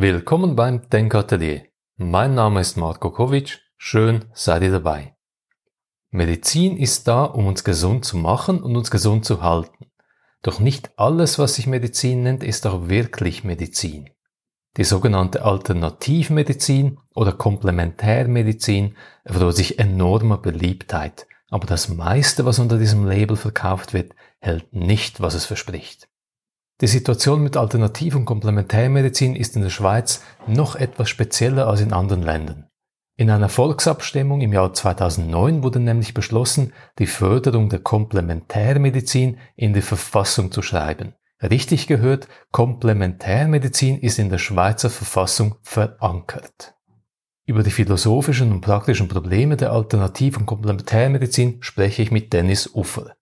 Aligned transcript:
Willkommen 0.00 0.54
beim 0.54 0.88
Denkatelier. 0.90 1.62
Mein 1.96 2.36
Name 2.36 2.60
ist 2.60 2.76
Marko 2.76 3.10
Kovic. 3.10 3.58
Schön 3.76 4.26
seid 4.32 4.62
ihr 4.62 4.70
dabei. 4.70 5.16
Medizin 6.12 6.76
ist 6.76 7.08
da, 7.08 7.24
um 7.24 7.48
uns 7.48 7.64
gesund 7.64 8.04
zu 8.04 8.16
machen 8.16 8.62
und 8.62 8.76
uns 8.76 8.92
gesund 8.92 9.24
zu 9.24 9.42
halten. 9.42 9.90
Doch 10.44 10.60
nicht 10.60 10.92
alles, 10.94 11.40
was 11.40 11.56
sich 11.56 11.66
Medizin 11.66 12.22
nennt, 12.22 12.44
ist 12.44 12.64
auch 12.68 12.88
wirklich 12.88 13.42
Medizin. 13.42 14.08
Die 14.76 14.84
sogenannte 14.84 15.44
Alternativmedizin 15.44 17.00
oder 17.12 17.32
Komplementärmedizin 17.32 18.94
erfreut 19.24 19.56
sich 19.56 19.80
enormer 19.80 20.38
Beliebtheit, 20.38 21.26
aber 21.50 21.66
das 21.66 21.88
meiste, 21.88 22.44
was 22.44 22.60
unter 22.60 22.78
diesem 22.78 23.04
Label 23.04 23.36
verkauft 23.36 23.94
wird, 23.94 24.12
hält 24.38 24.72
nicht, 24.72 25.20
was 25.20 25.34
es 25.34 25.44
verspricht. 25.44 26.07
Die 26.80 26.86
Situation 26.86 27.42
mit 27.42 27.56
Alternativ- 27.56 28.14
und 28.14 28.24
Komplementärmedizin 28.24 29.34
ist 29.34 29.56
in 29.56 29.62
der 29.62 29.70
Schweiz 29.70 30.22
noch 30.46 30.76
etwas 30.76 31.08
spezieller 31.08 31.66
als 31.66 31.80
in 31.80 31.92
anderen 31.92 32.22
Ländern. 32.22 32.68
In 33.16 33.30
einer 33.30 33.48
Volksabstimmung 33.48 34.42
im 34.42 34.52
Jahr 34.52 34.72
2009 34.72 35.64
wurde 35.64 35.80
nämlich 35.80 36.14
beschlossen, 36.14 36.72
die 37.00 37.08
Förderung 37.08 37.68
der 37.68 37.80
Komplementärmedizin 37.80 39.38
in 39.56 39.72
die 39.72 39.82
Verfassung 39.82 40.52
zu 40.52 40.62
schreiben. 40.62 41.14
Richtig 41.42 41.88
gehört, 41.88 42.28
Komplementärmedizin 42.52 43.98
ist 43.98 44.20
in 44.20 44.30
der 44.30 44.38
Schweizer 44.38 44.88
Verfassung 44.88 45.56
verankert. 45.62 46.76
Über 47.44 47.64
die 47.64 47.72
philosophischen 47.72 48.52
und 48.52 48.60
praktischen 48.60 49.08
Probleme 49.08 49.56
der 49.56 49.72
Alternativ- 49.72 50.36
und 50.36 50.46
Komplementärmedizin 50.46 51.58
spreche 51.60 52.02
ich 52.02 52.12
mit 52.12 52.32
Dennis 52.32 52.72
Uffer. 52.72 53.17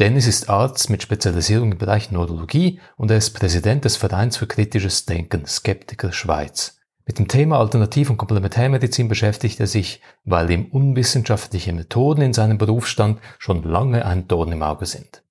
Dennis 0.00 0.26
ist 0.26 0.50
Arzt 0.50 0.90
mit 0.90 1.04
Spezialisierung 1.04 1.70
im 1.70 1.78
Bereich 1.78 2.10
Neurologie 2.10 2.80
und 2.96 3.12
er 3.12 3.18
ist 3.18 3.30
Präsident 3.30 3.84
des 3.84 3.96
Vereins 3.96 4.36
für 4.36 4.48
kritisches 4.48 5.06
Denken, 5.06 5.46
Skeptiker 5.46 6.12
Schweiz. 6.12 6.80
Mit 7.06 7.20
dem 7.20 7.28
Thema 7.28 7.60
Alternativ- 7.60 8.10
und 8.10 8.16
Komplementärmedizin 8.16 9.06
beschäftigt 9.06 9.60
er 9.60 9.68
sich, 9.68 10.00
weil 10.24 10.50
ihm 10.50 10.64
unwissenschaftliche 10.66 11.72
Methoden 11.72 12.22
in 12.22 12.32
seinem 12.32 12.58
Berufsstand 12.58 13.20
schon 13.38 13.62
lange 13.62 14.04
ein 14.04 14.26
Dorn 14.26 14.50
im 14.50 14.64
Auge 14.64 14.86
sind. 14.86 15.22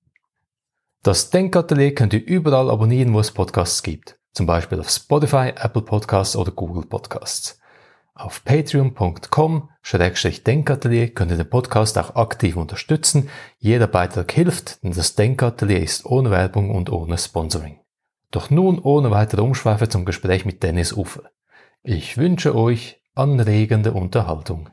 Das 1.02 1.28
Denkatelier 1.28 1.94
könnt 1.94 2.14
ihr 2.14 2.24
überall 2.24 2.70
abonnieren, 2.70 3.12
wo 3.12 3.20
es 3.20 3.32
Podcasts 3.32 3.82
gibt. 3.82 4.18
Zum 4.32 4.46
Beispiel 4.46 4.80
auf 4.80 4.88
Spotify, 4.88 5.52
Apple 5.54 5.82
Podcasts 5.82 6.36
oder 6.36 6.52
Google 6.52 6.86
Podcasts. 6.86 7.60
Auf 8.16 8.44
patreon.com-denkatelier 8.44 11.08
könnt 11.08 11.32
ihr 11.32 11.36
den 11.36 11.50
Podcast 11.50 11.98
auch 11.98 12.14
aktiv 12.14 12.56
unterstützen. 12.56 13.28
Jeder 13.58 13.88
Beitrag 13.88 14.30
hilft, 14.30 14.84
denn 14.84 14.92
das 14.92 15.16
Denkatelier 15.16 15.82
ist 15.82 16.06
ohne 16.06 16.30
Werbung 16.30 16.70
und 16.70 16.90
ohne 16.90 17.18
Sponsoring. 17.18 17.80
Doch 18.30 18.50
nun 18.50 18.78
ohne 18.78 19.10
weitere 19.10 19.42
Umschweife 19.42 19.88
zum 19.88 20.04
Gespräch 20.04 20.44
mit 20.44 20.62
Dennis 20.62 20.92
Ufer. 20.92 21.24
Ich 21.82 22.16
wünsche 22.16 22.54
euch 22.54 23.00
anregende 23.16 23.92
Unterhaltung. 23.92 24.68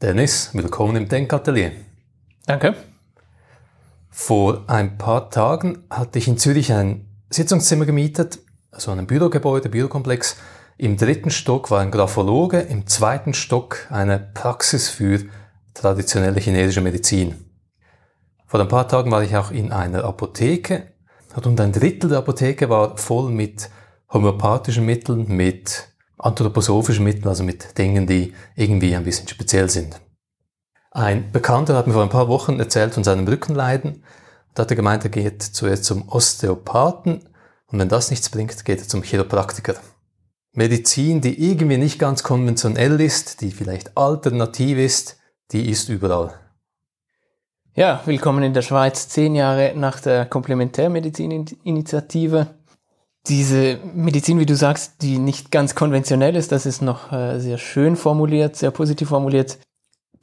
Dennis, 0.00 0.50
willkommen 0.54 0.94
im 0.94 1.08
Denkatelier. 1.08 1.72
Danke. 2.46 2.76
Vor 4.08 4.62
ein 4.68 4.96
paar 4.96 5.28
Tagen 5.28 5.86
hatte 5.90 6.20
ich 6.20 6.28
in 6.28 6.38
Zürich 6.38 6.72
ein 6.72 7.08
Sitzungszimmer 7.30 7.84
gemietet, 7.84 8.38
also 8.70 8.92
ein 8.92 9.08
Bürogebäude, 9.08 9.68
Bürokomplex, 9.68 10.36
im 10.76 10.96
dritten 10.96 11.30
Stock 11.30 11.72
war 11.72 11.80
ein 11.80 11.90
Graphologe, 11.90 12.60
im 12.60 12.86
zweiten 12.86 13.34
Stock 13.34 13.88
eine 13.90 14.20
Praxis 14.20 14.88
für 14.88 15.24
traditionelle 15.74 16.38
chinesische 16.38 16.80
Medizin. 16.80 17.34
Vor 18.46 18.60
ein 18.60 18.68
paar 18.68 18.86
Tagen 18.86 19.10
war 19.10 19.24
ich 19.24 19.36
auch 19.36 19.50
in 19.50 19.72
einer 19.72 20.04
Apotheke 20.04 20.92
und 21.44 21.60
ein 21.60 21.72
Drittel 21.72 22.10
der 22.10 22.18
Apotheke 22.18 22.68
war 22.68 22.96
voll 22.98 23.32
mit 23.32 23.68
homöopathischen 24.12 24.86
Mitteln, 24.86 25.26
mit 25.26 25.88
anthroposophischen 26.18 27.04
Mitteln, 27.04 27.28
also 27.28 27.44
mit 27.44 27.78
Dingen, 27.78 28.06
die 28.06 28.34
irgendwie 28.56 28.94
ein 28.94 29.04
bisschen 29.04 29.28
speziell 29.28 29.70
sind. 29.70 29.98
Ein 30.90 31.30
Bekannter 31.32 31.76
hat 31.76 31.86
mir 31.86 31.92
vor 31.92 32.02
ein 32.02 32.08
paar 32.08 32.28
Wochen 32.28 32.58
erzählt 32.58 32.94
von 32.94 33.04
seinem 33.04 33.28
Rückenleiden 33.28 34.02
und 34.48 34.58
hat 34.58 34.70
er 34.70 34.76
gemeint, 34.76 35.04
er 35.04 35.10
geht 35.10 35.42
zuerst 35.42 35.84
zum 35.84 36.08
Osteopathen 36.08 37.28
und 37.66 37.78
wenn 37.78 37.88
das 37.88 38.10
nichts 38.10 38.30
bringt, 38.30 38.64
geht 38.64 38.80
er 38.80 38.88
zum 38.88 39.02
Chiropraktiker. 39.02 39.74
Medizin, 40.52 41.20
die 41.20 41.50
irgendwie 41.50 41.76
nicht 41.76 41.98
ganz 41.98 42.22
konventionell 42.22 42.98
ist, 43.00 43.42
die 43.42 43.52
vielleicht 43.52 43.96
alternativ 43.96 44.78
ist, 44.78 45.18
die 45.52 45.70
ist 45.70 45.88
überall. 45.88 46.34
Ja, 47.74 48.02
willkommen 48.06 48.42
in 48.42 48.54
der 48.54 48.62
Schweiz, 48.62 49.08
zehn 49.08 49.36
Jahre 49.36 49.74
nach 49.76 50.00
der 50.00 50.26
Komplementärmedizin-Initiative. 50.26 52.57
Diese 53.28 53.78
Medizin, 53.94 54.38
wie 54.38 54.46
du 54.46 54.56
sagst, 54.56 55.02
die 55.02 55.18
nicht 55.18 55.50
ganz 55.50 55.74
konventionell 55.74 56.36
ist, 56.36 56.50
das 56.50 56.64
ist 56.64 56.80
noch 56.80 57.12
äh, 57.12 57.38
sehr 57.38 57.58
schön 57.58 57.96
formuliert, 57.96 58.56
sehr 58.56 58.70
positiv 58.70 59.08
formuliert, 59.08 59.58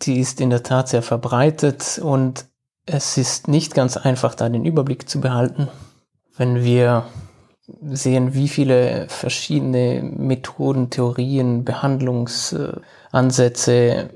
die 0.01 0.19
ist 0.19 0.41
in 0.41 0.49
der 0.49 0.63
Tat 0.63 0.89
sehr 0.89 1.03
verbreitet 1.03 1.99
und 2.01 2.45
es 2.85 3.17
ist 3.17 3.47
nicht 3.47 3.73
ganz 3.73 3.97
einfach, 3.97 4.35
da 4.35 4.49
den 4.49 4.65
Überblick 4.65 5.09
zu 5.09 5.21
behalten. 5.21 5.69
Wenn 6.38 6.63
wir 6.63 7.05
sehen, 7.91 8.33
wie 8.33 8.47
viele 8.47 9.07
verschiedene 9.09 10.01
Methoden, 10.03 10.89
Theorien, 10.89 11.65
Behandlungsansätze 11.65 14.09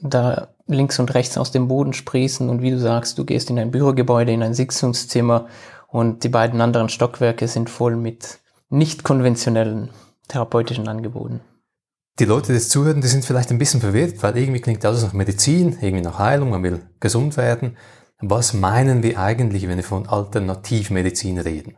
da 0.00 0.48
links 0.66 0.98
und 0.98 1.14
rechts 1.14 1.38
aus 1.38 1.50
dem 1.50 1.68
Boden 1.68 1.92
sprießen 1.92 2.48
und 2.48 2.62
wie 2.62 2.70
du 2.70 2.78
sagst, 2.78 3.18
du 3.18 3.24
gehst 3.24 3.50
in 3.50 3.58
ein 3.58 3.70
Bürogebäude, 3.70 4.32
in 4.32 4.42
ein 4.42 4.54
Sitzungszimmer 4.54 5.46
und 5.88 6.22
die 6.22 6.28
beiden 6.28 6.60
anderen 6.60 6.88
Stockwerke 6.88 7.48
sind 7.48 7.68
voll 7.68 7.96
mit 7.96 8.38
nicht 8.68 9.02
konventionellen 9.02 9.90
therapeutischen 10.28 10.86
Angeboten. 10.88 11.40
Die 12.18 12.24
Leute, 12.24 12.48
die 12.48 12.54
jetzt 12.54 12.70
zuhören, 12.70 13.00
die 13.00 13.08
sind 13.08 13.24
vielleicht 13.24 13.50
ein 13.50 13.58
bisschen 13.58 13.80
verwirrt, 13.80 14.22
weil 14.22 14.36
irgendwie 14.36 14.60
klingt 14.60 14.84
alles 14.84 15.02
nach 15.02 15.12
Medizin, 15.12 15.78
irgendwie 15.80 16.02
nach 16.02 16.18
Heilung, 16.18 16.50
man 16.50 16.62
will 16.62 16.82
gesund 17.00 17.36
werden. 17.36 17.76
Was 18.20 18.52
meinen 18.52 19.02
wir 19.02 19.18
eigentlich, 19.18 19.68
wenn 19.68 19.76
wir 19.76 19.84
von 19.84 20.08
Alternativmedizin 20.08 21.38
reden? 21.38 21.76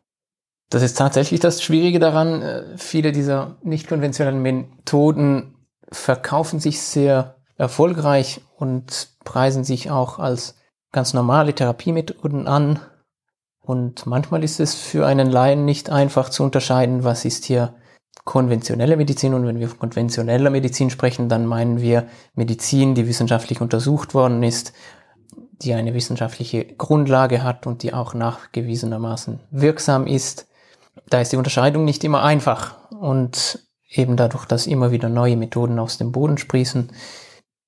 Das 0.71 0.83
ist 0.83 0.97
tatsächlich 0.97 1.41
das 1.41 1.63
Schwierige 1.63 1.99
daran. 1.99 2.43
Äh, 2.43 2.79
viele 2.79 3.13
dieser 3.13 3.59
nicht 3.63 3.89
konventionellen 3.89 4.41
Methoden 4.41 5.57
verkaufen 5.93 6.61
sich 6.61 6.81
sehr 6.81 7.37
erfolgreich 7.57 8.41
und 8.57 9.11
preisen 9.25 9.65
sich 9.65 9.91
auch 9.91 10.19
als 10.19 10.55
ganz 10.93 11.13
normale 11.13 11.55
Therapiemethoden 11.55 12.49
an. 12.49 12.81
Und 13.71 14.07
manchmal 14.07 14.45
ist 14.45 14.61
es 14.61 14.75
für 14.75 15.07
einen 15.07 15.31
Laien 15.31 15.65
nicht 15.65 15.91
einfach 15.91 16.29
zu 16.29 16.43
unterscheiden, 16.43 17.05
was 17.05 17.25
ist 17.25 17.45
hier 17.45 17.75
konventionelle 18.25 18.97
Medizin. 18.97 19.35
Und 19.35 19.47
wenn 19.47 19.59
wir 19.59 19.69
von 19.69 19.79
konventioneller 19.79 20.51
Medizin 20.51 20.91
sprechen, 20.91 21.29
dann 21.29 21.47
meinen 21.47 21.81
wir 21.81 22.07
Medizin, 22.35 22.95
die 22.95 23.07
wissenschaftlich 23.07 23.61
untersucht 23.61 24.15
worden 24.15 24.43
ist, 24.43 24.73
die 25.63 25.75
eine 25.75 25.95
wissenschaftliche 25.95 26.65
Grundlage 26.65 27.43
hat 27.43 27.67
und 27.67 27.83
die 27.83 27.93
auch 27.95 28.15
nachgewiesenermaßen 28.15 29.41
wirksam 29.51 30.07
ist 30.07 30.47
da 31.09 31.21
ist 31.21 31.33
die 31.33 31.37
Unterscheidung 31.37 31.85
nicht 31.85 32.05
immer 32.05 32.23
einfach. 32.23 32.77
Und 32.91 33.67
eben 33.89 34.17
dadurch, 34.17 34.45
dass 34.45 34.67
immer 34.67 34.91
wieder 34.91 35.09
neue 35.09 35.37
Methoden 35.37 35.79
aus 35.79 35.99
dem 35.99 36.13
Boden 36.13 36.39
sprießen, 36.39 36.93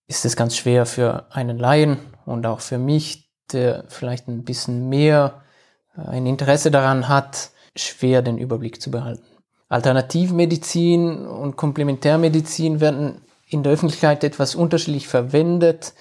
ist 0.06 0.24
es 0.24 0.36
ganz 0.36 0.56
schwer 0.56 0.86
für 0.86 1.26
einen 1.30 1.58
Laien 1.58 1.98
und 2.26 2.46
auch 2.46 2.60
für 2.60 2.78
mich, 2.78 3.30
der 3.52 3.84
vielleicht 3.88 4.28
ein 4.28 4.44
bisschen 4.44 4.88
mehr 4.88 5.42
ein 5.94 6.26
Interesse 6.26 6.70
daran 6.70 7.08
hat, 7.08 7.50
schwer 7.76 8.22
den 8.22 8.38
Überblick 8.38 8.80
zu 8.80 8.91
behalten. 8.91 9.25
Alternativmedizin 9.69 11.26
und 11.26 11.56
Komplementärmedizin 11.56 12.80
werden 12.80 13.22
in 13.46 13.62
der 13.62 13.72
Öffentlichkeit 13.72 14.25
etwas 14.25 14.55
unterschiedlich 14.55 15.08
verwendet, 15.08 15.94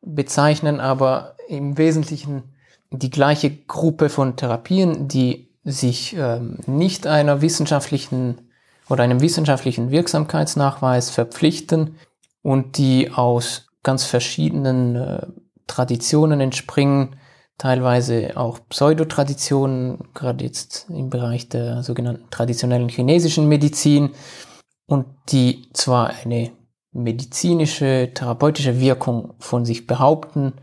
bezeichnen 0.00 0.80
aber 0.80 1.34
im 1.48 1.76
Wesentlichen 1.78 2.54
die 2.90 3.10
gleiche 3.10 3.50
Gruppe 3.50 4.08
von 4.08 4.36
Therapien, 4.36 5.08
die 5.08 5.48
sich 5.64 6.14
ähm, 6.16 6.58
nicht 6.66 7.06
einer 7.06 7.42
wissenschaftlichen 7.42 8.52
oder 8.88 9.02
einem 9.02 9.20
wissenschaftlichen 9.20 9.90
Wirksamkeitsnachweis 9.90 11.10
verpflichten 11.10 11.96
und 12.42 12.78
die 12.78 13.10
aus 13.10 13.66
ganz 13.82 14.04
verschiedenen 14.04 14.94
äh, 14.94 15.26
Traditionen 15.66 16.40
entspringen, 16.40 17.16
teilweise 17.58 18.36
auch 18.36 18.60
Pseudotraditionen, 18.68 19.98
gerade 20.14 20.44
jetzt 20.44 20.86
im 20.90 21.10
Bereich 21.10 21.48
der 21.48 21.82
sogenannten 21.82 22.28
traditionellen 22.30 22.88
chinesischen 22.88 23.48
Medizin 23.48 24.10
und 24.86 25.06
die 25.30 25.68
zwar 25.72 26.10
eine 26.10 26.52
medizinische, 26.92 28.10
therapeutische 28.14 28.80
Wirkung 28.80 29.34
von 29.38 29.64
sich 29.64 29.86
behaupten, 29.86 30.54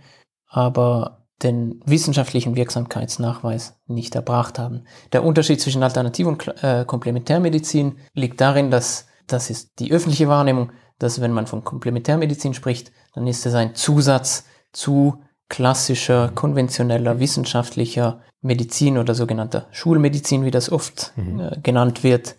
aber 0.47 1.25
den 1.41 1.81
wissenschaftlichen 1.85 2.55
Wirksamkeitsnachweis 2.55 3.75
nicht 3.87 4.15
erbracht 4.15 4.59
haben. 4.59 4.85
Der 5.11 5.23
Unterschied 5.23 5.59
zwischen 5.61 5.83
Alternativ- 5.83 6.27
und 6.27 6.63
äh, 6.63 6.85
Komplementärmedizin 6.85 7.97
liegt 8.13 8.39
darin, 8.39 8.71
dass 8.71 9.07
das 9.27 9.49
ist 9.49 9.79
die 9.79 9.91
öffentliche 9.91 10.27
Wahrnehmung, 10.27 10.71
dass 10.99 11.21
wenn 11.21 11.31
man 11.31 11.47
von 11.47 11.63
Komplementärmedizin 11.63 12.53
spricht, 12.53 12.91
dann 13.13 13.27
ist 13.27 13.45
es 13.45 13.53
ein 13.53 13.75
Zusatz 13.75 14.45
zu 14.71 15.21
klassischer, 15.49 16.31
konventioneller, 16.33 17.19
wissenschaftlicher 17.19 18.21
Medizin 18.41 18.97
oder 18.97 19.15
sogenannter 19.15 19.67
Schulmedizin, 19.71 20.45
wie 20.45 20.51
das 20.51 20.71
oft 20.71 21.13
mhm. 21.15 21.39
äh, 21.39 21.59
genannt 21.61 22.03
wird. 22.03 22.35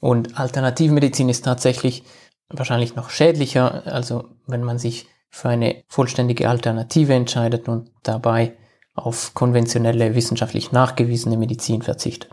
Und 0.00 0.38
Alternativmedizin 0.38 1.28
ist 1.28 1.44
tatsächlich 1.44 2.04
wahrscheinlich 2.48 2.94
noch 2.94 3.10
schädlicher, 3.10 3.86
also 3.86 4.28
wenn 4.46 4.62
man 4.62 4.78
sich 4.78 5.08
für 5.30 5.48
eine 5.48 5.82
vollständige 5.88 6.48
Alternative 6.48 7.12
entscheidet 7.12 7.68
und 7.68 7.90
dabei 8.02 8.56
auf 8.94 9.34
konventionelle, 9.34 10.14
wissenschaftlich 10.14 10.72
nachgewiesene 10.72 11.36
Medizin 11.36 11.82
verzichtet. 11.82 12.30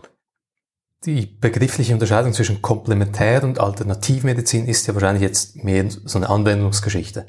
Die 1.04 1.26
begriffliche 1.26 1.92
Unterscheidung 1.92 2.32
zwischen 2.32 2.62
Komplementär- 2.62 3.44
und 3.44 3.60
Alternativmedizin 3.60 4.66
ist 4.66 4.86
ja 4.86 4.94
wahrscheinlich 4.94 5.22
jetzt 5.22 5.62
mehr 5.62 5.84
so 5.90 6.18
eine 6.18 6.30
Anwendungsgeschichte. 6.30 7.26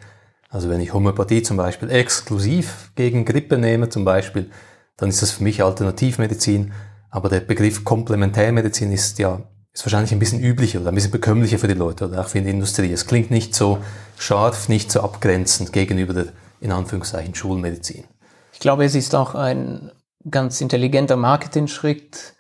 Also 0.56 0.70
wenn 0.70 0.80
ich 0.80 0.94
Homöopathie 0.94 1.44
zum 1.44 1.58
Beispiel 1.58 1.92
exklusiv 1.92 2.90
gegen 2.96 3.26
Grippe 3.26 3.58
nehme 3.58 3.90
zum 3.90 4.06
Beispiel, 4.06 4.50
dann 4.96 5.10
ist 5.10 5.22
das 5.22 5.32
für 5.32 5.44
mich 5.44 5.62
Alternativmedizin. 5.62 6.72
Aber 7.10 7.28
der 7.28 7.42
Begriff 7.42 7.84
Komplementärmedizin 7.84 8.90
ist 8.94 9.20
ja 9.20 9.42
ist 9.74 9.86
wahrscheinlich 9.86 10.14
ein 10.14 10.20
bisschen 10.20 10.40
üblicher 10.40 10.80
oder 10.80 10.94
ein 10.94 10.96
bisschen 10.96 11.12
bekömmlicher 11.12 11.60
für 11.60 11.68
die 11.68 11.74
Leute 11.74 12.08
oder 12.08 12.22
auch 12.22 12.30
für 12.30 12.42
die 12.42 12.50
Industrie. 12.50 12.90
Es 12.94 13.06
klingt 13.06 13.32
nicht 13.32 13.54
so 13.54 13.80
scharf, 14.18 14.70
nicht 14.70 14.94
so 14.94 15.02
abgrenzend 15.02 15.74
gegenüber 15.74 16.14
der, 16.14 16.28
in 16.62 16.72
Anführungszeichen, 16.72 17.36
Schulmedizin. 17.36 18.06
Ich 18.54 18.60
glaube, 18.60 18.86
es 18.86 18.96
ist 18.96 19.14
auch 19.14 19.36
ein 19.36 19.92
ganz 20.32 20.62
intelligenter 20.62 21.18
Marketing-Schritt. 21.18 22.34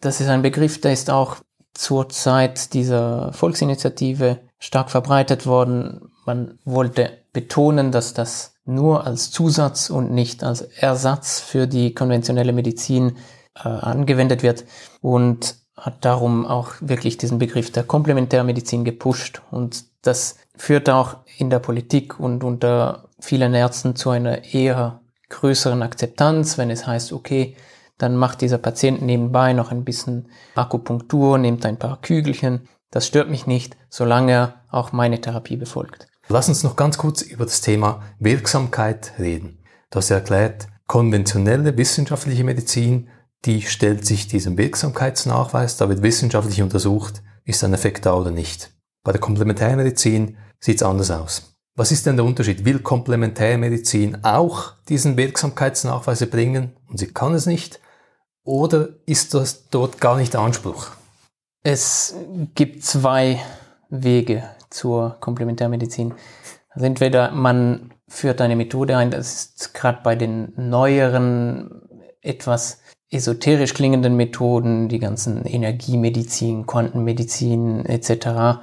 Das 0.00 0.20
ist 0.20 0.26
ein 0.26 0.42
Begriff, 0.42 0.80
der 0.80 0.92
ist 0.92 1.08
auch 1.08 1.36
zur 1.74 2.08
Zeit 2.08 2.74
dieser 2.74 3.32
Volksinitiative 3.32 4.40
stark 4.58 4.90
verbreitet 4.90 5.46
worden. 5.46 6.10
Man 6.26 6.58
wollte 6.64 7.19
betonen, 7.32 7.92
dass 7.92 8.14
das 8.14 8.54
nur 8.64 9.06
als 9.06 9.30
Zusatz 9.30 9.90
und 9.90 10.12
nicht 10.12 10.44
als 10.44 10.62
Ersatz 10.62 11.40
für 11.40 11.66
die 11.66 11.94
konventionelle 11.94 12.52
Medizin 12.52 13.16
äh, 13.56 13.68
angewendet 13.68 14.42
wird. 14.42 14.64
Und 15.00 15.56
hat 15.80 16.04
darum 16.04 16.46
auch 16.46 16.72
wirklich 16.80 17.16
diesen 17.16 17.38
Begriff 17.38 17.72
der 17.72 17.84
Komplementärmedizin 17.84 18.84
gepusht 18.84 19.40
und 19.50 19.84
das 20.02 20.36
führt 20.56 20.90
auch 20.90 21.16
in 21.38 21.50
der 21.50 21.58
Politik 21.58 22.20
und 22.20 22.44
unter 22.44 23.08
vielen 23.18 23.54
Ärzten 23.54 23.96
zu 23.96 24.10
einer 24.10 24.44
eher 24.52 25.00
größeren 25.30 25.82
Akzeptanz, 25.82 26.58
wenn 26.58 26.70
es 26.70 26.86
heißt, 26.86 27.12
okay, 27.12 27.56
dann 27.98 28.16
macht 28.16 28.40
dieser 28.40 28.58
Patient 28.58 29.02
nebenbei 29.02 29.52
noch 29.52 29.70
ein 29.70 29.84
bisschen 29.84 30.28
Akupunktur, 30.54 31.38
nimmt 31.38 31.64
ein 31.66 31.78
paar 31.78 32.00
Kügelchen. 32.00 32.68
Das 32.90 33.06
stört 33.06 33.30
mich 33.30 33.46
nicht, 33.46 33.76
solange 33.88 34.32
er 34.32 34.54
auch 34.70 34.92
meine 34.92 35.20
Therapie 35.20 35.56
befolgt. 35.56 36.08
Lass 36.30 36.48
uns 36.48 36.62
noch 36.62 36.76
ganz 36.76 36.96
kurz 36.96 37.22
über 37.22 37.44
das 37.44 37.60
Thema 37.60 38.02
Wirksamkeit 38.20 39.12
reden. 39.18 39.58
Ja 39.92 40.16
erklärt, 40.16 40.68
konventionelle 40.86 41.76
wissenschaftliche 41.76 42.44
Medizin 42.44 43.08
die 43.46 43.62
stellt 43.62 44.04
sich 44.04 44.28
diesem 44.28 44.58
Wirksamkeitsnachweis, 44.58 45.78
da 45.78 45.88
wird 45.88 46.02
wissenschaftlich 46.02 46.60
untersucht, 46.60 47.22
ist 47.44 47.64
ein 47.64 47.72
Effekt 47.72 48.04
da 48.04 48.14
oder 48.14 48.30
nicht. 48.30 48.70
Bei 49.02 49.12
der 49.12 49.20
Komplementärmedizin 49.20 50.36
sieht 50.60 50.76
es 50.76 50.82
anders 50.82 51.10
aus. 51.10 51.56
Was 51.74 51.90
ist 51.90 52.04
denn 52.04 52.16
der 52.16 52.26
Unterschied? 52.26 52.66
Will 52.66 52.80
Komplementärmedizin 52.80 54.24
auch 54.24 54.74
diesen 54.88 55.16
Wirksamkeitsnachweis 55.16 56.28
bringen 56.28 56.76
und 56.86 56.98
sie 56.98 57.06
kann 57.06 57.34
es 57.34 57.46
nicht? 57.46 57.80
Oder 58.44 58.90
ist 59.06 59.32
das 59.32 59.68
dort 59.70 60.00
gar 60.00 60.16
nicht 60.16 60.34
der 60.34 60.40
Anspruch? 60.40 60.88
Es 61.62 62.14
gibt 62.54 62.84
zwei 62.84 63.40
Wege 63.88 64.44
zur 64.70 65.16
Komplementärmedizin. 65.20 66.14
Also 66.70 66.86
entweder 66.86 67.32
man 67.32 67.92
führt 68.08 68.40
eine 68.40 68.56
Methode 68.56 68.96
ein, 68.96 69.10
das 69.10 69.44
ist 69.44 69.74
gerade 69.74 70.00
bei 70.02 70.16
den 70.16 70.52
neueren 70.56 71.82
etwas 72.22 72.80
esoterisch 73.10 73.74
klingenden 73.74 74.16
Methoden, 74.16 74.88
die 74.88 74.98
ganzen 74.98 75.44
Energiemedizin, 75.44 76.66
Quantenmedizin 76.66 77.84
etc. 77.86 78.62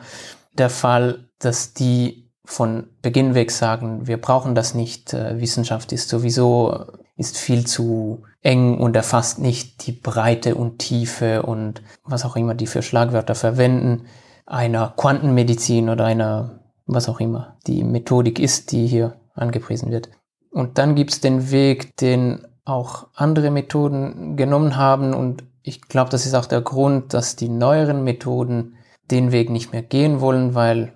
der 0.53 0.69
Fall, 0.69 1.29
dass 1.39 1.73
die 1.73 2.31
von 2.45 2.87
Beginn 3.01 3.35
weg 3.35 3.51
sagen, 3.51 4.07
wir 4.07 4.21
brauchen 4.21 4.55
das 4.55 4.73
nicht, 4.73 5.13
äh, 5.13 5.39
Wissenschaft 5.41 5.91
ist 5.91 6.07
sowieso, 6.07 6.85
ist 7.17 7.37
viel 7.37 7.67
zu 7.67 8.23
eng 8.41 8.77
und 8.77 8.95
erfasst 8.95 9.39
nicht 9.39 9.85
die 9.85 9.91
Breite 9.91 10.55
und 10.55 10.79
Tiefe 10.79 11.43
und 11.43 11.81
was 12.05 12.23
auch 12.23 12.37
immer 12.37 12.55
die 12.55 12.67
für 12.67 12.81
Schlagwörter 12.81 13.35
verwenden, 13.35 14.05
einer 14.47 14.93
Quantenmedizin 14.97 15.89
oder 15.89 16.05
einer, 16.05 16.59
was 16.87 17.07
auch 17.09 17.19
immer 17.19 17.57
die 17.67 17.83
Methodik 17.83 18.39
ist, 18.39 18.71
die 18.71 18.87
hier 18.87 19.17
angepriesen 19.35 19.91
wird. 19.91 20.09
Und 20.49 20.79
dann 20.79 20.95
gibt's 20.95 21.19
den 21.19 21.51
Weg, 21.51 21.95
den 21.97 22.47
auch 22.65 23.07
andere 23.13 23.51
Methoden 23.51 24.35
genommen 24.35 24.75
haben 24.75 25.13
und 25.13 25.43
ich 25.67 25.81
glaube, 25.81 26.09
das 26.09 26.25
ist 26.25 26.33
auch 26.33 26.45
der 26.45 26.61
Grund, 26.61 27.13
dass 27.13 27.35
die 27.35 27.49
neueren 27.49 28.03
Methoden 28.05 28.77
den 29.11 29.33
Weg 29.33 29.49
nicht 29.49 29.73
mehr 29.73 29.83
gehen 29.83 30.21
wollen, 30.21 30.55
weil 30.55 30.93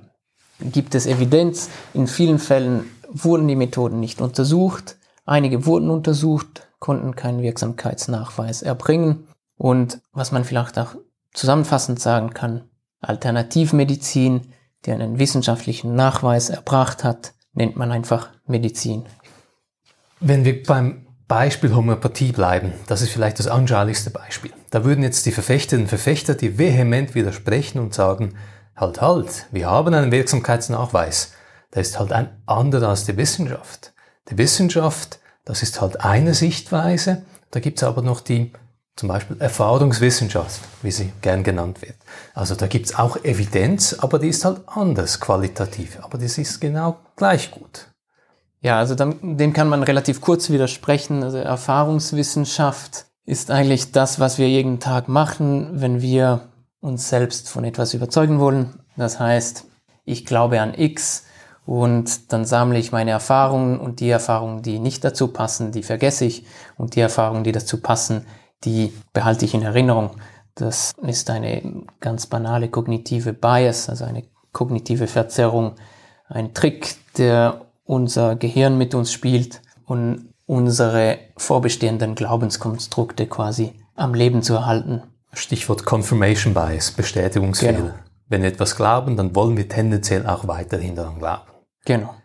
gibt 0.59 0.95
es 0.95 1.05
Evidenz. 1.05 1.69
In 1.93 2.07
vielen 2.07 2.39
Fällen 2.39 2.85
wurden 3.09 3.47
die 3.47 3.55
Methoden 3.55 3.99
nicht 3.99 4.21
untersucht. 4.21 4.97
Einige 5.25 5.65
wurden 5.65 5.89
untersucht, 5.89 6.69
konnten 6.79 7.15
keinen 7.15 7.41
Wirksamkeitsnachweis 7.41 8.61
erbringen. 8.61 9.27
Und 9.57 9.99
was 10.13 10.31
man 10.31 10.45
vielleicht 10.45 10.79
auch 10.79 10.95
zusammenfassend 11.33 11.99
sagen 11.99 12.31
kann, 12.31 12.63
Alternativmedizin, 13.01 14.53
die 14.85 14.91
einen 14.91 15.19
wissenschaftlichen 15.19 15.95
Nachweis 15.95 16.49
erbracht 16.49 17.03
hat, 17.03 17.33
nennt 17.53 17.75
man 17.75 17.91
einfach 17.91 18.29
Medizin. 18.45 19.05
Wenn 20.19 20.45
wir 20.45 20.63
beim 20.63 21.07
Beispiel 21.27 21.75
Homöopathie 21.75 22.31
bleiben, 22.31 22.73
das 22.87 23.01
ist 23.01 23.11
vielleicht 23.11 23.39
das 23.39 23.47
anschaulichste 23.47 24.09
Beispiel. 24.09 24.51
Da 24.69 24.83
würden 24.83 25.03
jetzt 25.03 25.25
die 25.25 25.31
Verfechterinnen 25.31 25.85
und 25.85 25.89
Verfechter 25.89 26.35
die 26.35 26.57
vehement 26.57 27.15
widersprechen 27.15 27.79
und 27.79 27.93
sagen, 27.93 28.35
halt, 28.75 29.01
halt, 29.01 29.47
wir 29.51 29.69
haben 29.69 29.93
einen 29.93 30.11
Wirksamkeitsnachweis. 30.11 31.33
Der 31.73 31.81
ist 31.81 31.99
halt 31.99 32.11
ein 32.11 32.29
anderer 32.45 32.89
als 32.89 33.05
die 33.05 33.17
Wissenschaft. 33.17 33.93
Die 34.29 34.37
Wissenschaft, 34.37 35.19
das 35.45 35.63
ist 35.63 35.81
halt 35.81 36.01
eine 36.01 36.33
Sichtweise. 36.33 37.25
Da 37.49 37.59
gibt's 37.59 37.83
aber 37.83 38.01
noch 38.01 38.21
die 38.21 38.53
zum 38.95 39.09
Beispiel 39.09 39.37
Erfahrungswissenschaft, 39.39 40.61
wie 40.81 40.91
sie 40.91 41.11
gern 41.21 41.43
genannt 41.43 41.81
wird. 41.81 41.95
Also 42.33 42.55
da 42.55 42.67
gibt's 42.67 42.95
auch 42.95 43.17
Evidenz, 43.23 43.95
aber 43.99 44.19
die 44.19 44.27
ist 44.27 44.45
halt 44.45 44.61
anders 44.67 45.19
qualitativ. 45.19 45.99
Aber 46.01 46.17
das 46.17 46.37
ist 46.37 46.59
genau 46.59 46.97
gleich 47.15 47.51
gut. 47.51 47.87
Ja, 48.61 48.77
also 48.77 48.93
dem 48.95 49.53
kann 49.53 49.69
man 49.69 49.81
relativ 49.81 50.21
kurz 50.21 50.49
widersprechen. 50.49 51.23
Also 51.23 51.37
Erfahrungswissenschaft 51.37 53.05
ist 53.25 53.49
eigentlich 53.49 53.91
das, 53.91 54.19
was 54.19 54.37
wir 54.37 54.47
jeden 54.47 54.79
Tag 54.79 55.07
machen, 55.07 55.81
wenn 55.81 56.01
wir 56.01 56.49
uns 56.79 57.09
selbst 57.09 57.49
von 57.49 57.63
etwas 57.63 57.93
überzeugen 57.93 58.39
wollen. 58.39 58.79
Das 58.97 59.19
heißt, 59.19 59.65
ich 60.05 60.25
glaube 60.25 60.61
an 60.61 60.73
X 60.75 61.25
und 61.65 62.33
dann 62.33 62.43
sammle 62.45 62.77
ich 62.77 62.91
meine 62.91 63.11
Erfahrungen 63.11 63.79
und 63.79 63.99
die 63.99 64.09
Erfahrungen, 64.09 64.61
die 64.61 64.79
nicht 64.79 65.03
dazu 65.03 65.29
passen, 65.29 65.71
die 65.71 65.83
vergesse 65.83 66.25
ich 66.25 66.45
und 66.77 66.95
die 66.95 66.99
Erfahrungen, 66.99 67.43
die 67.43 67.51
dazu 67.51 67.79
passen, 67.79 68.25
die 68.63 68.93
behalte 69.13 69.45
ich 69.45 69.53
in 69.53 69.63
Erinnerung. 69.63 70.11
Das 70.55 70.93
ist 71.01 71.29
eine 71.29 71.83
ganz 71.99 72.27
banale 72.27 72.69
kognitive 72.69 73.33
Bias, 73.33 73.89
also 73.89 74.05
eine 74.05 74.23
kognitive 74.51 75.07
Verzerrung, 75.07 75.75
ein 76.27 76.53
Trick, 76.53 76.95
der 77.17 77.65
unser 77.85 78.35
Gehirn 78.35 78.77
mit 78.77 78.93
uns 78.93 79.11
spielt 79.11 79.61
und 79.85 80.29
unsere 80.45 81.19
vorbestehenden 81.37 82.15
Glaubenskonstrukte 82.15 83.27
quasi 83.27 83.73
am 83.95 84.13
Leben 84.13 84.41
zu 84.43 84.55
erhalten. 84.55 85.03
Stichwort 85.33 85.85
Confirmation 85.85 86.53
Bias, 86.53 86.91
Bestätigungsfehler. 86.91 87.73
Genau. 87.73 87.93
Wenn 88.27 88.43
wir 88.43 88.49
etwas 88.49 88.75
glauben, 88.75 89.15
dann 89.17 89.35
wollen 89.35 89.57
wir 89.57 89.67
tendenziell 89.67 90.25
auch 90.25 90.47
weiterhin 90.47 90.95
daran 90.95 91.19
glauben. 91.19 91.43
Genau. 91.85 92.15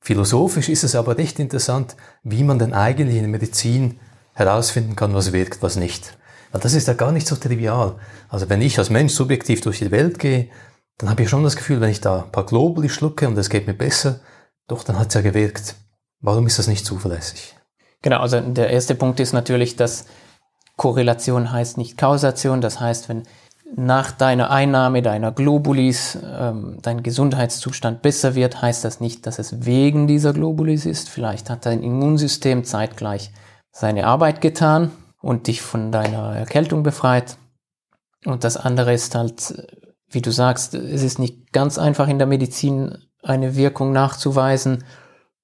Philosophisch 0.00 0.68
ist 0.68 0.84
es 0.84 0.94
aber 0.94 1.16
recht 1.16 1.38
interessant, 1.38 1.96
wie 2.22 2.42
man 2.42 2.58
denn 2.58 2.74
eigentlich 2.74 3.16
in 3.16 3.22
der 3.22 3.30
Medizin 3.30 4.00
herausfinden 4.34 4.96
kann, 4.96 5.14
was 5.14 5.32
wirkt, 5.32 5.62
was 5.62 5.76
nicht. 5.76 6.16
Weil 6.52 6.60
das 6.60 6.74
ist 6.74 6.88
ja 6.88 6.94
gar 6.94 7.12
nicht 7.12 7.26
so 7.26 7.36
trivial. 7.36 7.96
Also 8.28 8.48
wenn 8.48 8.62
ich 8.62 8.78
als 8.78 8.90
Mensch 8.90 9.12
subjektiv 9.12 9.60
durch 9.62 9.78
die 9.78 9.90
Welt 9.90 10.18
gehe, 10.18 10.48
dann 10.98 11.10
habe 11.10 11.22
ich 11.22 11.28
schon 11.28 11.42
das 11.42 11.56
Gefühl, 11.56 11.80
wenn 11.80 11.90
ich 11.90 12.00
da 12.00 12.22
ein 12.22 12.32
paar 12.32 12.46
Globuli 12.46 12.88
schlucke 12.88 13.26
und 13.26 13.36
es 13.36 13.50
geht 13.50 13.66
mir 13.66 13.74
besser, 13.74 14.20
doch, 14.68 14.84
dann 14.84 14.98
hat 14.98 15.08
es 15.08 15.14
ja 15.14 15.20
gewirkt. 15.20 15.74
Warum 16.20 16.46
ist 16.46 16.58
das 16.58 16.68
nicht 16.68 16.86
zuverlässig? 16.86 17.56
Genau, 18.02 18.20
also 18.20 18.40
der 18.40 18.70
erste 18.70 18.94
Punkt 18.94 19.20
ist 19.20 19.32
natürlich, 19.32 19.76
dass 19.76 20.06
Korrelation 20.76 21.52
heißt 21.52 21.78
nicht 21.78 21.98
Kausation. 21.98 22.60
Das 22.60 22.80
heißt, 22.80 23.08
wenn 23.08 23.24
nach 23.74 24.12
deiner 24.12 24.50
Einnahme 24.50 25.02
deiner 25.02 25.32
Globulis 25.32 26.18
ähm, 26.22 26.78
dein 26.82 27.02
Gesundheitszustand 27.02 28.02
besser 28.02 28.34
wird, 28.34 28.60
heißt 28.60 28.84
das 28.84 29.00
nicht, 29.00 29.26
dass 29.26 29.38
es 29.38 29.64
wegen 29.64 30.06
dieser 30.06 30.32
Globulis 30.32 30.86
ist. 30.86 31.08
Vielleicht 31.08 31.50
hat 31.50 31.66
dein 31.66 31.82
Immunsystem 31.82 32.64
zeitgleich 32.64 33.30
seine 33.72 34.06
Arbeit 34.06 34.40
getan 34.40 34.92
und 35.20 35.48
dich 35.48 35.62
von 35.62 35.90
deiner 35.90 36.36
Erkältung 36.36 36.82
befreit. 36.82 37.36
Und 38.24 38.44
das 38.44 38.56
andere 38.56 38.92
ist 38.92 39.14
halt 39.14 39.54
wie 40.12 40.20
du 40.20 40.30
sagst, 40.30 40.74
es 40.74 41.02
ist 41.02 41.18
nicht 41.18 41.52
ganz 41.52 41.78
einfach 41.78 42.08
in 42.08 42.18
der 42.18 42.26
Medizin 42.26 42.98
eine 43.22 43.56
Wirkung 43.56 43.92
nachzuweisen. 43.92 44.84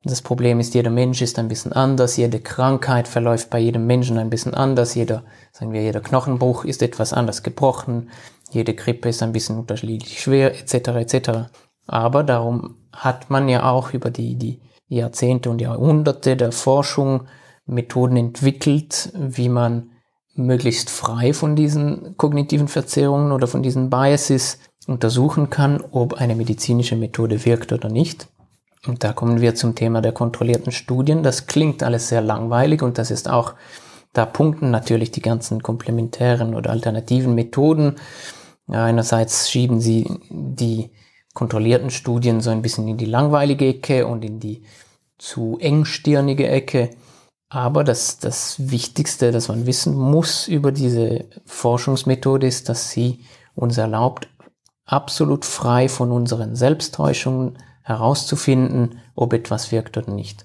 Das 0.05 0.23
Problem 0.23 0.61
ist, 0.61 0.75
jeder 0.75 0.91
Mensch 0.91 1.23
ist 1.23 1.39
ein 1.39 1.49
bisschen 1.49 1.73
anders, 1.73 2.17
jede 2.17 2.41
Krankheit 2.41 3.09
verläuft 3.09 3.51
bei 3.51 3.59
jedem 3.59 3.87
Menschen 3.87 4.19
ein 4.19 4.31
bisschen 4.31 4.55
anders, 4.55 4.95
jeder, 4.95 5.25
sagen 5.53 5.73
wir, 5.73 5.83
jeder 5.83 6.01
Knochenbruch 6.01 6.65
ist 6.65 6.83
etwas 6.83 7.13
anders 7.13 7.43
gebrochen, 7.43 8.11
jede 8.51 8.75
Grippe 8.75 9.09
ist 9.09 9.23
ein 9.23 9.33
bisschen 9.33 9.59
unterschiedlich 9.59 10.21
schwer, 10.21 10.53
etc., 10.53 10.89
etc. 10.89 11.31
Aber 11.87 12.23
darum 12.23 12.77
hat 12.93 13.31
man 13.31 13.49
ja 13.49 13.69
auch 13.69 13.93
über 13.93 14.11
die, 14.11 14.37
die 14.37 14.61
Jahrzehnte 14.87 15.51
und 15.51 15.61
Jahrhunderte 15.61 16.37
der 16.37 16.53
Forschung 16.53 17.27
Methoden 17.69 18.17
entwickelt, 18.17 19.13
wie 19.15 19.49
man 19.49 19.91
möglichst 20.35 20.91
frei 20.91 21.33
von 21.33 21.57
diesen 21.57 22.17
kognitiven 22.17 22.69
Verzerrungen 22.69 23.33
oder 23.33 23.47
von 23.47 23.63
diesen 23.63 23.91
Biases 23.91 24.59
untersuchen 24.87 25.51
kann, 25.51 25.83
ob 25.91 26.15
eine 26.15 26.35
medizinische 26.35 26.97
Methode 26.97 27.45
wirkt 27.45 27.73
oder 27.73 27.89
nicht. 27.89 28.29
Und 28.87 29.05
da 29.05 29.13
kommen 29.13 29.41
wir 29.41 29.55
zum 29.55 29.75
Thema 29.75 30.01
der 30.01 30.13
kontrollierten 30.13 30.73
Studien. 30.73 31.23
Das 31.23 31.47
klingt 31.47 31.83
alles 31.83 32.09
sehr 32.09 32.23
langweilig 32.23 32.83
und 32.83 32.97
das 32.97 33.11
ist 33.11 33.29
auch, 33.29 33.55
da 34.13 34.25
punkten 34.25 34.71
natürlich 34.71 35.11
die 35.11 35.21
ganzen 35.21 35.63
komplementären 35.63 36.55
oder 36.55 36.71
alternativen 36.71 37.35
Methoden. 37.35 37.97
Einerseits 38.69 39.51
schieben 39.51 39.81
sie 39.81 40.07
die 40.31 40.91
kontrollierten 41.35 41.91
Studien 41.91 42.41
so 42.41 42.51
ein 42.51 42.63
bisschen 42.63 42.89
in 42.89 42.97
die 42.97 43.05
langweilige 43.05 43.67
Ecke 43.67 44.07
und 44.07 44.25
in 44.25 44.41
die 44.41 44.63
zu 45.19 45.59
engstirnige 45.61 46.49
Ecke. 46.49 46.91
Aber 47.50 47.83
das, 47.83 48.19
das 48.19 48.71
Wichtigste, 48.71 49.33
das 49.33 49.49
man 49.49 49.67
wissen 49.67 49.97
muss 49.97 50.49
über 50.49 50.71
diese 50.71 51.25
Forschungsmethode 51.47 52.47
ist, 52.47 52.69
dass 52.69 52.90
sie 52.90 53.25
uns 53.55 53.78
erlaubt, 53.78 54.28
absolut 54.85 55.45
frei 55.45 55.88
von 55.88 56.12
unseren 56.12 56.57
Selbsttäuschungen 56.57 57.59
herauszufinden, 57.83 59.00
ob 59.14 59.33
etwas 59.33 59.73
wirkt 59.73 59.97
oder 59.97 60.12
nicht. 60.12 60.45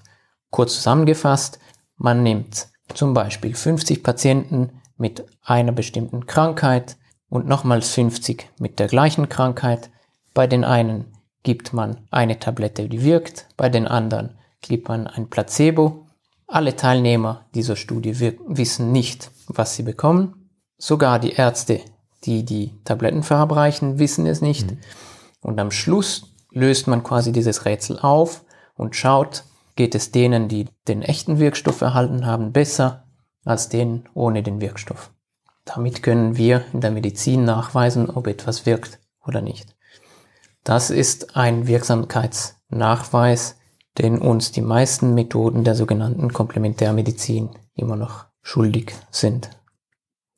Kurz 0.50 0.76
zusammengefasst, 0.76 1.58
man 1.96 2.22
nimmt 2.22 2.68
zum 2.94 3.12
Beispiel 3.12 3.54
50 3.54 4.02
Patienten 4.02 4.80
mit 4.96 5.24
einer 5.42 5.72
bestimmten 5.72 6.26
Krankheit 6.26 6.96
und 7.28 7.46
nochmals 7.46 7.90
50 7.90 8.48
mit 8.58 8.78
der 8.78 8.86
gleichen 8.86 9.28
Krankheit. 9.28 9.90
Bei 10.32 10.46
den 10.46 10.64
einen 10.64 11.06
gibt 11.42 11.72
man 11.72 11.98
eine 12.10 12.38
Tablette, 12.38 12.88
die 12.88 13.02
wirkt, 13.02 13.46
bei 13.56 13.68
den 13.68 13.86
anderen 13.86 14.38
gibt 14.62 14.88
man 14.88 15.06
ein 15.06 15.28
Placebo 15.28 16.03
alle 16.46 16.76
Teilnehmer 16.76 17.46
dieser 17.54 17.76
Studie 17.76 18.18
wissen 18.20 18.92
nicht, 18.92 19.30
was 19.48 19.76
sie 19.76 19.82
bekommen. 19.82 20.50
Sogar 20.78 21.18
die 21.18 21.32
Ärzte, 21.32 21.80
die 22.24 22.44
die 22.44 22.72
Tabletten 22.84 23.22
verabreichen, 23.22 23.98
wissen 23.98 24.26
es 24.26 24.40
nicht. 24.40 24.70
Mhm. 24.70 24.78
Und 25.40 25.60
am 25.60 25.70
Schluss 25.70 26.34
löst 26.50 26.86
man 26.86 27.02
quasi 27.02 27.32
dieses 27.32 27.64
Rätsel 27.64 27.98
auf 27.98 28.44
und 28.74 28.96
schaut, 28.96 29.44
geht 29.76 29.94
es 29.94 30.12
denen, 30.12 30.48
die 30.48 30.66
den 30.88 31.02
echten 31.02 31.38
Wirkstoff 31.38 31.80
erhalten 31.80 32.26
haben, 32.26 32.52
besser 32.52 33.04
als 33.44 33.68
denen 33.68 34.08
ohne 34.14 34.42
den 34.42 34.60
Wirkstoff. 34.60 35.10
Damit 35.64 36.02
können 36.02 36.36
wir 36.36 36.64
in 36.72 36.80
der 36.80 36.90
Medizin 36.90 37.44
nachweisen, 37.44 38.10
ob 38.10 38.26
etwas 38.26 38.66
wirkt 38.66 39.00
oder 39.24 39.40
nicht. 39.40 39.74
Das 40.62 40.90
ist 40.90 41.36
ein 41.36 41.66
Wirksamkeitsnachweis, 41.66 43.56
den 43.98 44.18
uns 44.18 44.52
die 44.52 44.60
meisten 44.60 45.14
Methoden 45.14 45.64
der 45.64 45.74
sogenannten 45.74 46.32
Komplementärmedizin 46.32 47.50
immer 47.74 47.96
noch 47.96 48.26
schuldig 48.42 48.92
sind. 49.10 49.50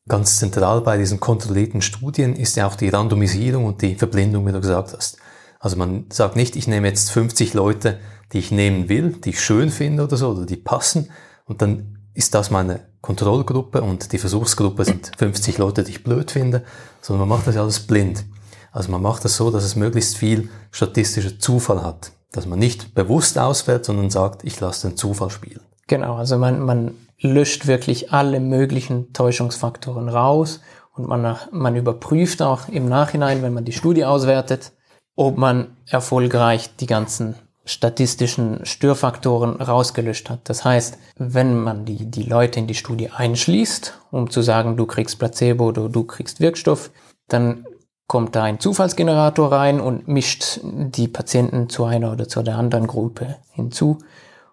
Ganz 0.09 0.39
zentral 0.39 0.83
bei 0.83 0.99
diesen 0.99 1.19
kontrollierten 1.19 1.83
Studien 1.83 2.37
ist 2.37 2.57
ja 2.57 2.67
auch 2.67 2.77
die 2.77 2.91
Randomisierung 2.91 3.65
und 3.65 3.83
die 3.83 3.97
Verblindung, 3.97 4.47
wie 4.47 4.53
du 4.53 4.61
gesagt 4.61 4.95
hast. 4.97 5.19
Also 5.59 5.77
man 5.77 6.07
sagt 6.13 6.37
nicht, 6.37 6.55
ich 6.55 6.69
nehme 6.69 6.87
jetzt 6.87 7.11
50 7.11 7.55
Leute, 7.55 7.99
die 8.33 8.39
ich 8.39 8.51
nehmen 8.53 8.89
will, 8.89 9.13
die 9.25 9.31
ich 9.31 9.41
schön 9.41 9.71
finde 9.71 10.05
oder 10.05 10.17
so, 10.17 10.31
oder 10.31 10.47
die 10.47 10.57
passen, 10.57 11.11
und 11.47 11.63
dann 11.63 11.99
ist 12.15 12.35
das 12.35 12.51
meine 12.51 12.89
Kontrollgruppe 13.01 13.83
und 13.83 14.13
die 14.13 14.19
Versuchsgruppe 14.19 14.85
sind 14.85 15.13
50 15.17 15.59
Leute, 15.59 15.85
die 15.85 15.93
ich 15.93 16.05
blöd 16.05 16.31
finde, 16.31 16.65
sondern 17.01 17.29
man 17.29 17.39
macht 17.39 17.47
das 17.47 17.57
alles 17.57 17.81
blind. 17.81 18.25
Also 18.73 18.91
man 18.91 19.03
macht 19.03 19.25
das 19.25 19.37
so, 19.37 19.51
dass 19.51 19.65
es 19.65 19.77
möglichst 19.77 20.17
viel 20.17 20.49
statistischer 20.71 21.39
Zufall 21.39 21.83
hat 21.83 22.13
dass 22.37 22.47
man 22.47 22.59
nicht 22.59 22.95
bewusst 22.95 23.39
auswählt, 23.39 23.85
sondern 23.85 24.11
sagt, 24.11 24.45
ich 24.45 24.61
lasse 24.61 24.89
den 24.89 24.97
Zufall 24.97 25.31
spielen. 25.31 25.61
Genau, 25.87 26.17
also 26.17 26.37
man, 26.39 26.61
man 26.61 26.95
löscht 27.21 27.67
wirklich 27.67 28.13
alle 28.13 28.41
möglichen 28.41 29.13
Täuschungsfaktoren 29.13 30.09
raus 30.09 30.61
und 30.95 31.07
man, 31.07 31.37
man 31.53 31.77
überprüft 31.77 32.43
auch 32.43 32.69
im 32.69 32.89
Nachhinein, 32.89 33.43
wenn 33.43 33.55
man 33.55 33.65
die 33.65 33.73
Studie 33.73 34.05
auswertet, 34.05 34.73
ob 35.15 35.37
man 35.37 35.77
erfolgreich 35.87 36.75
die 36.77 36.87
ganzen 36.87 37.37
statistischen 37.65 38.65
Störfaktoren 38.65 39.61
rausgelöscht 39.61 40.31
hat. 40.31 40.49
Das 40.49 40.65
heißt, 40.65 40.99
wenn 41.17 41.59
man 41.59 41.85
die, 41.85 42.07
die 42.07 42.23
Leute 42.23 42.61
in 42.61 42.69
die 42.69 42.75
Studie 42.75 43.11
einschließt, 43.11 43.99
um 44.13 44.31
zu 44.31 44.41
sagen, 44.43 44.77
du 44.77 44.87
kriegst 44.87 45.19
Placebo 45.19 45.67
oder 45.67 45.89
du 45.89 46.05
kriegst 46.05 46.41
Wirkstoff, 46.41 46.91
dann 47.29 47.67
kommt 48.07 48.37
da 48.37 48.45
ein 48.45 48.61
Zufallsgenerator 48.61 49.51
rein 49.51 49.81
und 49.81 50.07
mischt 50.09 50.61
die 50.63 51.09
Patienten 51.09 51.69
zu 51.69 51.85
einer 51.85 52.13
oder 52.13 52.29
zu 52.29 52.43
der 52.43 52.57
anderen 52.57 52.87
Gruppe 52.87 53.37
hinzu. 53.53 53.99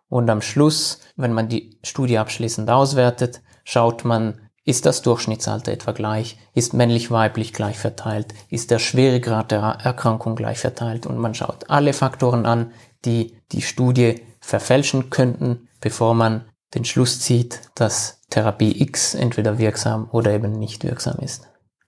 Und 0.10 0.29
am 0.29 0.41
Schluss, 0.41 1.00
wenn 1.15 1.33
man 1.33 1.50
die 1.50 1.77
Studie 1.83 2.17
abschließend 2.17 2.69
auswertet, 2.69 3.41
schaut 3.63 4.05
man, 4.05 4.39
ist 4.65 4.86
das 4.86 5.01
Durchschnittsalter 5.01 5.72
etwa 5.72 5.91
gleich? 5.91 6.38
Ist 6.53 6.74
männlich-weiblich 6.74 7.51
gleich 7.51 7.77
verteilt? 7.77 8.33
Ist 8.50 8.72
der 8.72 8.79
Schweregrad 8.79 9.51
der 9.51 9.60
Erkrankung 9.60 10.36
gleich 10.36 10.60
verteilt? 10.60 11.05
Und 11.05 11.17
man 11.17 11.36
schaut 11.36 11.69
alle 11.69 11.93
Faktoren 11.93 12.45
an, 12.45 12.72
die 13.03 13.36
die 13.51 13.62
Studie 13.62 14.22
verfälschen 14.39 15.10
könnten, 15.10 15.67
bevor 15.81 16.13
man 16.13 16.45
den 16.75 16.86
Schluss 16.86 17.19
zieht, 17.19 17.60
dass 17.75 18.22
Therapie 18.29 18.81
X 18.81 19.15
entweder 19.15 19.57
wirksam 19.57 20.07
oder 20.12 20.31
eben 20.31 20.53
nicht 20.53 20.83
wirksam 20.83 21.19
ist. 21.19 21.48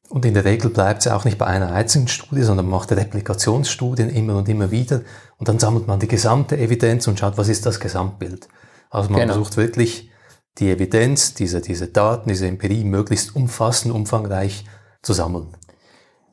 Und 0.09 0.23
in 0.25 0.33
der 0.33 0.45
Regel 0.45 0.69
bleibt 0.69 1.01
es 1.01 1.11
auch 1.11 1.25
nicht 1.25 1.37
bei 1.37 1.47
einer 1.47 1.71
einzigen 1.71 2.07
Studie, 2.07 2.43
sondern 2.43 2.67
man 2.67 2.79
macht 2.79 2.91
Replikationsstudien 2.91 4.09
immer 4.09 4.37
und 4.37 4.47
immer 4.47 4.69
wieder 4.71 5.01
und 5.37 5.47
dann 5.47 5.59
sammelt 5.59 5.87
man 5.87 5.99
die 5.99 6.07
gesamte 6.07 6.57
Evidenz 6.57 7.07
und 7.07 7.19
schaut, 7.19 7.37
was 7.37 7.49
ist 7.49 7.65
das 7.65 7.79
Gesamtbild. 7.79 8.47
Also 8.89 9.09
man 9.09 9.21
genau. 9.21 9.33
versucht 9.33 9.57
wirklich 9.57 10.11
die 10.57 10.69
Evidenz, 10.69 11.33
diese, 11.33 11.59
diese 11.59 11.87
Daten, 11.87 12.29
diese 12.29 12.47
Empirie 12.47 12.83
möglichst 12.83 13.35
umfassend, 13.35 13.93
umfangreich 13.93 14.65
zu 15.01 15.13
sammeln. 15.13 15.47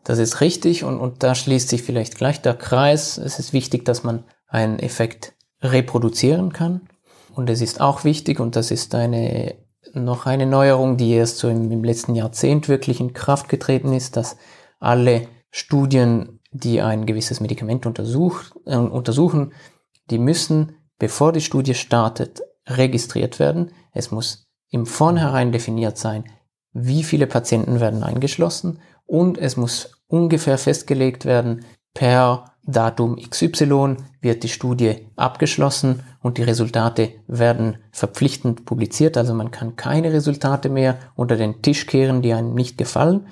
Das 0.05 0.19
ist 0.19 0.41
richtig 0.41 0.85
und, 0.85 0.99
und 1.01 1.23
da 1.23 1.35
schließt 1.35 1.69
sich 1.69 1.83
vielleicht 1.83 2.17
gleich 2.17 2.43
der 2.43 2.55
Kreis. 2.55 3.19
Es 3.19 3.39
ist 3.39 3.53
wichtig, 3.53 3.85
dass 3.85 4.05
man 4.05 4.25
einen 4.49 4.79
Effekt 4.79 5.35
reproduzieren 5.63 6.53
kann. 6.53 6.83
Und 7.35 7.49
es 7.49 7.63
ist 7.63 7.81
auch 7.81 8.05
wichtig, 8.05 8.41
und 8.41 8.57
das 8.57 8.71
ist 8.71 8.95
eine 8.95 9.55
noch 9.95 10.27
eine 10.27 10.47
Neuerung, 10.47 10.97
die 10.97 11.13
erst 11.13 11.39
so 11.39 11.49
im, 11.49 11.85
letzten 11.85 12.15
Jahrzehnt 12.15 12.69
wirklich 12.69 13.01
in 13.01 13.13
Kraft 13.13 13.49
getreten 13.49 13.93
ist, 13.93 14.17
dass 14.17 14.37
alle 14.79 15.29
Studien, 15.51 16.41
die 16.51 16.81
ein 16.81 17.07
gewisses 17.07 17.41
Medikament 17.41 17.87
untersucht, 17.87 18.55
äh, 18.67 18.77
untersuchen, 18.77 19.53
die 20.11 20.19
müssen, 20.19 20.77
bevor 20.99 21.33
die 21.33 21.41
Studie 21.41 21.75
startet, 21.75 22.43
registriert 22.67 23.39
werden. 23.39 23.73
Es 23.93 24.11
muss 24.11 24.47
im 24.71 24.87
Vornherein 24.87 25.53
definiert 25.53 25.99
sein, 25.99 26.25
wie 26.73 27.03
viele 27.03 27.27
Patienten 27.27 27.81
werden 27.81 28.03
eingeschlossen 28.03 28.81
und 29.07 29.37
es 29.37 29.57
muss 29.57 30.03
ungefähr 30.07 30.59
festgelegt 30.59 31.25
werden, 31.25 31.65
per 31.95 32.52
Datum 32.65 33.17
XY 33.17 33.97
wird 34.21 34.45
die 34.45 34.49
Studie 34.49 35.09
abgeschlossen 35.17 36.03
und 36.21 36.39
die 36.39 36.43
Resultate 36.43 37.11
werden 37.27 37.79
verpflichtend 37.91 38.65
publiziert. 38.65 39.17
Also 39.17 39.35
man 39.35 39.51
kann 39.51 39.77
keine 39.77 40.13
Resultate 40.13 40.69
mehr 40.69 40.99
unter 41.17 41.37
den 41.37 41.63
Tisch 41.63 41.87
kehren, 41.87 42.23
die 42.23 42.33
einem 42.33 42.55
nicht 42.55 42.79
gefallen, 42.79 43.27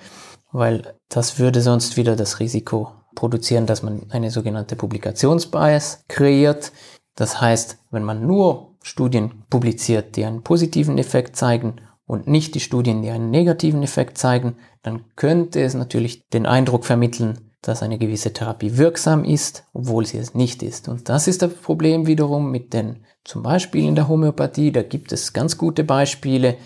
weil 0.51 0.95
das 1.09 1.39
würde 1.39 1.61
sonst 1.61 1.97
wieder 1.97 2.17
das 2.17 2.41
Risiko 2.41 2.91
produzieren, 3.15 3.67
dass 3.67 3.83
man 3.83 4.03
eine 4.11 4.31
sogenannte 4.31 4.77
Publikationsbias 4.77 6.05
kreiert. 6.09 6.73
Das 7.15 7.41
heißt, 7.41 7.79
wenn 7.91 8.05
man 8.05 8.27
nur 8.27 8.75
Studien 8.83 9.45
publiziert, 9.51 10.17
die 10.17 10.25
einen 10.25 10.43
positiven 10.43 10.99
Effekt 10.99 11.37
zeigen 11.37 11.77
und 12.07 12.27
nicht 12.27 12.55
die 12.55 12.61
Studien, 12.61 13.03
die 13.03 13.11
einen 13.11 13.31
negativen 13.31 13.83
Effekt 13.83 14.19
zeigen, 14.19 14.57
dann 14.83 15.05
könnte 15.15 15.61
es 15.61 15.75
natürlich 15.75 16.27
den 16.29 16.47
Eindruck 16.47 16.85
vermitteln, 16.85 17.50
dass 17.63 17.83
eine 17.83 17.99
gewisse 17.99 18.33
Therapie 18.33 18.77
wirksam 18.79 19.25
ist, 19.25 19.65
obwohl 19.73 20.07
sie 20.07 20.19
es 20.19 20.35
nicht 20.35 20.63
ist. 20.63 20.89
Und 20.89 21.09
das 21.09 21.29
ist 21.29 21.43
das 21.43 21.53
Problem 21.53 22.07
wiederum 22.07 22.51
mit 22.51 22.73
den, 22.73 23.05
zum 23.25 23.43
Beispiel 23.43 23.87
in 23.87 23.95
der 23.95 24.09
Homöopathie, 24.09 24.73
da 24.73 24.83
gibt 24.83 25.13
es 25.13 25.33
ganz 25.33 25.59
gute 25.59 25.85
Beispiele, 25.85 26.57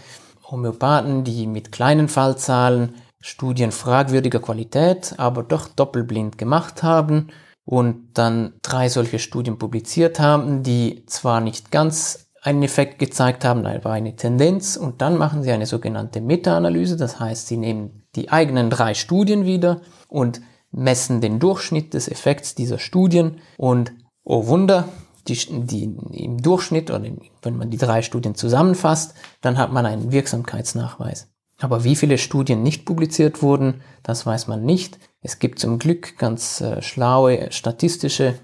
Homöopathen, 0.50 1.24
die 1.24 1.46
mit 1.46 1.72
kleinen 1.72 2.08
Fallzahlen 2.08 2.94
Studien 3.20 3.72
fragwürdiger 3.72 4.40
Qualität, 4.40 5.14
aber 5.16 5.42
doch 5.42 5.68
doppelblind 5.68 6.36
gemacht 6.36 6.82
haben 6.82 7.28
und 7.64 8.18
dann 8.18 8.52
drei 8.62 8.88
solche 8.90 9.18
Studien 9.18 9.58
publiziert 9.58 10.20
haben, 10.20 10.62
die 10.62 11.04
zwar 11.06 11.40
nicht 11.40 11.70
ganz 11.70 12.28
einen 12.42 12.62
Effekt 12.62 12.98
gezeigt 12.98 13.44
haben, 13.44 13.64
aber 13.64 13.90
eine 13.90 14.16
Tendenz. 14.16 14.76
Und 14.76 15.00
dann 15.00 15.16
machen 15.16 15.42
sie 15.42 15.50
eine 15.50 15.64
sogenannte 15.64 16.20
Meta-Analyse, 16.20 16.98
das 16.98 17.18
heißt, 17.18 17.46
sie 17.46 17.56
nehmen 17.56 18.02
die 18.14 18.30
eigenen 18.30 18.68
drei 18.68 18.92
Studien 18.92 19.46
wieder 19.46 19.80
und 20.08 20.42
messen 20.74 21.20
den 21.20 21.38
Durchschnitt 21.38 21.94
des 21.94 22.08
Effekts 22.08 22.54
dieser 22.54 22.78
Studien 22.78 23.40
und, 23.56 23.92
oh 24.24 24.46
Wunder, 24.46 24.88
die, 25.28 25.38
die 25.64 25.84
im 25.84 26.42
Durchschnitt 26.42 26.90
oder 26.90 27.04
wenn 27.42 27.56
man 27.56 27.70
die 27.70 27.78
drei 27.78 28.02
Studien 28.02 28.34
zusammenfasst, 28.34 29.14
dann 29.40 29.56
hat 29.56 29.72
man 29.72 29.86
einen 29.86 30.12
Wirksamkeitsnachweis. 30.12 31.28
Aber 31.60 31.84
wie 31.84 31.96
viele 31.96 32.18
Studien 32.18 32.62
nicht 32.62 32.84
publiziert 32.84 33.42
wurden, 33.42 33.80
das 34.02 34.26
weiß 34.26 34.48
man 34.48 34.64
nicht. 34.64 34.98
Es 35.22 35.38
gibt 35.38 35.58
zum 35.58 35.78
Glück 35.78 36.18
ganz 36.18 36.60
äh, 36.60 36.82
schlaue 36.82 37.50
statistische 37.52 38.34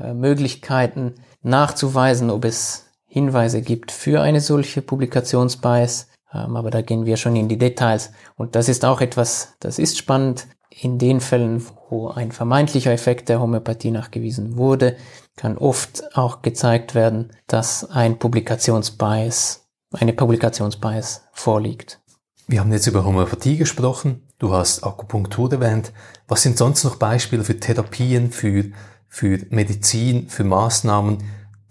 äh, 0.00 0.12
Möglichkeiten 0.12 1.14
nachzuweisen, 1.42 2.30
ob 2.30 2.44
es 2.44 2.86
Hinweise 3.06 3.62
gibt 3.62 3.92
für 3.92 4.20
eine 4.20 4.40
solche 4.40 4.82
Publikationsbias. 4.82 6.08
Ähm, 6.32 6.56
aber 6.56 6.70
da 6.70 6.82
gehen 6.82 7.06
wir 7.06 7.16
schon 7.16 7.36
in 7.36 7.48
die 7.48 7.58
Details. 7.58 8.10
Und 8.34 8.56
das 8.56 8.68
ist 8.68 8.84
auch 8.84 9.00
etwas, 9.00 9.54
das 9.60 9.78
ist 9.78 9.96
spannend. 9.96 10.48
In 10.80 10.98
den 10.98 11.20
Fällen, 11.20 11.64
wo 11.88 12.08
ein 12.08 12.32
vermeintlicher 12.32 12.92
Effekt 12.92 13.28
der 13.28 13.40
Homöopathie 13.40 13.92
nachgewiesen 13.92 14.56
wurde, 14.56 14.96
kann 15.36 15.56
oft 15.56 16.16
auch 16.16 16.42
gezeigt 16.42 16.94
werden, 16.94 17.32
dass 17.46 17.88
ein 17.90 18.18
Publikationsbias, 18.18 19.68
eine 19.92 20.12
Publikationsbias 20.12 21.22
vorliegt. 21.32 22.00
Wir 22.46 22.60
haben 22.60 22.72
jetzt 22.72 22.86
über 22.86 23.04
Homöopathie 23.04 23.56
gesprochen. 23.56 24.26
Du 24.38 24.52
hast 24.52 24.84
Akupunktur 24.84 25.52
erwähnt. 25.52 25.92
Was 26.26 26.42
sind 26.42 26.58
sonst 26.58 26.84
noch 26.84 26.96
Beispiele 26.96 27.44
für 27.44 27.58
Therapien, 27.58 28.30
für, 28.30 28.64
für 29.08 29.40
Medizin, 29.50 30.28
für 30.28 30.44
Maßnahmen, 30.44 31.18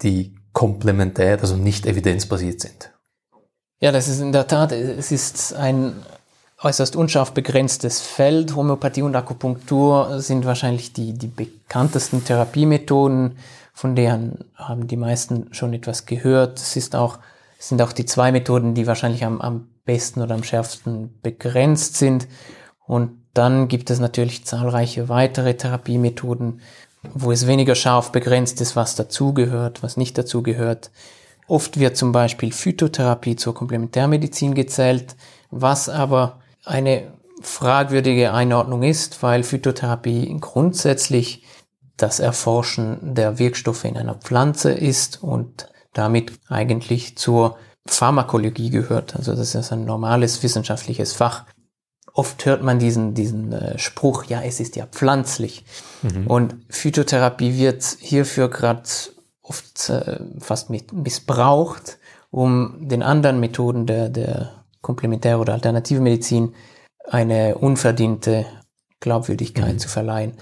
die 0.01 0.35
komplementär, 0.53 1.39
also 1.41 1.57
nicht 1.57 1.85
evidenzbasiert 1.85 2.61
sind? 2.61 2.91
Ja, 3.79 3.91
das 3.91 4.07
ist 4.07 4.21
in 4.21 4.31
der 4.31 4.47
Tat, 4.47 4.71
es 4.71 5.11
ist 5.11 5.53
ein 5.53 5.93
äußerst 6.63 6.95
unscharf 6.95 7.33
begrenztes 7.33 7.99
Feld. 7.99 8.55
Homöopathie 8.55 9.01
und 9.01 9.15
Akupunktur 9.15 10.21
sind 10.21 10.45
wahrscheinlich 10.45 10.93
die, 10.93 11.13
die 11.13 11.27
bekanntesten 11.27 12.23
Therapiemethoden, 12.23 13.37
von 13.73 13.95
denen 13.95 14.45
haben 14.55 14.87
die 14.87 14.97
meisten 14.97 15.53
schon 15.53 15.73
etwas 15.73 16.05
gehört. 16.05 16.59
Es 16.59 16.75
ist 16.75 16.95
auch, 16.95 17.19
sind 17.59 17.81
auch 17.81 17.91
die 17.91 18.05
zwei 18.05 18.31
Methoden, 18.31 18.75
die 18.75 18.87
wahrscheinlich 18.87 19.25
am, 19.25 19.41
am 19.41 19.67
besten 19.85 20.21
oder 20.21 20.35
am 20.35 20.43
schärfsten 20.43 21.19
begrenzt 21.21 21.97
sind. 21.97 22.27
Und 22.85 23.11
dann 23.33 23.67
gibt 23.67 23.89
es 23.89 23.99
natürlich 23.99 24.45
zahlreiche 24.45 25.09
weitere 25.09 25.55
Therapiemethoden, 25.55 26.61
wo 27.13 27.31
es 27.31 27.47
weniger 27.47 27.75
scharf 27.75 28.11
begrenzt 28.11 28.61
ist, 28.61 28.75
was 28.75 28.95
dazugehört, 28.95 29.83
was 29.83 29.97
nicht 29.97 30.17
dazugehört. 30.17 30.91
Oft 31.47 31.77
wird 31.77 31.97
zum 31.97 32.13
Beispiel 32.13 32.53
Phytotherapie 32.53 33.35
zur 33.35 33.53
Komplementärmedizin 33.53 34.53
gezählt, 34.53 35.15
was 35.51 35.89
aber 35.89 36.39
eine 36.65 37.13
fragwürdige 37.41 38.33
Einordnung 38.33 38.83
ist, 38.83 39.21
weil 39.21 39.43
Phytotherapie 39.43 40.35
grundsätzlich 40.39 41.43
das 41.97 42.19
Erforschen 42.19 43.15
der 43.15 43.39
Wirkstoffe 43.39 43.85
in 43.85 43.97
einer 43.97 44.15
Pflanze 44.15 44.71
ist 44.71 45.21
und 45.21 45.67
damit 45.93 46.33
eigentlich 46.47 47.17
zur 47.17 47.57
Pharmakologie 47.85 48.69
gehört. 48.69 49.15
Also 49.15 49.35
das 49.35 49.55
ist 49.55 49.71
ein 49.71 49.85
normales 49.85 50.41
wissenschaftliches 50.41 51.13
Fach. 51.13 51.45
Oft 52.13 52.45
hört 52.45 52.63
man 52.63 52.79
diesen, 52.79 53.13
diesen 53.13 53.51
äh, 53.51 53.77
Spruch, 53.77 54.25
ja, 54.25 54.41
es 54.41 54.59
ist 54.59 54.75
ja 54.75 54.85
pflanzlich. 54.85 55.65
Mhm. 56.01 56.27
Und 56.27 56.55
Phytotherapie 56.69 57.57
wird 57.57 57.83
hierfür 57.99 58.49
gerade 58.49 58.83
oft 59.41 59.89
äh, 59.89 60.19
fast 60.39 60.69
mit 60.69 60.93
missbraucht, 60.93 61.97
um 62.31 62.87
den 62.87 63.03
anderen 63.03 63.39
Methoden 63.39 63.85
der, 63.85 64.09
der 64.09 64.62
Komplementär- 64.83 65.39
oder 65.39 65.53
Alternativmedizin 65.53 66.53
eine 67.09 67.55
unverdiente 67.55 68.45
Glaubwürdigkeit 68.99 69.73
mhm. 69.73 69.79
zu 69.79 69.89
verleihen. 69.89 70.33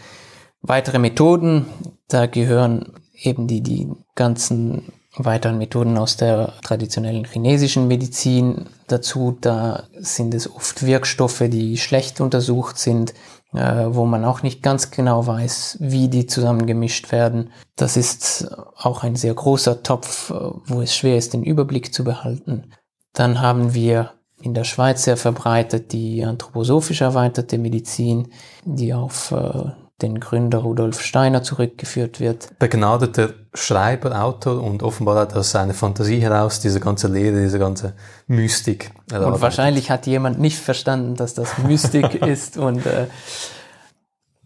Weitere 0.62 1.00
Methoden, 1.00 1.66
da 2.10 2.26
gehören 2.26 2.94
eben 3.16 3.48
die, 3.48 3.62
die 3.62 3.88
ganzen 4.16 4.92
weiteren 5.18 5.58
Methoden 5.58 5.98
aus 5.98 6.18
der 6.18 6.54
traditionellen 6.64 7.26
chinesischen 7.26 7.88
Medizin 7.88 8.68
dazu. 8.88 9.38
Da 9.40 9.84
sind 10.00 10.34
es 10.34 10.54
oft 10.54 10.86
Wirkstoffe, 10.86 11.44
die 11.48 11.78
schlecht 11.78 12.22
untersucht 12.22 12.78
sind, 12.78 13.14
äh, 13.54 13.88
wo 13.90 14.06
man 14.06 14.24
auch 14.24 14.44
nicht 14.44 14.64
ganz 14.64 14.92
genau 14.92 15.28
weiß, 15.28 15.78
wie 15.82 16.08
die 16.08 16.28
zusammengemischt 16.28 17.12
werden. 17.12 17.52
Das 17.76 17.98
ist 17.98 18.48
auch 18.78 19.04
ein 19.04 19.16
sehr 19.16 19.34
großer 19.34 19.84
Topf, 19.84 20.30
äh, 20.30 20.34
wo 20.66 20.82
es 20.82 20.96
schwer 20.96 21.18
ist, 21.18 21.34
den 21.34 21.44
Überblick 21.44 21.94
zu 21.94 22.04
behalten. 22.04 22.72
Dann 23.14 23.42
haben 23.42 23.74
wir 23.74 24.12
in 24.42 24.54
der 24.54 24.64
Schweiz 24.64 25.04
sehr 25.04 25.18
verbreitet 25.18 25.92
die 25.92 26.24
anthroposophisch 26.24 27.02
erweiterte 27.02 27.58
Medizin, 27.58 28.28
die 28.66 28.94
auf 28.94 29.32
äh, 29.32 29.72
den 30.02 30.20
Gründer 30.20 30.60
Rudolf 30.60 31.02
Steiner 31.02 31.44
zurückgeführt 31.44 32.20
wird. 32.20 32.58
Begnadeter 32.60 33.30
Schreiber, 33.54 34.24
Autor 34.24 34.64
und 34.64 34.84
offenbar 34.84 35.20
hat 35.20 35.36
aus 35.36 35.52
seiner 35.52 35.74
Fantasie 35.74 36.20
heraus 36.20 36.60
diese 36.60 36.80
ganze 36.80 37.08
Lehre, 37.08 37.42
diese 37.42 37.60
ganze 37.60 37.94
Mystik. 38.28 38.92
Erarbeitet. 39.10 39.36
Und 39.36 39.42
wahrscheinlich 39.42 39.92
hat 39.92 40.08
jemand 40.08 40.40
nicht 40.40 40.58
verstanden, 40.58 41.16
dass 41.16 41.34
das 41.34 41.58
Mystik 41.60 42.16
ist 42.26 42.58
und 42.58 42.86
äh, 42.86 43.08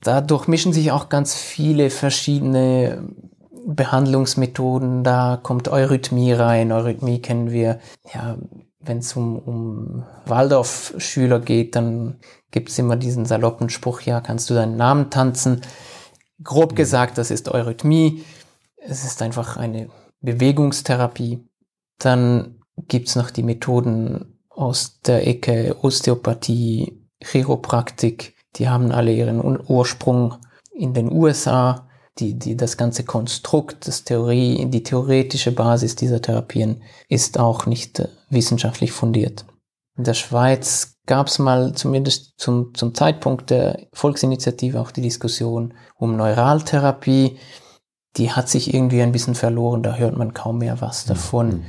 dadurch 0.02 0.48
mischen 0.48 0.74
sich 0.74 0.92
auch 0.92 1.10
ganz 1.10 1.36
viele 1.36 1.90
verschiedene 1.90 3.04
Behandlungsmethoden. 3.66 5.04
Da 5.04 5.40
kommt 5.42 5.68
Eurythmie 5.68 6.34
rein. 6.34 6.72
Eurythmie 6.72 7.22
kennen 7.22 7.52
wir 7.52 7.80
ja 8.14 8.38
wenn 8.86 9.00
es 9.00 9.16
um, 9.16 9.38
um 9.38 10.04
Waldorf-Schüler 10.26 11.40
geht, 11.40 11.76
dann 11.76 12.20
gibt 12.52 12.70
es 12.70 12.80
immer 12.80 12.96
diesen 12.96 13.26
saloppen 13.26 13.70
Spruch, 13.70 14.02
ja, 14.02 14.22
kannst 14.22 14.50
du 14.50 14.54
deinen 14.54 14.78
Namen 14.78 15.10
tanzen? 15.10 15.62
Grob 16.44 16.72
mhm. 16.72 16.76
gesagt, 16.76 17.18
das 17.18 17.32
ist 17.32 17.50
Eurythmie. 17.50 18.24
Es 18.78 19.04
ist 19.04 19.22
einfach 19.22 19.58
eine 19.58 19.90
Bewegungstherapie. 20.22 21.48
Dann 21.98 22.62
gibt's 22.88 23.16
noch 23.16 23.32
die 23.32 23.44
Methoden 23.44 24.40
aus 24.50 25.00
der 25.02 25.28
Ecke 25.28 25.76
Osteopathie, 25.82 27.02
Chiropraktik. 27.22 28.36
Die 28.56 28.70
haben 28.70 28.92
alle 28.92 29.14
ihren 29.14 29.42
Ursprung 29.68 30.36
in 30.74 30.94
den 30.94 31.12
USA 31.12 31.86
die, 32.20 32.38
die, 32.40 32.56
das 32.56 32.78
ganze 32.78 33.04
Konstrukt, 33.04 33.88
das 33.88 34.04
Theorie, 34.04 34.66
die 34.68 34.84
theoretische 34.84 35.52
Basis 35.52 35.96
dieser 35.96 36.22
Therapien 36.22 36.82
ist 37.10 37.40
auch 37.40 37.66
nicht 37.66 38.00
äh, 38.00 38.08
wissenschaftlich 38.30 38.92
fundiert. 38.92 39.46
In 39.98 40.04
der 40.04 40.14
Schweiz 40.14 40.98
gab 41.06 41.28
es 41.28 41.40
mal 41.40 41.74
zumindest 41.74 42.34
zum, 42.38 42.74
zum 42.74 42.94
Zeitpunkt 42.94 43.50
der 43.50 43.88
Volksinitiative 43.94 44.80
auch 44.80 44.92
die 44.92 45.02
Diskussion 45.02 45.74
um 45.96 46.16
Neuraltherapie. 46.18 47.38
Die 48.18 48.32
hat 48.32 48.50
sich 48.50 48.74
irgendwie 48.74 49.02
ein 49.02 49.12
bisschen 49.12 49.36
verloren, 49.36 49.84
da 49.84 49.96
hört 49.96 50.18
man 50.18 50.34
kaum 50.34 50.60
mehr 50.60 50.82
was 50.82 51.06
davon. 51.06 51.48
Mhm. 51.48 51.64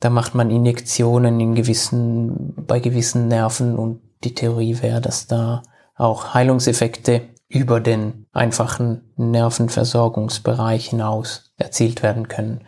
Da 0.00 0.10
macht 0.10 0.34
man 0.34 0.50
Injektionen 0.50 1.40
in 1.40 1.54
gewissen, 1.54 2.54
bei 2.66 2.78
gewissen 2.78 3.26
Nerven 3.26 3.76
und 3.76 4.00
die 4.22 4.34
Theorie 4.34 4.80
wäre, 4.80 5.00
dass 5.00 5.26
da 5.26 5.62
auch 5.96 6.34
Heilungseffekte 6.34 7.22
über 7.48 7.80
den 7.80 8.26
einfachen 8.32 9.12
Nervenversorgungsbereich 9.16 10.90
hinaus 10.90 11.52
erzielt 11.56 12.02
werden 12.02 12.28
können. 12.28 12.64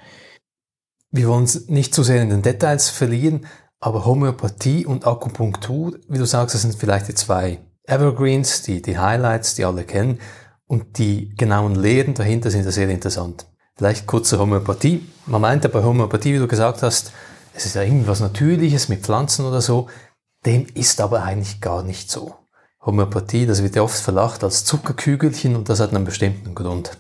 Wir 1.13 1.27
wollen 1.29 1.43
uns 1.43 1.69
nicht 1.69 1.93
zu 1.93 2.03
sehr 2.03 2.23
in 2.23 2.31
den 2.31 2.43
Details 2.43 2.89
verlieren, 2.89 3.47
aber 3.81 4.05
Homöopathie 4.05 4.87
und 4.87 5.07
Akupunktur, 5.07 5.99
wie 6.09 6.19
du 6.19 6.25
sagst, 6.25 6.55
das 6.55 6.63
sind 6.63 6.77
vielleicht 6.77 7.09
die 7.09 7.15
zwei 7.15 7.59
Evergreens, 7.85 8.63
die, 8.63 8.81
die 8.81 8.99
Highlights, 8.99 9.55
die 9.57 9.65
alle 9.65 9.85
kennen. 9.85 10.21
Und 10.67 10.99
die 10.99 11.35
genauen 11.35 11.75
Lehren 11.75 12.15
dahinter 12.15 12.51
sind 12.51 12.65
ja 12.65 12.71
sehr 12.71 12.89
interessant. 12.89 13.47
Vielleicht 13.77 14.07
kurze 14.07 14.39
Homöopathie. 14.39 15.05
Man 15.27 15.41
meint 15.41 15.65
ja 15.65 15.71
bei 15.71 15.83
Homöopathie, 15.83 16.35
wie 16.35 16.39
du 16.39 16.47
gesagt 16.47 16.83
hast, 16.83 17.13
es 17.55 17.67
ist 17.67 17.75
ja 17.75 17.83
irgendwas 17.83 18.21
Natürliches 18.21 18.89
mit 18.89 19.03
Pflanzen 19.03 19.45
oder 19.47 19.61
so. 19.61 19.89
Dem 20.47 20.67
ist 20.75 21.01
aber 21.01 21.25
eigentlich 21.25 21.61
gar 21.61 21.83
nicht 21.83 22.11
so. 22.11 22.37
Homöopathie, 22.85 23.47
das 23.47 23.63
wird 23.63 23.75
ja 23.75 23.83
oft 23.83 23.99
verlacht 23.99 24.45
als 24.45 24.65
Zuckerkügelchen 24.65 25.57
und 25.57 25.69
das 25.69 25.81
hat 25.81 25.93
einen 25.93 26.05
bestimmten 26.05 26.55
Grund. 26.55 26.97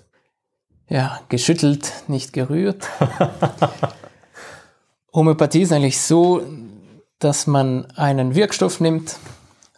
Ja, 0.88 1.20
geschüttelt, 1.28 1.92
nicht 2.08 2.32
gerührt. 2.32 2.88
Homöopathie 5.12 5.62
ist 5.62 5.72
eigentlich 5.72 6.00
so, 6.00 6.42
dass 7.18 7.46
man 7.46 7.86
einen 7.96 8.34
Wirkstoff 8.34 8.80
nimmt, 8.80 9.16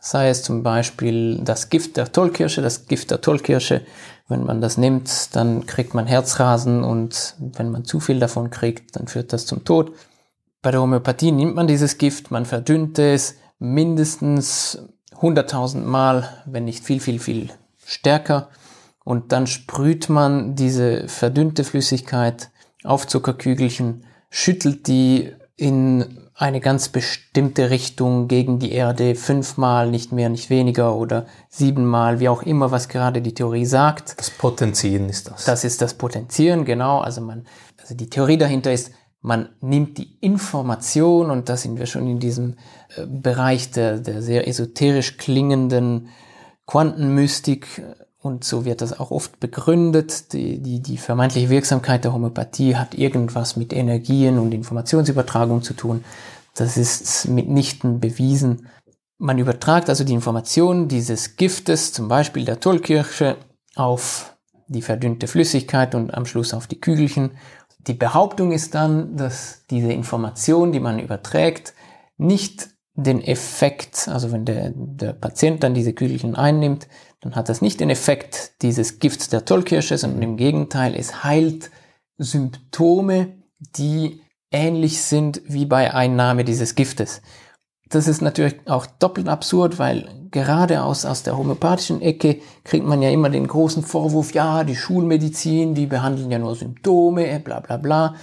sei 0.01 0.29
es 0.29 0.43
zum 0.43 0.63
Beispiel 0.63 1.41
das 1.43 1.71
Gift 1.71 1.97
der 1.97 2.13
Tollkirsche, 2.13 2.61
das 2.61 2.87
Gift 2.87 3.11
der 3.11 3.21
Tollkirsche. 3.21 3.83
Wenn 4.29 4.45
man 4.45 4.61
das 4.61 4.77
nimmt, 4.77 5.35
dann 5.35 5.67
kriegt 5.67 5.95
man 5.95 6.07
Herzrasen 6.07 6.85
und 6.85 7.37
wenn 7.39 7.71
man 7.71 7.85
zu 7.85 7.99
viel 7.99 8.19
davon 8.21 8.51
kriegt, 8.51 8.97
dann 8.97 9.09
führt 9.09 9.33
das 9.33 9.47
zum 9.47 9.65
Tod. 9.65 9.93
Bei 10.61 10.71
der 10.71 10.81
Homöopathie 10.81 11.33
nimmt 11.33 11.55
man 11.55 11.67
dieses 11.67 11.99
Gift, 11.99 12.31
man 12.31 12.45
verdünnt 12.45 12.99
es 12.99 13.37
mindestens 13.59 14.79
100.000 15.21 15.79
Mal, 15.83 16.29
wenn 16.47 16.65
nicht 16.65 16.85
viel, 16.85 17.01
viel, 17.01 17.19
viel 17.19 17.51
stärker. 17.85 18.49
Und 19.05 19.33
dann 19.33 19.47
sprüht 19.47 20.09
man 20.09 20.55
diese 20.55 21.09
verdünnte 21.09 21.65
Flüssigkeit 21.65 22.51
auf 22.85 23.07
Zuckerkügelchen, 23.07 24.05
schüttelt 24.33 24.87
die 24.89 25.31
in 25.57 26.19
eine 26.35 26.61
ganz 26.61 26.89
bestimmte 26.89 27.69
Richtung 27.69 28.29
gegen 28.29 28.59
die 28.59 28.73
Erde 28.73 29.15
fünfmal, 29.15 29.91
nicht 29.91 30.11
mehr, 30.11 30.31
nicht 30.31 30.49
weniger 30.49 30.97
oder 30.97 31.27
siebenmal, 31.51 32.19
wie 32.19 32.31
auch 32.31 32.43
immer, 32.43 32.71
was 32.71 32.89
gerade 32.89 33.21
die 33.21 33.35
Theorie 33.35 33.67
sagt. 33.67 34.19
Das 34.19 34.31
Potenzieren 34.31 35.11
ist 35.11 35.31
das. 35.31 35.45
Das 35.45 35.65
ist 35.65 35.83
das 35.83 35.95
Potenzieren, 35.95 36.65
genau. 36.65 37.01
Also 37.01 37.21
man, 37.21 37.47
also 37.79 37.95
die 37.95 38.09
Theorie 38.09 38.39
dahinter 38.39 38.73
ist, 38.73 38.91
man 39.21 39.51
nimmt 39.61 39.99
die 39.99 40.17
Information, 40.21 41.31
und 41.31 41.51
da 41.51 41.57
sind 41.59 41.79
wir 41.79 41.87
schon 41.87 42.09
in 42.09 42.19
diesem 42.19 42.57
äh, 42.97 43.07
Bereich 43.07 43.71
der, 43.71 43.99
der 43.99 44.23
sehr 44.23 44.49
esoterisch 44.49 45.19
klingenden 45.19 46.09
Quantenmystik, 46.67 47.83
und 48.23 48.45
so 48.45 48.65
wird 48.65 48.81
das 48.81 48.99
auch 48.99 49.11
oft 49.11 49.41
begründet. 49.41 50.33
Die, 50.33 50.61
die, 50.61 50.81
die 50.81 50.97
vermeintliche 50.97 51.51
Wirksamkeit 51.51 52.05
der 52.05 52.13
Homöopathie 52.13 52.77
hat 52.77 52.95
irgendwas 52.95 53.57
mit 53.57 53.73
Energien 53.73 54.39
und 54.39 54.55
Informationsübertragung 54.55 55.63
zu 55.63 55.75
tun. 55.75 56.05
Das 56.55 56.77
ist 56.77 57.29
mitnichten 57.29 57.99
bewiesen. 57.99 58.69
Man 59.19 59.39
übertragt 59.39 59.89
also 59.89 60.05
die 60.05 60.13
Information 60.13 60.87
dieses 60.87 61.37
Giftes, 61.37 61.93
zum 61.93 62.07
Beispiel 62.09 62.45
der 62.45 62.61
Tollkirsche, 62.61 63.37
auf 63.75 64.37
die 64.69 64.83
verdünnte 64.83 65.27
Flüssigkeit 65.27 65.95
und 65.95 66.15
am 66.15 66.25
Schluss 66.25 66.55
auf 66.55 66.67
die 66.67 66.81
Kügelchen. 66.81 67.33
Die 67.87 67.95
Behauptung 67.95 68.53
ist 68.53 68.75
dann, 68.75 69.17
dass 69.17 69.65
diese 69.69 69.93
Information, 69.93 70.71
die 70.71 70.81
man 70.81 71.01
überträgt, 71.01 71.75
nicht 72.19 72.69
den 72.95 73.21
Effekt, 73.21 74.07
also 74.09 74.31
wenn 74.31 74.45
der, 74.45 74.73
der 74.75 75.13
Patient 75.15 75.63
dann 75.63 75.75
diese 75.75 75.95
Kügelchen 75.95 76.37
einnimmt, 76.37 76.87
dann 77.23 77.37
hat 77.37 77.49
das 77.49 77.63
nicht 77.63 77.81
den 77.81 77.89
Effekt 77.89 78.63
dieses 78.63 78.99
Gifts 78.99 79.29
der 79.29 79.45
Tollkirsche, 79.45 79.97
sondern 79.97 80.23
im 80.23 80.37
Gegenteil, 80.37 80.95
es 80.97 81.23
heilt 81.23 81.71
Symptome, 82.19 83.39
die 83.59 84.21
ähnlich 84.51 85.01
sind 85.01 85.41
wie 85.47 85.65
bei 85.65 85.95
Einnahme 85.95 86.45
dieses 86.45 86.75
Giftes. 86.75 87.23
Das 87.89 88.09
ist 88.09 88.23
natürlich 88.23 88.57
auch 88.67 88.87
doppelt 88.87 89.29
absurd, 89.29 89.79
weil 89.79 90.09
gerade 90.31 90.83
aus, 90.83 91.05
aus 91.05 91.23
der 91.23 91.39
homöopathischen 91.39 92.01
Ecke 92.01 92.41
kriegt 92.65 92.87
man 92.87 93.03
ja 93.03 93.11
immer 93.11 93.31
den 93.31 93.47
großen 93.47 93.85
Vorwurf, 93.85 94.35
ja, 94.35 94.65
die 94.65 94.77
Schulmedizin, 94.77 95.75
die 95.75 95.87
behandeln 95.87 96.31
ja 96.31 96.39
nur 96.39 96.57
Symptome, 96.57 97.39
bla 97.39 97.61
bla 97.61 97.77
bla. 97.77 98.17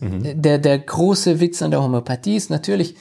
Mhm. 0.00 0.42
Der, 0.42 0.58
der 0.58 0.78
große 0.80 1.38
Witz 1.38 1.62
an 1.62 1.70
der 1.70 1.82
Homöopathie 1.82 2.36
ist 2.36 2.50
natürlich, 2.50 2.96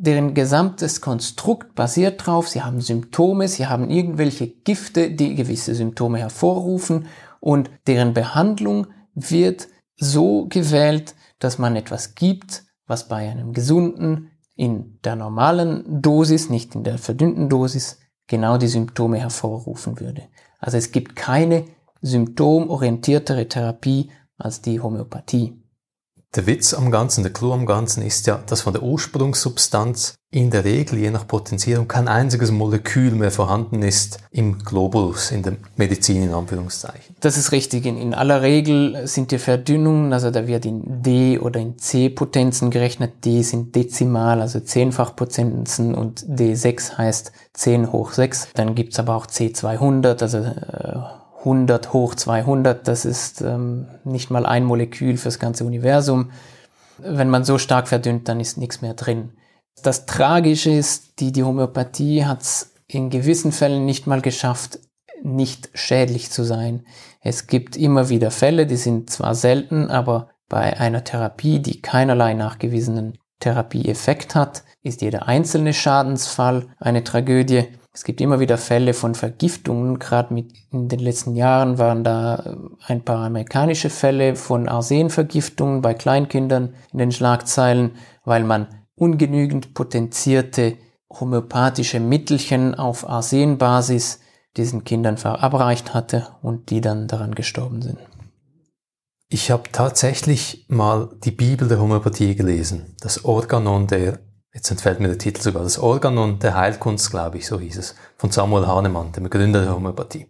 deren 0.00 0.32
gesamtes 0.32 1.00
Konstrukt 1.00 1.74
basiert 1.74 2.24
drauf, 2.24 2.48
sie 2.48 2.62
haben 2.62 2.80
Symptome, 2.80 3.48
sie 3.48 3.66
haben 3.66 3.90
irgendwelche 3.90 4.46
Gifte, 4.46 5.10
die 5.10 5.34
gewisse 5.34 5.74
Symptome 5.74 6.18
hervorrufen 6.18 7.06
und 7.40 7.68
deren 7.88 8.14
Behandlung 8.14 8.86
wird 9.14 9.68
so 9.96 10.46
gewählt, 10.48 11.16
dass 11.40 11.58
man 11.58 11.74
etwas 11.74 12.14
gibt, 12.14 12.64
was 12.86 13.08
bei 13.08 13.28
einem 13.28 13.52
gesunden 13.52 14.30
in 14.54 15.00
der 15.02 15.16
normalen 15.16 16.00
Dosis, 16.00 16.48
nicht 16.48 16.76
in 16.76 16.84
der 16.84 16.98
verdünnten 16.98 17.48
Dosis, 17.48 17.98
genau 18.28 18.56
die 18.56 18.68
Symptome 18.68 19.18
hervorrufen 19.18 19.98
würde. 19.98 20.22
Also 20.60 20.76
es 20.76 20.92
gibt 20.92 21.16
keine 21.16 21.64
symptomorientiertere 22.02 23.48
Therapie 23.48 24.10
als 24.36 24.62
die 24.62 24.80
Homöopathie. 24.80 25.57
Der 26.36 26.46
Witz 26.46 26.74
am 26.74 26.90
Ganzen, 26.90 27.22
der 27.22 27.32
Clou 27.32 27.52
am 27.52 27.64
Ganzen 27.64 28.02
ist 28.02 28.26
ja, 28.26 28.38
dass 28.46 28.60
von 28.60 28.74
der 28.74 28.82
Ursprungssubstanz 28.82 30.16
in 30.30 30.50
der 30.50 30.62
Regel, 30.64 30.98
je 30.98 31.10
nach 31.10 31.26
Potenzierung, 31.26 31.88
kein 31.88 32.06
einziges 32.06 32.50
Molekül 32.50 33.12
mehr 33.12 33.30
vorhanden 33.30 33.80
ist 33.82 34.18
im 34.30 34.58
Globulus, 34.58 35.30
in 35.30 35.42
der 35.42 35.56
Medizin 35.76 36.22
in 36.22 36.34
Anführungszeichen. 36.34 37.16
Das 37.20 37.38
ist 37.38 37.50
richtig. 37.50 37.86
In, 37.86 37.96
in 37.96 38.12
aller 38.12 38.42
Regel 38.42 39.06
sind 39.06 39.30
die 39.30 39.38
Verdünnungen, 39.38 40.12
also 40.12 40.30
da 40.30 40.46
wird 40.46 40.66
in 40.66 41.02
D 41.02 41.38
oder 41.38 41.60
in 41.60 41.78
C-Potenzen 41.78 42.70
gerechnet. 42.70 43.24
D 43.24 43.40
sind 43.40 43.74
dezimal, 43.74 44.42
also 44.42 44.60
Zehnfachpotenzen 44.60 45.94
und 45.94 46.26
D6 46.26 46.98
heißt 46.98 47.32
10 47.54 47.90
hoch 47.90 48.12
6. 48.12 48.48
Dann 48.52 48.74
gibt's 48.74 48.98
aber 48.98 49.16
auch 49.16 49.26
C200, 49.26 50.20
also 50.20 50.38
äh, 50.38 51.18
100 51.38 51.92
hoch 51.92 52.14
200, 52.14 52.86
das 52.86 53.04
ist 53.04 53.40
ähm, 53.42 53.86
nicht 54.04 54.30
mal 54.30 54.46
ein 54.46 54.64
Molekül 54.64 55.16
fürs 55.16 55.38
ganze 55.38 55.64
Universum. 55.64 56.30
Wenn 56.98 57.30
man 57.30 57.44
so 57.44 57.58
stark 57.58 57.88
verdünnt, 57.88 58.28
dann 58.28 58.40
ist 58.40 58.58
nichts 58.58 58.82
mehr 58.82 58.94
drin. 58.94 59.30
Das 59.82 60.06
Tragische 60.06 60.70
ist, 60.70 61.20
die, 61.20 61.30
die 61.30 61.44
Homöopathie 61.44 62.24
hat 62.24 62.42
es 62.42 62.74
in 62.88 63.10
gewissen 63.10 63.52
Fällen 63.52 63.84
nicht 63.84 64.06
mal 64.06 64.20
geschafft, 64.20 64.80
nicht 65.22 65.70
schädlich 65.74 66.30
zu 66.30 66.42
sein. 66.42 66.84
Es 67.20 67.46
gibt 67.46 67.76
immer 67.76 68.08
wieder 68.08 68.30
Fälle, 68.30 68.66
die 68.66 68.76
sind 68.76 69.10
zwar 69.10 69.34
selten, 69.34 69.90
aber 69.90 70.30
bei 70.48 70.78
einer 70.78 71.04
Therapie, 71.04 71.60
die 71.60 71.82
keinerlei 71.82 72.34
nachgewiesenen 72.34 73.18
Therapieeffekt 73.40 74.34
hat, 74.34 74.64
ist 74.82 75.02
jeder 75.02 75.28
einzelne 75.28 75.72
Schadensfall 75.72 76.68
eine 76.78 77.04
Tragödie. 77.04 77.64
Es 77.98 78.04
gibt 78.04 78.20
immer 78.20 78.38
wieder 78.38 78.58
Fälle 78.58 78.94
von 78.94 79.16
Vergiftungen. 79.16 79.98
Gerade 79.98 80.32
mit 80.32 80.52
in 80.70 80.88
den 80.88 81.00
letzten 81.00 81.34
Jahren 81.34 81.78
waren 81.78 82.04
da 82.04 82.36
äh, 82.36 82.56
ein 82.86 83.04
paar 83.04 83.26
amerikanische 83.26 83.90
Fälle 83.90 84.36
von 84.36 84.68
Arsenvergiftungen 84.68 85.82
bei 85.82 85.94
Kleinkindern 85.94 86.74
in 86.92 87.00
den 87.00 87.10
Schlagzeilen, 87.10 87.96
weil 88.24 88.44
man 88.44 88.68
ungenügend 88.94 89.74
potenzierte 89.74 90.76
homöopathische 91.10 91.98
Mittelchen 91.98 92.76
auf 92.76 93.08
Arsenbasis 93.08 94.20
diesen 94.56 94.84
Kindern 94.84 95.16
verabreicht 95.16 95.92
hatte 95.92 96.28
und 96.40 96.70
die 96.70 96.80
dann 96.80 97.08
daran 97.08 97.34
gestorben 97.34 97.82
sind. 97.82 97.98
Ich 99.28 99.50
habe 99.50 99.64
tatsächlich 99.72 100.66
mal 100.68 101.10
die 101.24 101.32
Bibel 101.32 101.66
der 101.66 101.80
Homöopathie 101.80 102.36
gelesen, 102.36 102.94
das 103.00 103.24
Organon 103.24 103.88
der 103.88 104.20
jetzt 104.52 104.70
entfällt 104.70 105.00
mir 105.00 105.08
der 105.08 105.18
Titel 105.18 105.40
sogar, 105.40 105.62
das 105.62 105.78
Organon 105.78 106.38
der 106.38 106.56
Heilkunst, 106.56 107.10
glaube 107.10 107.38
ich, 107.38 107.46
so 107.46 107.60
hieß 107.60 107.76
es, 107.78 107.94
von 108.16 108.30
Samuel 108.30 108.66
Hahnemann, 108.66 109.12
dem 109.12 109.28
Gründer 109.30 109.62
der 109.62 109.74
Homöopathie. 109.74 110.26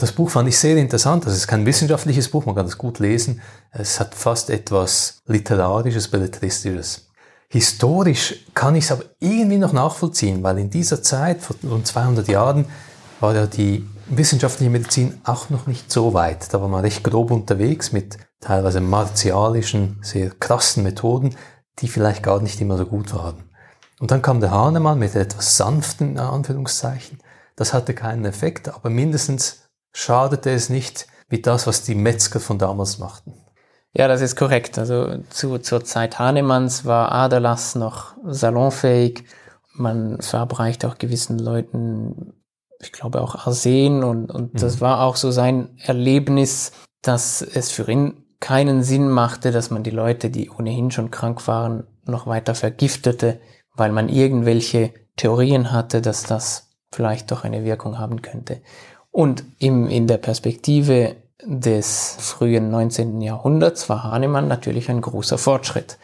Das 0.00 0.12
Buch 0.12 0.30
fand 0.30 0.48
ich 0.48 0.58
sehr 0.58 0.78
interessant. 0.78 1.26
Das 1.26 1.36
ist 1.36 1.46
kein 1.46 1.66
wissenschaftliches 1.66 2.30
Buch, 2.30 2.46
man 2.46 2.54
kann 2.54 2.64
es 2.64 2.78
gut 2.78 3.00
lesen. 3.00 3.42
Es 3.70 4.00
hat 4.00 4.14
fast 4.14 4.48
etwas 4.48 5.20
Literarisches, 5.26 6.08
Belletristisches. 6.08 7.10
Historisch 7.48 8.46
kann 8.54 8.76
ich 8.76 8.84
es 8.84 8.92
aber 8.92 9.04
irgendwie 9.18 9.58
noch 9.58 9.74
nachvollziehen, 9.74 10.42
weil 10.42 10.58
in 10.58 10.70
dieser 10.70 11.02
Zeit, 11.02 11.42
vor 11.42 11.56
rund 11.68 11.86
200 11.86 12.28
Jahren, 12.28 12.64
war 13.20 13.34
ja 13.34 13.46
die 13.46 13.86
wissenschaftliche 14.08 14.70
Medizin 14.70 15.20
auch 15.24 15.50
noch 15.50 15.66
nicht 15.66 15.92
so 15.92 16.14
weit. 16.14 16.52
Da 16.54 16.62
war 16.62 16.68
man 16.68 16.80
recht 16.80 17.04
grob 17.04 17.30
unterwegs 17.30 17.92
mit 17.92 18.16
teilweise 18.40 18.80
martialischen, 18.80 19.98
sehr 20.00 20.30
krassen 20.30 20.82
Methoden, 20.82 21.36
die 21.80 21.88
vielleicht 21.88 22.22
gar 22.22 22.40
nicht 22.40 22.60
immer 22.60 22.78
so 22.78 22.86
gut 22.86 23.12
waren. 23.12 23.49
Und 24.00 24.10
dann 24.10 24.22
kam 24.22 24.40
der 24.40 24.50
Hahnemann 24.50 24.98
mit 24.98 25.14
etwas 25.14 25.58
sanften 25.58 26.18
Anführungszeichen. 26.18 27.18
Das 27.54 27.74
hatte 27.74 27.94
keinen 27.94 28.24
Effekt, 28.24 28.68
aber 28.68 28.88
mindestens 28.88 29.68
schadete 29.92 30.50
es 30.50 30.70
nicht 30.70 31.06
wie 31.28 31.42
das, 31.42 31.66
was 31.66 31.82
die 31.82 31.94
Metzger 31.94 32.40
von 32.40 32.58
damals 32.58 32.98
machten. 32.98 33.34
Ja, 33.92 34.08
das 34.08 34.22
ist 34.22 34.36
korrekt. 34.36 34.78
Also 34.78 35.18
zu, 35.28 35.58
zur 35.58 35.84
Zeit 35.84 36.18
Hahnemanns 36.18 36.86
war 36.86 37.12
Aderlass 37.12 37.74
noch 37.74 38.14
salonfähig. 38.24 39.24
Man 39.74 40.20
verabreicht 40.22 40.84
auch 40.86 40.96
gewissen 40.96 41.38
Leuten, 41.38 42.32
ich 42.80 42.92
glaube 42.92 43.20
auch 43.20 43.46
Arsen 43.46 44.02
und, 44.02 44.30
und 44.30 44.54
mhm. 44.54 44.58
das 44.58 44.80
war 44.80 45.02
auch 45.02 45.16
so 45.16 45.30
sein 45.30 45.76
Erlebnis, 45.76 46.72
dass 47.02 47.42
es 47.42 47.70
für 47.70 47.90
ihn 47.90 48.24
keinen 48.40 48.82
Sinn 48.82 49.10
machte, 49.10 49.52
dass 49.52 49.70
man 49.70 49.82
die 49.82 49.90
Leute, 49.90 50.30
die 50.30 50.48
ohnehin 50.48 50.90
schon 50.90 51.10
krank 51.10 51.46
waren, 51.46 51.86
noch 52.06 52.26
weiter 52.26 52.54
vergiftete 52.54 53.40
weil 53.80 53.92
man 53.92 54.10
irgendwelche 54.10 54.92
Theorien 55.16 55.72
hatte, 55.72 56.02
dass 56.02 56.24
das 56.24 56.68
vielleicht 56.92 57.30
doch 57.30 57.44
eine 57.44 57.64
Wirkung 57.64 57.98
haben 57.98 58.20
könnte. 58.20 58.60
Und 59.10 59.42
im, 59.58 59.88
in 59.88 60.06
der 60.06 60.18
Perspektive 60.18 61.16
des 61.42 62.14
frühen 62.18 62.70
19. 62.70 63.22
Jahrhunderts 63.22 63.88
war 63.88 64.04
Hahnemann 64.04 64.48
natürlich 64.48 64.90
ein 64.90 65.00
großer 65.00 65.38
Fortschritt. 65.38 65.96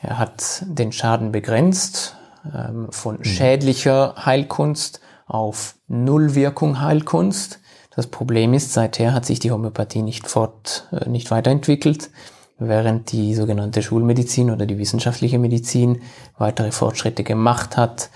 Er 0.00 0.18
hat 0.18 0.62
den 0.66 0.90
Schaden 0.90 1.30
begrenzt 1.30 2.16
ähm, 2.46 2.86
von 2.90 3.18
mhm. 3.18 3.24
schädlicher 3.24 4.14
Heilkunst 4.24 5.02
auf 5.26 5.74
Nullwirkung 5.86 6.80
Heilkunst. 6.80 7.60
Das 7.94 8.06
Problem 8.06 8.54
ist, 8.54 8.72
seither 8.72 9.12
hat 9.12 9.26
sich 9.26 9.38
die 9.38 9.50
Homöopathie 9.50 10.00
nicht 10.00 10.28
fort, 10.28 10.88
äh, 10.92 11.06
nicht 11.10 11.30
weiterentwickelt 11.30 12.08
während 12.58 13.12
die 13.12 13.34
sogenannte 13.34 13.82
Schulmedizin 13.82 14.50
oder 14.50 14.66
die 14.66 14.78
wissenschaftliche 14.78 15.38
Medizin 15.38 16.02
weitere 16.36 16.72
Fortschritte 16.72 17.22
gemacht 17.22 17.76
hat. 17.76 18.10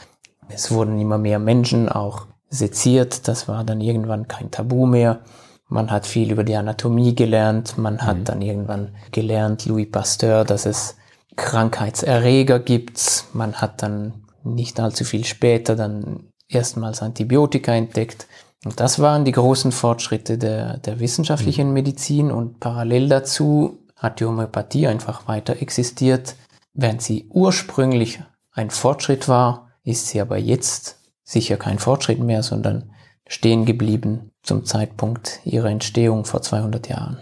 Es 0.48 0.70
wurden 0.70 1.00
immer 1.00 1.18
mehr 1.18 1.38
Menschen 1.38 1.88
auch 1.88 2.26
seziert, 2.50 3.28
das 3.28 3.48
war 3.48 3.64
dann 3.64 3.81
irgendwann 3.81 4.28
kein 4.28 4.50
Tabu 4.50 4.87
mehr. 4.87 5.20
Man 5.68 5.90
hat 5.90 6.07
viel 6.07 6.31
über 6.31 6.44
die 6.44 6.57
Anatomie 6.57 7.14
gelernt, 7.14 7.78
man 7.78 8.02
hat 8.02 8.18
mhm. 8.18 8.24
dann 8.24 8.42
irgendwann 8.42 8.90
gelernt, 9.11 9.64
Louis 9.64 9.90
Pasteur, 9.90 10.44
dass 10.44 10.66
es 10.66 10.96
Krankheitserreger 11.37 12.59
gibt. 12.59 13.24
Man 13.33 13.55
hat 13.55 13.83
dann 13.83 14.24
nicht 14.44 14.78
allzu 14.81 15.05
viel 15.05 15.24
später 15.24 15.76
dann 15.76 16.28
erstmals 16.48 17.00
Antibiotika 17.00 17.72
entdeckt. 17.72 18.26
Und 18.64 18.78
das 18.81 18.98
waren 18.98 19.24
die 19.24 19.33
großen 19.33 19.72
Fortschritte 19.72 20.37
der, 20.37 20.76
der 20.78 21.00
wissenschaftlichen 21.00 21.68
mhm. 21.68 21.74
Medizin 21.74 22.31
und 22.31 22.61
parallel 22.61 23.09
dazu 23.09 23.78
hat 24.03 24.19
die 24.19 24.25
Homöopathie 24.25 24.88
einfach 24.88 25.29
weiter 25.29 25.62
existiert. 25.62 26.35
während 26.75 27.03
sie 27.03 27.27
ursprünglich 27.29 28.23
ein 28.51 28.71
Fortschritt 28.71 29.29
war, 29.29 29.71
ist 29.85 30.09
sie 30.09 30.21
aber 30.21 30.38
jetzt 30.38 30.99
sicher 31.23 31.59
kein 31.59 31.79
Fortschritt 31.79 32.19
mehr, 32.19 32.43
sondern 32.43 32.91
stehen 33.27 33.67
geblieben 33.67 34.33
zum 34.43 34.65
Zeitpunkt 34.65 35.41
ihrer 35.45 35.69
Entstehung 35.69 36.25
vor 36.25 36.43
200 36.43 36.88
Jahren. 36.88 37.19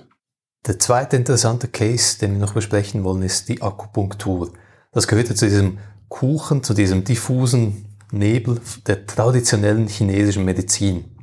Der 0.66 0.79
zweite 0.79 1.16
interessante 1.16 1.69
Case, 1.69 2.19
den 2.19 2.33
wir 2.33 2.38
noch 2.38 2.55
besprechen 2.55 3.03
wollen, 3.03 3.23
ist 3.23 3.49
die 3.49 3.61
Akupunktur. 3.61 4.53
Das 4.93 5.09
gehört 5.09 5.27
zu 5.37 5.47
diesem 5.47 5.79
Kuchen, 6.09 6.62
zu 6.62 6.75
diesem 6.75 7.05
diffusen 7.05 7.87
Nebel 8.12 8.61
der 8.87 9.07
traditionellen 9.07 9.88
chinesischen 9.88 10.45
Medizin. 10.45 11.16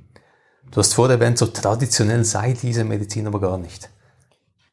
Du 0.71 0.79
hast 0.79 0.93
vorher 0.93 1.19
erwähnt, 1.19 1.37
so 1.37 1.47
traditionell 1.47 2.23
sei 2.25 2.53
diese 2.53 2.83
Medizin 2.83 3.27
aber 3.27 3.39
gar 3.39 3.57
nicht. 3.57 3.89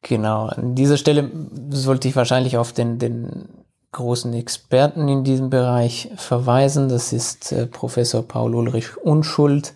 Genau, 0.04 0.46
an 0.46 0.74
dieser 0.74 0.98
Stelle 0.98 1.30
sollte 1.70 2.08
ich 2.08 2.14
wahrscheinlich 2.14 2.58
auf 2.58 2.74
den, 2.74 2.98
den 2.98 3.48
großen 3.92 4.34
Experten 4.34 5.08
in 5.08 5.24
diesem 5.24 5.48
Bereich 5.48 6.10
verweisen. 6.16 6.90
Das 6.90 7.14
ist 7.14 7.52
äh, 7.52 7.66
Professor 7.66 8.22
Paul 8.22 8.54
Ulrich 8.54 8.98
Unschuld, 8.98 9.72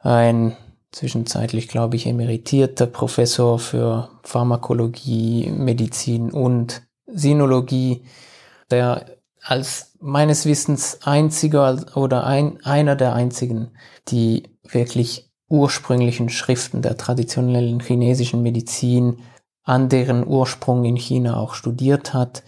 ein 0.00 0.56
zwischenzeitlich, 0.90 1.68
glaube 1.68 1.96
ich, 1.96 2.06
emeritierter 2.06 2.86
Professor 2.86 3.58
für 3.58 4.08
Pharmakologie, 4.22 5.50
Medizin 5.50 6.30
und 6.30 6.82
Sinologie, 7.06 8.04
der 8.70 9.04
als 9.42 9.92
meines 10.00 10.46
Wissens 10.46 11.00
einziger 11.02 11.84
oder 11.94 12.24
ein, 12.26 12.58
einer 12.64 12.96
der 12.96 13.14
einzigen, 13.14 13.72
die 14.08 14.44
wirklich 14.66 15.30
ursprünglichen 15.48 16.30
Schriften 16.30 16.80
der 16.80 16.96
traditionellen 16.96 17.80
chinesischen 17.80 18.42
Medizin, 18.42 19.18
an 19.64 19.88
deren 19.88 20.26
Ursprung 20.26 20.84
in 20.84 20.96
China 20.96 21.36
auch 21.36 21.54
studiert 21.54 22.14
hat, 22.14 22.42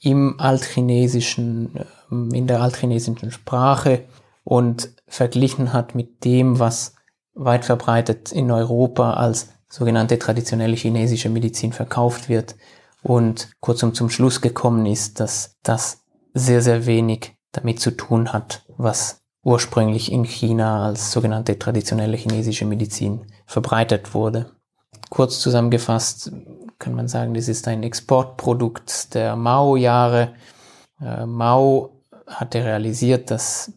im 0.00 0.38
altchinesischen, 0.38 1.80
ähm, 2.10 2.32
in 2.32 2.46
der 2.46 2.60
altchinesischen 2.60 3.32
Sprache 3.32 4.04
und 4.44 4.90
verglichen 5.06 5.72
hat 5.72 5.94
mit 5.94 6.24
dem, 6.24 6.58
was 6.58 6.94
weit 7.34 7.64
verbreitet 7.64 8.32
in 8.32 8.50
Europa 8.50 9.14
als 9.14 9.48
sogenannte 9.68 10.18
traditionelle 10.18 10.76
chinesische 10.76 11.28
Medizin 11.28 11.72
verkauft 11.72 12.28
wird 12.28 12.56
und 13.02 13.50
kurzum 13.60 13.94
zum 13.94 14.10
Schluss 14.10 14.40
gekommen 14.40 14.86
ist, 14.86 15.20
dass 15.20 15.56
das 15.62 16.04
sehr, 16.34 16.62
sehr 16.62 16.86
wenig 16.86 17.34
damit 17.52 17.80
zu 17.80 17.90
tun 17.90 18.32
hat, 18.32 18.64
was 18.76 19.22
ursprünglich 19.42 20.12
in 20.12 20.24
China 20.24 20.86
als 20.86 21.12
sogenannte 21.12 21.58
traditionelle 21.58 22.16
chinesische 22.16 22.66
Medizin 22.66 23.26
verbreitet 23.46 24.14
wurde. 24.14 24.57
Kurz 25.10 25.40
zusammengefasst 25.40 26.32
kann 26.78 26.94
man 26.94 27.08
sagen, 27.08 27.34
das 27.34 27.48
ist 27.48 27.66
ein 27.66 27.82
Exportprodukt 27.82 29.14
der 29.14 29.36
Mao-Jahre. 29.36 30.34
Äh, 31.00 31.26
Mao 31.26 32.02
hatte 32.26 32.64
realisiert, 32.64 33.30
dass 33.30 33.72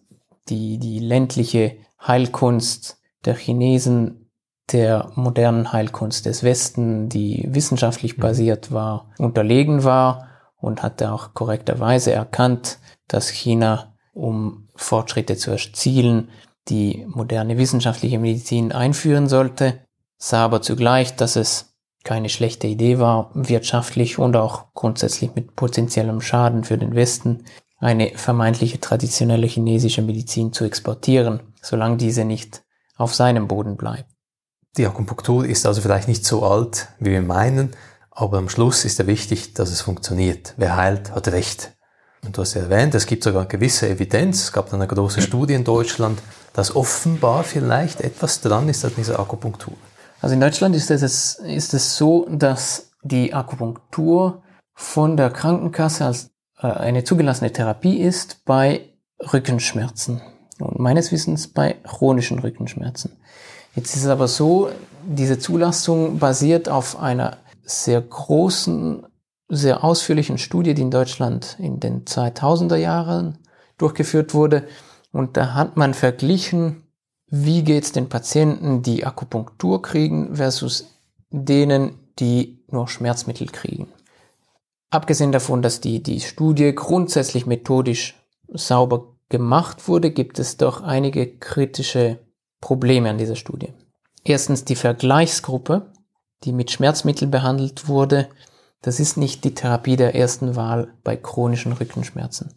die, 0.49 0.77
die 0.77 0.99
ländliche 0.99 1.77
Heilkunst 2.05 2.97
der 3.25 3.35
Chinesen 3.35 4.29
der 4.71 5.11
modernen 5.15 5.73
Heilkunst 5.73 6.25
des 6.25 6.43
Westen, 6.43 7.09
die 7.09 7.47
wissenschaftlich 7.49 8.17
mhm. 8.17 8.21
basiert 8.21 8.71
war, 8.71 9.11
unterlegen 9.17 9.83
war 9.83 10.27
und 10.57 10.83
hatte 10.83 11.11
auch 11.11 11.33
korrekterweise 11.33 12.11
erkannt, 12.11 12.79
dass 13.07 13.29
China, 13.29 13.95
um 14.13 14.69
Fortschritte 14.75 15.35
zu 15.35 15.51
erzielen, 15.51 16.29
die 16.69 17.05
moderne 17.07 17.57
wissenschaftliche 17.57 18.19
Medizin 18.19 18.71
einführen 18.71 19.27
sollte, 19.27 19.79
sah 20.21 20.45
aber 20.45 20.61
zugleich, 20.61 21.15
dass 21.15 21.35
es 21.35 21.73
keine 22.03 22.29
schlechte 22.29 22.67
Idee 22.67 22.99
war, 22.99 23.31
wirtschaftlich 23.33 24.19
und 24.19 24.35
auch 24.35 24.73
grundsätzlich 24.73 25.35
mit 25.35 25.55
potenziellem 25.55 26.21
Schaden 26.21 26.63
für 26.63 26.77
den 26.77 26.95
Westen 26.95 27.45
eine 27.79 28.11
vermeintliche 28.15 28.79
traditionelle 28.79 29.47
chinesische 29.47 30.03
Medizin 30.03 30.53
zu 30.53 30.63
exportieren, 30.63 31.41
solange 31.61 31.97
diese 31.97 32.23
nicht 32.23 32.63
auf 32.95 33.15
seinem 33.15 33.47
Boden 33.47 33.77
bleibt. 33.77 34.05
Die 34.77 34.85
Akupunktur 34.85 35.45
ist 35.45 35.65
also 35.65 35.81
vielleicht 35.81 36.07
nicht 36.07 36.23
so 36.23 36.45
alt, 36.45 36.87
wie 36.99 37.11
wir 37.11 37.21
meinen, 37.21 37.71
aber 38.11 38.37
am 38.37 38.49
Schluss 38.49 38.85
ist 38.85 38.99
ja 38.99 39.07
wichtig, 39.07 39.55
dass 39.55 39.71
es 39.71 39.81
funktioniert. 39.81 40.53
Wer 40.57 40.75
heilt, 40.75 41.11
hat 41.11 41.29
Recht. 41.29 41.73
Und 42.23 42.37
du 42.37 42.41
hast 42.41 42.53
ja 42.53 42.61
erwähnt, 42.61 42.93
es 42.93 43.07
gibt 43.07 43.23
sogar 43.23 43.45
gewisse 43.45 43.89
Evidenz. 43.89 44.43
Es 44.43 44.51
gab 44.51 44.69
dann 44.69 44.81
eine 44.81 44.87
große 44.87 45.21
Studie 45.21 45.55
in 45.55 45.63
Deutschland, 45.63 46.21
dass 46.53 46.75
offenbar 46.75 47.43
vielleicht 47.43 48.01
etwas 48.01 48.41
dran 48.41 48.69
ist 48.69 48.85
an 48.85 48.91
dieser 48.95 49.19
Akupunktur. 49.19 49.73
Also 50.21 50.35
in 50.35 50.41
Deutschland 50.41 50.75
ist 50.75 50.91
es, 50.91 51.35
ist 51.35 51.73
es 51.73 51.97
so, 51.97 52.27
dass 52.29 52.91
die 53.03 53.33
Akupunktur 53.33 54.43
von 54.75 55.17
der 55.17 55.31
Krankenkasse 55.31 56.05
als 56.05 56.29
äh, 56.59 56.67
eine 56.67 57.03
zugelassene 57.03 57.51
Therapie 57.51 57.99
ist 57.99 58.45
bei 58.45 58.89
Rückenschmerzen. 59.33 60.21
Und 60.59 60.79
meines 60.79 61.11
Wissens 61.11 61.47
bei 61.47 61.75
chronischen 61.83 62.37
Rückenschmerzen. 62.37 63.17
Jetzt 63.75 63.95
ist 63.95 64.03
es 64.03 64.09
aber 64.09 64.27
so, 64.27 64.69
diese 65.03 65.39
Zulassung 65.39 66.19
basiert 66.19 66.69
auf 66.69 66.99
einer 66.99 67.37
sehr 67.63 67.99
großen, 67.99 69.07
sehr 69.49 69.83
ausführlichen 69.83 70.37
Studie, 70.37 70.75
die 70.75 70.83
in 70.83 70.91
Deutschland 70.91 71.55
in 71.57 71.79
den 71.79 72.05
2000er 72.05 72.75
Jahren 72.75 73.39
durchgeführt 73.79 74.35
wurde. 74.35 74.67
Und 75.11 75.35
da 75.35 75.55
hat 75.55 75.77
man 75.77 75.95
verglichen, 75.95 76.83
wie 77.31 77.63
geht 77.63 77.85
es 77.85 77.91
den 77.93 78.09
Patienten, 78.09 78.83
die 78.83 79.05
Akupunktur 79.05 79.81
kriegen, 79.81 80.35
versus 80.35 80.99
denen, 81.31 81.97
die 82.19 82.59
nur 82.69 82.87
Schmerzmittel 82.87 83.47
kriegen. 83.47 83.87
Abgesehen 84.89 85.31
davon, 85.31 85.61
dass 85.61 85.79
die, 85.79 86.03
die 86.03 86.19
Studie 86.19 86.75
grundsätzlich 86.75 87.45
methodisch 87.45 88.21
sauber 88.49 89.15
gemacht 89.29 89.87
wurde, 89.87 90.11
gibt 90.11 90.39
es 90.39 90.57
doch 90.57 90.81
einige 90.81 91.25
kritische 91.37 92.19
Probleme 92.59 93.09
an 93.09 93.17
dieser 93.17 93.37
Studie. 93.37 93.73
Erstens 94.25 94.65
die 94.65 94.75
Vergleichsgruppe, 94.75 95.93
die 96.43 96.51
mit 96.51 96.69
Schmerzmitteln 96.69 97.31
behandelt 97.31 97.87
wurde. 97.87 98.27
Das 98.81 98.99
ist 98.99 99.15
nicht 99.15 99.45
die 99.45 99.55
Therapie 99.55 99.95
der 99.95 100.15
ersten 100.15 100.57
Wahl 100.57 100.93
bei 101.03 101.15
chronischen 101.15 101.71
Rückenschmerzen. 101.71 102.53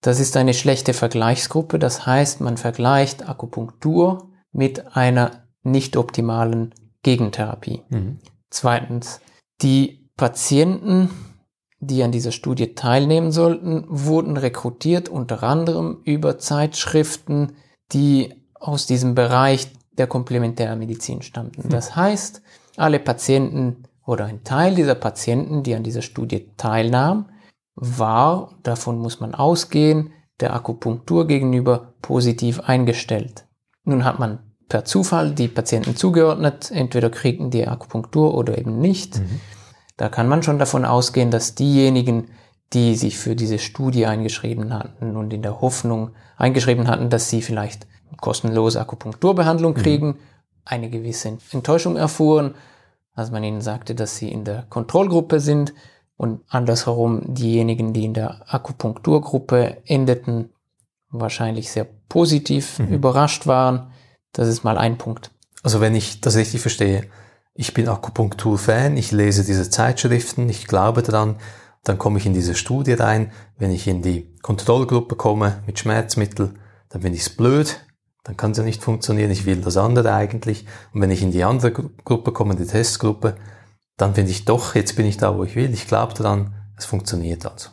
Das 0.00 0.20
ist 0.20 0.36
eine 0.36 0.54
schlechte 0.54 0.94
Vergleichsgruppe. 0.94 1.78
Das 1.78 2.06
heißt, 2.06 2.40
man 2.40 2.56
vergleicht 2.56 3.28
Akupunktur 3.28 4.30
mit 4.52 4.96
einer 4.96 5.44
nicht 5.62 5.96
optimalen 5.96 6.74
Gegentherapie. 7.02 7.82
Mhm. 7.90 8.18
Zweitens, 8.50 9.20
die 9.62 10.08
Patienten 10.16 11.10
die 11.80 12.02
an 12.02 12.12
dieser 12.12 12.30
Studie 12.30 12.74
teilnehmen 12.74 13.32
sollten, 13.32 13.84
wurden 13.88 14.36
rekrutiert 14.36 15.08
unter 15.08 15.42
anderem 15.42 16.00
über 16.04 16.38
Zeitschriften, 16.38 17.54
die 17.92 18.34
aus 18.54 18.86
diesem 18.86 19.14
Bereich 19.14 19.72
der 19.96 20.06
Komplementärmedizin 20.06 21.22
stammten. 21.22 21.64
Hm. 21.64 21.70
Das 21.70 21.96
heißt, 21.96 22.42
alle 22.76 23.00
Patienten 23.00 23.84
oder 24.04 24.26
ein 24.26 24.44
Teil 24.44 24.74
dieser 24.74 24.94
Patienten, 24.94 25.62
die 25.62 25.74
an 25.74 25.82
dieser 25.82 26.02
Studie 26.02 26.50
teilnahmen, 26.58 27.26
war, 27.74 28.58
davon 28.62 28.98
muss 28.98 29.20
man 29.20 29.34
ausgehen, 29.34 30.12
der 30.40 30.54
Akupunktur 30.54 31.26
gegenüber 31.26 31.94
positiv 32.02 32.60
eingestellt. 32.60 33.46
Nun 33.84 34.04
hat 34.04 34.18
man 34.18 34.38
per 34.68 34.84
Zufall 34.84 35.32
die 35.32 35.48
Patienten 35.48 35.96
zugeordnet, 35.96 36.70
entweder 36.70 37.10
kriegten 37.10 37.50
die 37.50 37.66
Akupunktur 37.66 38.34
oder 38.34 38.56
eben 38.56 38.78
nicht. 38.78 39.18
Mhm. 39.18 39.40
Da 39.96 40.08
kann 40.08 40.28
man 40.28 40.42
schon 40.42 40.58
davon 40.58 40.84
ausgehen, 40.84 41.30
dass 41.30 41.54
diejenigen, 41.54 42.28
die 42.72 42.94
sich 42.94 43.18
für 43.18 43.34
diese 43.34 43.58
Studie 43.58 44.06
eingeschrieben 44.06 44.72
hatten 44.72 45.16
und 45.16 45.32
in 45.32 45.42
der 45.42 45.60
Hoffnung 45.60 46.12
eingeschrieben 46.36 46.88
hatten, 46.88 47.10
dass 47.10 47.28
sie 47.28 47.42
vielleicht 47.42 47.86
kostenlose 48.20 48.80
Akupunkturbehandlung 48.80 49.72
mhm. 49.72 49.76
kriegen, 49.76 50.06
mhm. 50.06 50.18
eine 50.64 50.90
gewisse 50.90 51.36
Enttäuschung 51.52 51.96
erfuhren, 51.96 52.54
als 53.14 53.30
man 53.30 53.44
ihnen 53.44 53.60
sagte, 53.60 53.94
dass 53.94 54.16
sie 54.16 54.30
in 54.30 54.44
der 54.44 54.64
Kontrollgruppe 54.68 55.40
sind 55.40 55.74
und 56.20 56.42
andersherum 56.48 57.22
diejenigen, 57.32 57.94
die 57.94 58.04
in 58.04 58.12
der 58.12 58.42
Akupunkturgruppe 58.46 59.78
endeten, 59.86 60.50
wahrscheinlich 61.10 61.70
sehr 61.70 61.86
positiv 62.10 62.78
mhm. 62.78 62.88
überrascht 62.88 63.46
waren. 63.46 63.90
Das 64.32 64.46
ist 64.46 64.62
mal 64.62 64.76
ein 64.76 64.98
Punkt. 64.98 65.30
Also 65.62 65.80
wenn 65.80 65.94
ich 65.94 66.20
das 66.20 66.36
richtig 66.36 66.60
verstehe, 66.60 67.06
ich 67.54 67.72
bin 67.72 67.88
Akupunktur-Fan, 67.88 68.98
ich 68.98 69.12
lese 69.12 69.44
diese 69.46 69.70
Zeitschriften, 69.70 70.46
ich 70.50 70.66
glaube 70.66 71.00
daran, 71.00 71.36
dann 71.84 71.96
komme 71.96 72.18
ich 72.18 72.26
in 72.26 72.34
diese 72.34 72.54
Studie 72.54 72.92
rein. 72.92 73.32
Wenn 73.56 73.70
ich 73.70 73.88
in 73.88 74.02
die 74.02 74.30
Kontrollgruppe 74.42 75.16
komme 75.16 75.62
mit 75.66 75.78
Schmerzmittel, 75.78 76.52
dann 76.90 77.00
bin 77.00 77.14
ich's 77.14 77.30
blöd, 77.30 77.80
dann 78.24 78.36
kann 78.36 78.50
es 78.50 78.58
ja 78.58 78.64
nicht 78.64 78.82
funktionieren, 78.82 79.30
ich 79.30 79.46
will 79.46 79.62
das 79.62 79.78
andere 79.78 80.12
eigentlich. 80.12 80.66
Und 80.92 81.00
wenn 81.00 81.10
ich 81.10 81.22
in 81.22 81.32
die 81.32 81.44
andere 81.44 81.72
Gruppe 81.72 82.32
komme, 82.32 82.56
die 82.56 82.66
Testgruppe, 82.66 83.36
dann 84.00 84.14
finde 84.14 84.30
ich 84.30 84.44
doch, 84.44 84.74
jetzt 84.74 84.96
bin 84.96 85.06
ich 85.06 85.16
da, 85.16 85.36
wo 85.36 85.44
ich 85.44 85.56
will, 85.56 85.72
ich 85.72 85.86
glaube 85.86 86.14
daran, 86.14 86.54
es 86.76 86.84
funktioniert 86.84 87.46
also. 87.46 87.70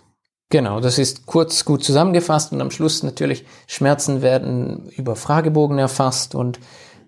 Genau, 0.49 0.79
das 0.79 0.97
ist 0.97 1.25
kurz 1.25 1.65
gut 1.65 1.83
zusammengefasst 1.83 2.53
und 2.53 2.61
am 2.61 2.71
Schluss 2.71 3.03
natürlich 3.03 3.45
Schmerzen 3.67 4.21
werden 4.21 4.87
über 4.89 5.15
Fragebogen 5.15 5.77
erfasst 5.77 6.35
und 6.35 6.59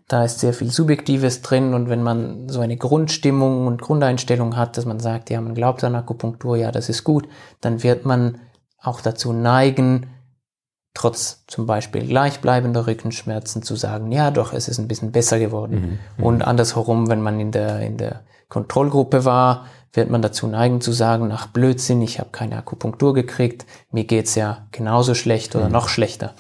da 0.10 0.26
ist 0.26 0.40
sehr 0.40 0.54
viel 0.54 0.72
Subjektives 0.72 1.42
drin 1.42 1.74
und 1.74 1.88
wenn 1.88 2.04
man 2.04 2.50
so 2.50 2.60
eine 2.60 2.76
Grundstimmung 2.76 3.68
und 3.68 3.82
Grundeinstellung 3.82 4.58
hat, 4.58 4.76
dass 4.76 4.86
man 4.86 5.00
sagt, 5.00 5.30
ja, 5.30 5.40
man 5.40 5.54
glaubt 5.54 5.84
an 5.84 5.96
Akupunktur, 5.96 6.58
ja, 6.58 6.72
das 6.72 6.90
ist 6.90 7.04
gut, 7.04 7.30
dann 7.62 7.84
wird 7.84 8.06
man 8.06 8.40
auch 8.82 9.02
dazu 9.02 9.32
neigen, 9.32 10.08
trotz 10.94 11.46
zum 11.48 11.66
Beispiel 11.66 12.06
gleichbleibender 12.08 12.88
Rückenschmerzen 12.88 13.62
zu 13.62 13.76
sagen, 13.76 14.12
ja, 14.12 14.32
doch, 14.32 14.52
es 14.52 14.68
ist 14.68 14.80
ein 14.80 14.88
bisschen 14.88 15.12
besser 15.12 15.40
geworden. 15.40 16.00
Mhm, 16.18 16.24
und 16.24 16.42
andersherum, 16.42 17.08
wenn 17.08 17.22
man 17.22 17.40
in 17.40 17.52
der, 17.52 17.80
in 17.82 17.98
der 17.98 18.24
Kontrollgruppe 18.50 19.26
war, 19.26 19.66
wird 19.94 20.10
man 20.10 20.22
dazu 20.22 20.48
neigen 20.48 20.82
zu 20.82 20.92
sagen, 20.92 21.32
ach 21.32 21.48
Blödsinn, 21.48 22.02
ich 22.02 22.20
habe 22.20 22.30
keine 22.32 22.58
Akupunktur 22.58 23.14
gekriegt, 23.14 23.66
mir 23.92 24.04
geht's 24.04 24.36
ja 24.36 24.68
genauso 24.72 25.16
schlecht 25.16 25.56
oder 25.56 25.66
mhm. 25.66 25.72
noch 25.72 25.90
schlechter. 25.90 26.34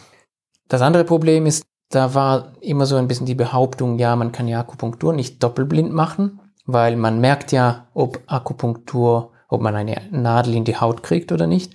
Das 0.67 0.81
andere 0.81 1.03
Problem 1.03 1.45
ist, 1.45 1.63
da 1.89 2.13
war 2.13 2.53
immer 2.61 2.85
so 2.85 2.95
ein 2.95 3.07
bisschen 3.07 3.25
die 3.25 3.35
Behauptung, 3.35 3.97
ja, 3.97 4.15
man 4.15 4.31
kann 4.31 4.47
ja 4.47 4.59
Akupunktur 4.59 5.13
nicht 5.13 5.41
doppelblind 5.41 5.91
machen, 5.91 6.39
weil 6.65 6.95
man 6.95 7.19
merkt 7.19 7.51
ja, 7.51 7.87
ob 7.93 8.21
Akupunktur, 8.27 9.31
ob 9.47 9.61
man 9.61 9.75
eine 9.75 10.01
Nadel 10.11 10.53
in 10.53 10.65
die 10.65 10.77
Haut 10.77 11.01
kriegt 11.01 11.31
oder 11.31 11.47
nicht. 11.47 11.73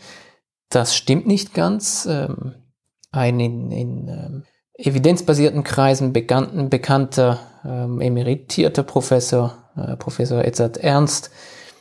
Das 0.68 0.94
stimmt 0.94 1.27
nicht 1.27 1.55
ganz. 1.55 2.07
Ähm, 2.07 2.55
ein 3.11 3.40
in, 3.40 3.70
in 3.70 4.09
ähm, 4.09 4.44
evidenzbasierten 4.75 5.64
Kreisen 5.64 6.12
bekannten, 6.12 6.70
bekannter 6.70 7.38
ähm, 7.64 8.01
emeritierter 8.01 8.83
Professor, 8.83 9.63
Professor 9.99 10.45
Edzard 10.45 10.79
Ernst, 10.79 11.31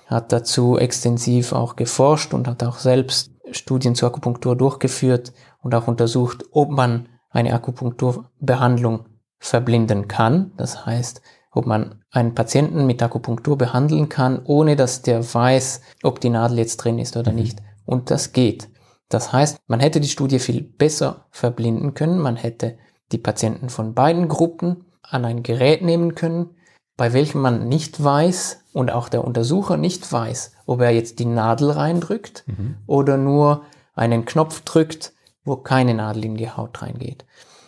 hat 0.08 0.32
dazu 0.32 0.78
extensiv 0.78 1.54
auch 1.54 1.76
geforscht 1.76 2.34
und 2.34 2.48
hat 2.48 2.64
auch 2.64 2.78
selbst 2.78 3.32
Studien 3.52 3.96
zur 3.96 4.10
Akupunktur 4.10 4.56
durchgeführt 4.56 5.34
und 5.62 5.74
auch 5.76 5.88
untersucht, 5.88 6.44
ob 6.52 6.70
man 6.70 7.08
eine 7.30 7.54
Akupunkturbehandlung 7.54 9.06
verblinden 9.40 10.08
kann. 10.08 10.52
Das 10.58 10.86
heißt, 10.86 11.22
ob 11.52 11.66
man 11.66 12.04
einen 12.12 12.36
Patienten 12.36 12.86
mit 12.86 13.02
Akupunktur 13.02 13.58
behandeln 13.58 14.10
kann, 14.10 14.42
ohne 14.44 14.76
dass 14.76 15.02
der 15.02 15.34
weiß, 15.34 15.82
ob 16.04 16.20
die 16.20 16.30
Nadel 16.30 16.60
jetzt 16.60 16.78
drin 16.78 17.00
ist 17.00 17.18
oder 17.18 17.32
mhm. 17.32 17.38
nicht. 17.40 17.60
Und 17.86 18.12
das 18.12 18.34
geht. 18.34 18.70
Das 19.10 19.34
heißt, 19.34 19.60
man 19.68 19.80
hätte 19.80 20.00
die 20.00 20.08
Studie 20.08 20.40
viel 20.40 20.64
besser 20.64 21.26
verblinden 21.30 21.94
können. 21.94 22.20
Man 22.20 22.36
hätte 22.36 22.78
die 23.12 23.18
Patienten 23.18 23.70
von 23.70 23.94
beiden 23.94 24.28
Gruppen 24.28 24.86
an 25.04 25.26
ein 25.26 25.44
Gerät 25.44 25.82
nehmen 25.82 26.16
können, 26.16 26.56
bei 26.98 27.14
welchem 27.14 27.42
man 27.42 27.68
nicht 27.68 28.04
weiß 28.04 28.62
und 28.74 28.92
auch 28.92 29.10
der 29.10 29.24
Untersucher 29.24 29.78
nicht 29.78 30.12
weiß, 30.12 30.54
ob 30.66 30.82
er 30.82 30.92
jetzt 30.92 31.20
die 31.20 31.26
Nadel 31.26 31.72
reindrückt 31.72 32.44
mhm. 32.48 32.78
oder 32.86 33.18
nur 33.18 33.64
einen 33.96 34.26
Knopf 34.26 34.62
drückt, 34.62 35.14
wo 35.44 35.56
keine 35.58 35.94
Nadel 35.94 36.26
in 36.26 36.36
die 36.36 36.50
Haut 36.50 36.82
reingeht. 36.82 37.26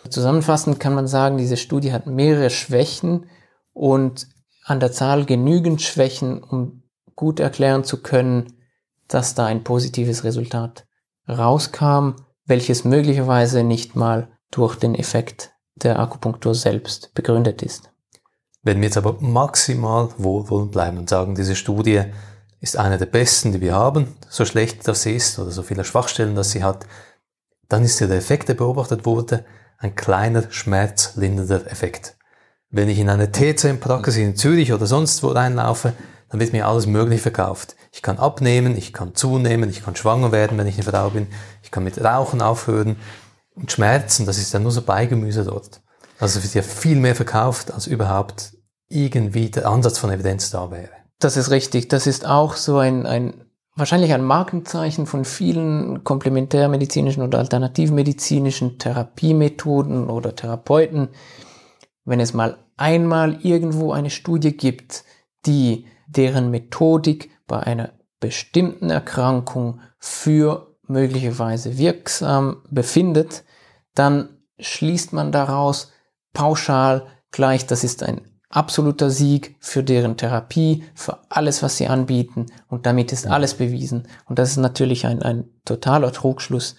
Zusammenfassend 0.08 0.80
kann 0.80 0.94
man 0.94 1.06
sagen, 1.06 1.36
diese 1.36 1.56
Studie 1.56 1.92
hat 1.92 2.06
mehrere 2.06 2.50
Schwächen 2.50 3.26
und 3.72 4.28
an 4.64 4.80
der 4.80 4.92
Zahl 4.92 5.24
genügend 5.24 5.82
Schwächen, 5.82 6.42
um 6.42 6.82
gut 7.14 7.40
erklären 7.40 7.84
zu 7.84 8.02
können, 8.02 8.54
dass 9.08 9.34
da 9.34 9.46
ein 9.46 9.64
positives 9.64 10.24
Resultat 10.24 10.86
rauskam, 11.28 12.16
welches 12.44 12.84
möglicherweise 12.84 13.64
nicht 13.64 13.96
mal 13.96 14.28
durch 14.50 14.76
den 14.76 14.94
Effekt 14.94 15.52
der 15.74 15.98
Akupunktur 15.98 16.54
selbst 16.54 17.12
begründet 17.14 17.62
ist. 17.62 17.90
Wenn 18.66 18.78
wir 18.78 18.86
jetzt 18.86 18.96
aber 18.96 19.16
maximal 19.20 20.08
wohlwollend 20.18 20.72
bleiben 20.72 20.98
und 20.98 21.08
sagen, 21.08 21.36
diese 21.36 21.54
Studie 21.54 22.02
ist 22.58 22.76
eine 22.76 22.98
der 22.98 23.06
besten, 23.06 23.52
die 23.52 23.60
wir 23.60 23.76
haben, 23.76 24.16
so 24.28 24.44
schlecht 24.44 24.88
das 24.88 25.06
ist 25.06 25.38
oder 25.38 25.52
so 25.52 25.62
viele 25.62 25.84
Schwachstellen, 25.84 26.34
dass 26.34 26.50
sie 26.50 26.64
hat, 26.64 26.84
dann 27.68 27.84
ist 27.84 28.00
ja 28.00 28.08
der 28.08 28.16
Effekt, 28.16 28.48
der 28.48 28.54
beobachtet 28.54 29.06
wurde, 29.06 29.44
ein 29.78 29.94
kleiner 29.94 30.50
schmerzlindernder 30.50 31.70
Effekt. 31.70 32.16
Wenn 32.68 32.88
ich 32.88 32.98
in 32.98 33.08
eine 33.08 33.30
TCM-Praxis 33.30 34.16
in 34.16 34.34
Zürich 34.34 34.72
oder 34.72 34.86
sonst 34.88 35.22
wo 35.22 35.28
reinlaufe, 35.28 35.92
dann 36.28 36.40
wird 36.40 36.52
mir 36.52 36.66
alles 36.66 36.86
möglich 36.86 37.22
verkauft. 37.22 37.76
Ich 37.92 38.02
kann 38.02 38.18
abnehmen, 38.18 38.76
ich 38.76 38.92
kann 38.92 39.14
zunehmen, 39.14 39.70
ich 39.70 39.84
kann 39.84 39.94
schwanger 39.94 40.32
werden, 40.32 40.58
wenn 40.58 40.66
ich 40.66 40.74
eine 40.74 40.90
Frau 40.90 41.10
bin, 41.10 41.28
ich 41.62 41.70
kann 41.70 41.84
mit 41.84 42.02
Rauchen 42.02 42.42
aufhören. 42.42 42.96
Und 43.54 43.70
Schmerzen, 43.70 44.26
das 44.26 44.38
ist 44.38 44.52
ja 44.52 44.58
nur 44.58 44.72
so 44.72 44.82
Beigemüse 44.82 45.44
dort. 45.44 45.82
Also 46.18 46.42
wird 46.42 46.54
ja 46.54 46.62
viel 46.62 46.96
mehr 46.96 47.14
verkauft, 47.14 47.72
als 47.72 47.86
überhaupt 47.86 48.55
irgendwie 48.88 49.50
der 49.50 49.68
Ansatz 49.68 49.98
von 49.98 50.10
Evidenz 50.10 50.50
da 50.50 50.70
wäre. 50.70 50.90
Das 51.18 51.36
ist 51.36 51.50
richtig. 51.50 51.88
Das 51.88 52.06
ist 52.06 52.26
auch 52.26 52.54
so 52.54 52.78
ein, 52.78 53.06
ein 53.06 53.46
wahrscheinlich 53.74 54.12
ein 54.12 54.24
Markenzeichen 54.24 55.06
von 55.06 55.24
vielen 55.24 56.02
komplementärmedizinischen 56.02 57.22
oder 57.22 57.38
alternativmedizinischen 57.38 58.78
Therapiemethoden 58.78 60.08
oder 60.08 60.34
Therapeuten, 60.34 61.08
wenn 62.04 62.20
es 62.20 62.34
mal 62.34 62.58
einmal 62.76 63.38
irgendwo 63.42 63.92
eine 63.92 64.10
Studie 64.10 64.56
gibt, 64.56 65.04
die 65.44 65.86
deren 66.06 66.50
Methodik 66.50 67.30
bei 67.46 67.60
einer 67.60 67.92
bestimmten 68.20 68.90
Erkrankung 68.90 69.80
für 69.98 70.76
möglicherweise 70.86 71.78
wirksam 71.78 72.62
befindet, 72.70 73.44
dann 73.94 74.28
schließt 74.58 75.12
man 75.12 75.32
daraus 75.32 75.92
pauschal 76.32 77.06
gleich, 77.30 77.66
das 77.66 77.84
ist 77.84 78.02
ein 78.02 78.35
absoluter 78.56 79.10
Sieg 79.10 79.56
für 79.60 79.82
deren 79.82 80.16
Therapie, 80.16 80.84
für 80.94 81.18
alles, 81.28 81.62
was 81.62 81.76
sie 81.76 81.88
anbieten. 81.88 82.46
Und 82.68 82.86
damit 82.86 83.12
ist 83.12 83.26
alles 83.26 83.54
bewiesen. 83.54 84.08
Und 84.24 84.38
das 84.38 84.50
ist 84.50 84.56
natürlich 84.56 85.06
ein, 85.06 85.22
ein 85.22 85.44
totaler 85.64 86.12
Trugschluss. 86.12 86.76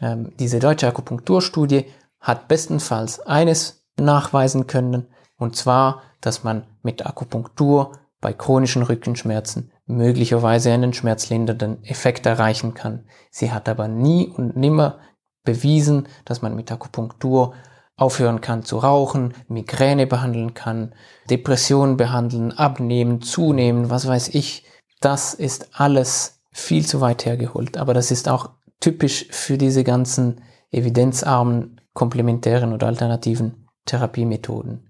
Ähm, 0.00 0.32
diese 0.38 0.58
deutsche 0.58 0.88
Akupunkturstudie 0.88 1.86
hat 2.20 2.48
bestenfalls 2.48 3.20
eines 3.20 3.84
nachweisen 3.98 4.66
können, 4.66 5.06
und 5.36 5.56
zwar, 5.56 6.02
dass 6.20 6.44
man 6.44 6.64
mit 6.82 7.04
Akupunktur 7.04 7.92
bei 8.20 8.32
chronischen 8.32 8.82
Rückenschmerzen 8.82 9.72
möglicherweise 9.86 10.72
einen 10.72 10.92
schmerzlindernden 10.92 11.82
Effekt 11.84 12.26
erreichen 12.26 12.74
kann. 12.74 13.04
Sie 13.30 13.50
hat 13.50 13.68
aber 13.68 13.88
nie 13.88 14.28
und 14.28 14.56
nimmer 14.56 15.00
bewiesen, 15.44 16.08
dass 16.24 16.42
man 16.42 16.54
mit 16.54 16.70
Akupunktur 16.70 17.54
aufhören 17.96 18.40
kann 18.40 18.64
zu 18.64 18.78
rauchen, 18.78 19.34
Migräne 19.48 20.06
behandeln 20.06 20.54
kann, 20.54 20.94
Depressionen 21.30 21.96
behandeln, 21.96 22.52
abnehmen, 22.52 23.20
zunehmen, 23.20 23.90
was 23.90 24.06
weiß 24.06 24.28
ich. 24.28 24.64
Das 25.00 25.34
ist 25.34 25.68
alles 25.72 26.40
viel 26.52 26.86
zu 26.86 27.00
weit 27.00 27.24
hergeholt. 27.24 27.76
Aber 27.76 27.94
das 27.94 28.10
ist 28.10 28.28
auch 28.28 28.50
typisch 28.80 29.26
für 29.30 29.58
diese 29.58 29.84
ganzen 29.84 30.42
evidenzarmen, 30.70 31.80
komplementären 31.92 32.72
oder 32.72 32.86
alternativen 32.86 33.68
Therapiemethoden. 33.84 34.88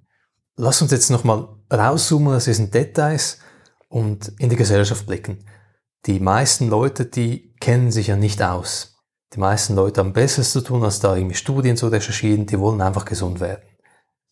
Lass 0.57 0.83
uns 0.83 0.93
jetzt 0.93 1.11
nochmal 1.11 1.49
rauszoomen 1.73 2.35
aus 2.35 2.45
diesen 2.45 2.71
Details 2.71 3.39
und 3.89 4.33
in 4.39 4.51
die 4.51 4.57
Gesellschaft 4.57 5.07
blicken. 5.07 5.45
Die 6.07 6.21
meisten 6.21 6.69
Leute, 6.69 7.07
die 7.07 7.55
kennen 7.61 7.91
sich 7.91 8.09
ja 8.09 8.17
nicht 8.17 8.43
aus 8.43 8.92
die 9.35 9.41
meisten 9.41 9.75
Leute 9.75 10.01
haben 10.01 10.13
Besseres 10.13 10.53
zu 10.53 10.61
tun, 10.61 10.85
als 10.85 11.01
da 11.01 11.17
irgendwie 11.17 11.35
Studien 11.35 11.77
zu 11.77 11.89
recherchieren, 11.89 12.47
die 12.47 12.59
wollen 12.59 12.81
einfach 12.81 13.05
gesund 13.05 13.41
werden. 13.41 13.63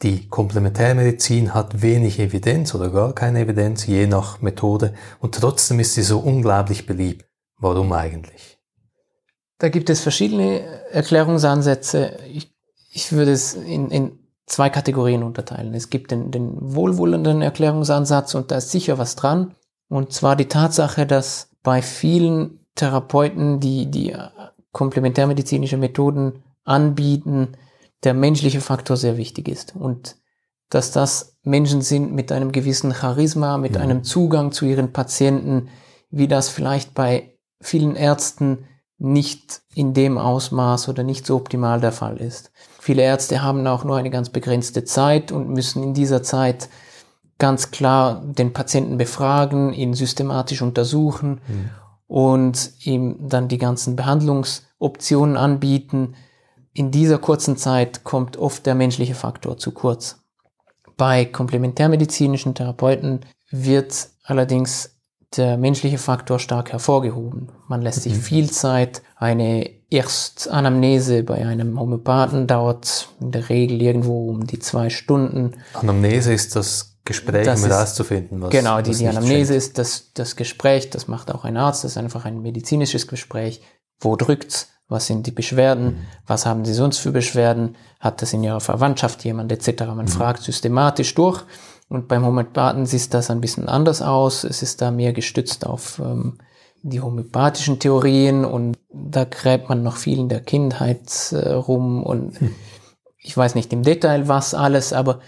Die 0.03 0.29
Komplementärmedizin 0.29 1.53
hat 1.53 1.83
wenig 1.83 2.19
Evidenz 2.19 2.75
oder 2.75 2.91
gar 2.91 3.15
keine 3.15 3.41
Evidenz, 3.41 3.87
je 3.87 4.07
nach 4.07 4.41
Methode, 4.41 4.95
und 5.21 5.35
trotzdem 5.35 5.79
ist 5.81 5.95
sie 5.95 6.03
so 6.03 6.19
unglaublich 6.19 6.87
beliebt. 6.87 7.27
Warum 7.59 7.93
eigentlich? 7.93 8.59
Da 9.59 9.69
gibt 9.69 9.91
es 9.91 10.01
verschiedene 10.01 10.63
Erklärungsansätze. 10.91 12.19
Ich, 12.33 12.51
ich 12.91 13.13
würde 13.13 13.33
es 13.33 13.53
in, 13.53 13.91
in 13.91 14.19
zwei 14.47 14.71
Kategorien 14.71 15.23
unterteilen. 15.23 15.75
Es 15.75 15.91
gibt 15.91 16.11
den, 16.11 16.31
den 16.31 16.57
wohlwollenden 16.59 17.43
Erklärungsansatz 17.43 18.35
und 18.35 18.51
da 18.51 18.57
ist 18.57 18.71
sicher 18.71 18.97
was 18.97 19.17
dran. 19.17 19.55
Und 19.89 20.13
zwar 20.13 20.35
die 20.35 20.49
Tatsache, 20.49 21.07
dass 21.07 21.51
bei 21.63 21.83
vielen 21.83 22.61
Therapeuten, 22.75 23.61
die, 23.61 23.91
die 23.91 24.17
komplementärmedizinische 24.73 25.77
Methoden 25.77 26.43
anbieten, 26.65 27.57
der 28.05 28.15
menschliche 28.15 28.61
Faktor 28.61 28.97
sehr 28.97 29.17
wichtig 29.17 29.49
ist 29.49 29.75
und 29.77 30.17
dass 30.71 30.93
das 30.93 31.37
Menschen 31.43 31.83
sind 31.83 32.13
mit 32.13 32.31
einem 32.31 32.53
gewissen 32.53 32.95
Charisma, 32.95 33.59
mit 33.59 33.75
ja. 33.75 33.81
einem 33.81 34.05
Zugang 34.05 34.53
zu 34.53 34.65
ihren 34.67 34.93
Patienten, 34.93 35.69
wie 36.11 36.29
das 36.29 36.49
vielleicht 36.49 36.95
bei 36.95 37.35
vielen 37.61 37.97
Ärzten 37.97 38.67
nicht 38.97 39.63
in 39.75 39.95
dem 39.95 40.19
Ausmaß 40.19 40.89
oder 40.89 41.03
nicht 41.03 41.27
so 41.27 41.37
optimal 41.37 41.81
der 41.81 41.93
Fall 41.93 42.19
ist. 42.19 42.53
Viele 42.79 43.03
Ärzte 43.03 43.43
haben 43.43 43.66
auch 43.66 43.85
nur 43.85 43.97
eine 43.97 44.11
ganz 44.11 44.29
begrenzte 44.29 44.85
Zeit 44.85 45.33
und 45.33 45.49
müssen 45.49 45.83
in 45.83 45.95
dieser 45.95 46.23
Zeit 46.23 46.68
ganz 47.39 47.71
klar 47.71 48.23
den 48.25 48.53
Patienten 48.53 48.99
befragen, 48.99 49.73
ihn 49.73 49.95
systematisch 49.95 50.62
untersuchen 50.62 51.41
mhm 51.49 51.71
und 52.11 52.73
ihm 52.83 53.29
dann 53.29 53.47
die 53.47 53.57
ganzen 53.57 53.95
Behandlungsoptionen 53.95 55.37
anbieten. 55.37 56.17
In 56.73 56.91
dieser 56.91 57.19
kurzen 57.19 57.57
Zeit 57.57 58.03
kommt 58.03 58.37
oft 58.37 58.67
der 58.67 58.75
menschliche 58.75 59.15
Faktor 59.15 59.59
zu 59.59 59.71
kurz. 59.71 60.19
Bei 60.97 61.25
komplementärmedizinischen 61.25 62.57
Therapeuten 62.57 63.21
wird 63.53 64.09
allerdings 64.25 64.97
der 65.37 65.57
menschliche 65.57 65.99
Faktor 65.99 66.41
stark 66.41 66.73
hervorgehoben. 66.73 67.53
Man 67.69 67.81
lässt 67.81 68.03
sich 68.03 68.15
mhm. 68.15 68.21
viel 68.21 68.51
Zeit, 68.51 69.03
eine 69.15 69.71
Erstanamnese 69.89 71.23
bei 71.23 71.47
einem 71.47 71.79
Homöopathen 71.79 72.49
dauert 72.49 73.09
in 73.21 73.31
der 73.31 73.49
Regel 73.49 73.81
irgendwo 73.81 74.31
um 74.31 74.49
die 74.49 74.59
zwei 74.59 74.91
Stunden. 74.91 75.53
Anamnese 75.75 76.33
ist 76.33 76.57
das 76.57 76.89
Gespräch, 77.11 77.45
Das 77.45 77.65
um 77.65 77.71
herauszufinden, 77.71 78.41
was 78.41 78.51
genau, 78.51 78.81
die, 78.81 78.91
was 78.91 78.99
die 78.99 79.09
Anamnese 79.09 79.55
ist 79.57 79.79
das, 79.79 80.13
das 80.15 80.37
Gespräch, 80.37 80.91
das 80.91 81.09
macht 81.09 81.35
auch 81.35 81.45
ein 81.45 81.57
Arzt, 81.57 81.83
das 81.83 81.93
ist 81.93 81.97
einfach 81.97 82.25
ein 82.25 82.41
medizinisches 82.41 83.09
Gespräch. 83.09 83.61
Wo 83.99 84.15
drückt's? 84.15 84.69
Was 84.89 85.07
sind 85.07 85.27
die 85.27 85.33
Beschwerden? 85.33 85.85
Mhm. 85.85 85.97
Was 86.27 86.47
haben 86.47 86.65
Sie 86.65 86.73
sonst 86.73 86.99
für 86.99 87.11
Beschwerden? 87.11 87.77
Hat 87.99 88.23
das 88.23 88.33
in 88.33 88.45
Ihrer 88.45 88.61
Verwandtschaft 88.61 89.25
jemand 89.25 89.51
etc.? 89.51 89.83
Mhm. 89.83 89.97
Man 89.97 90.09
fragt 90.09 90.43
systematisch 90.43 91.15
durch. 91.17 91.43
Und 91.89 92.07
beim 92.07 92.25
Homöopathen 92.25 92.87
sieht 92.87 93.13
das 93.13 93.31
ein 93.31 93.41
bisschen 93.41 93.69
anders 93.69 94.03
aus. 94.03 94.45
Es 94.45 94.63
ist 94.63 94.81
da 94.81 94.93
mehr 94.93 95.13
gestützt 95.13 95.67
auf 95.67 95.99
ähm, 95.99 96.39
die 96.83 97.01
homöopathischen 97.01 97.81
Theorien 97.81 98.45
und 98.45 98.79
da 98.93 99.25
gräbt 99.25 99.69
man 99.69 99.83
noch 99.83 99.97
viel 99.97 100.21
in 100.21 100.29
der 100.29 100.41
Kindheit 100.41 101.33
äh, 101.33 101.51
rum 101.51 102.05
und 102.05 102.39
ich 103.19 103.37
weiß 103.37 103.57
nicht 103.57 103.73
im 103.73 103.83
Detail 103.83 104.29
was 104.29 104.55
alles, 104.55 104.93
aber 104.93 105.21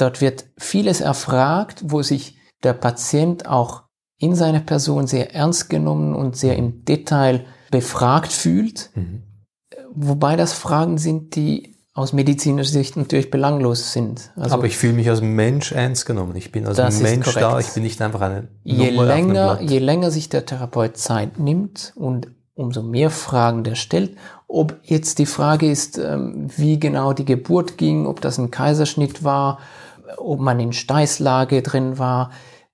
dort 0.00 0.20
wird 0.20 0.46
vieles 0.56 1.00
erfragt, 1.00 1.82
wo 1.84 2.02
sich 2.02 2.36
der 2.62 2.72
Patient 2.72 3.46
auch 3.46 3.84
in 4.18 4.34
seiner 4.34 4.60
Person 4.60 5.06
sehr 5.06 5.34
ernst 5.34 5.70
genommen 5.70 6.14
und 6.14 6.36
sehr 6.36 6.56
im 6.56 6.84
Detail 6.84 7.44
befragt 7.70 8.32
fühlt, 8.32 8.90
Mhm. 8.94 9.22
wobei 9.94 10.36
das 10.36 10.52
Fragen 10.54 10.98
sind, 10.98 11.36
die 11.36 11.76
aus 11.94 12.12
medizinischer 12.12 12.70
Sicht 12.70 12.96
natürlich 12.96 13.30
belanglos 13.30 13.92
sind. 13.92 14.30
Also 14.36 14.54
Aber 14.54 14.66
ich 14.66 14.76
fühle 14.76 14.92
mich 14.92 15.08
als 15.10 15.20
Mensch 15.20 15.72
ernst 15.72 16.06
genommen. 16.06 16.36
Ich 16.36 16.52
bin 16.52 16.64
als 16.64 17.00
Mensch 17.00 17.34
da. 17.34 17.58
Ich 17.58 17.70
bin 17.70 17.82
nicht 17.82 18.00
einfach 18.00 18.20
eine 18.20 18.48
je 18.62 18.92
Nummer 18.92 19.04
länger, 19.06 19.60
je 19.62 19.78
länger 19.80 20.12
sich 20.12 20.28
der 20.28 20.46
Therapeut 20.46 20.96
Zeit 20.96 21.40
nimmt 21.40 21.92
und 21.96 22.28
umso 22.54 22.82
mehr 22.82 23.10
Fragen 23.10 23.64
der 23.64 23.74
stellt, 23.74 24.16
ob 24.46 24.76
jetzt 24.82 25.18
die 25.18 25.26
Frage 25.26 25.70
ist, 25.70 25.98
ähm, 25.98 26.48
wie 26.56 26.78
genau 26.78 27.12
die 27.12 27.24
Geburt 27.24 27.78
ging, 27.78 28.06
ob 28.06 28.20
das 28.20 28.38
ein 28.38 28.50
Kaiserschnitt 28.50 29.22
war, 29.24 29.58
ob 30.16 30.40
man 30.40 30.60
in 30.60 30.72
Steißlage 30.72 31.62
drin 31.62 31.98
war 31.98 32.30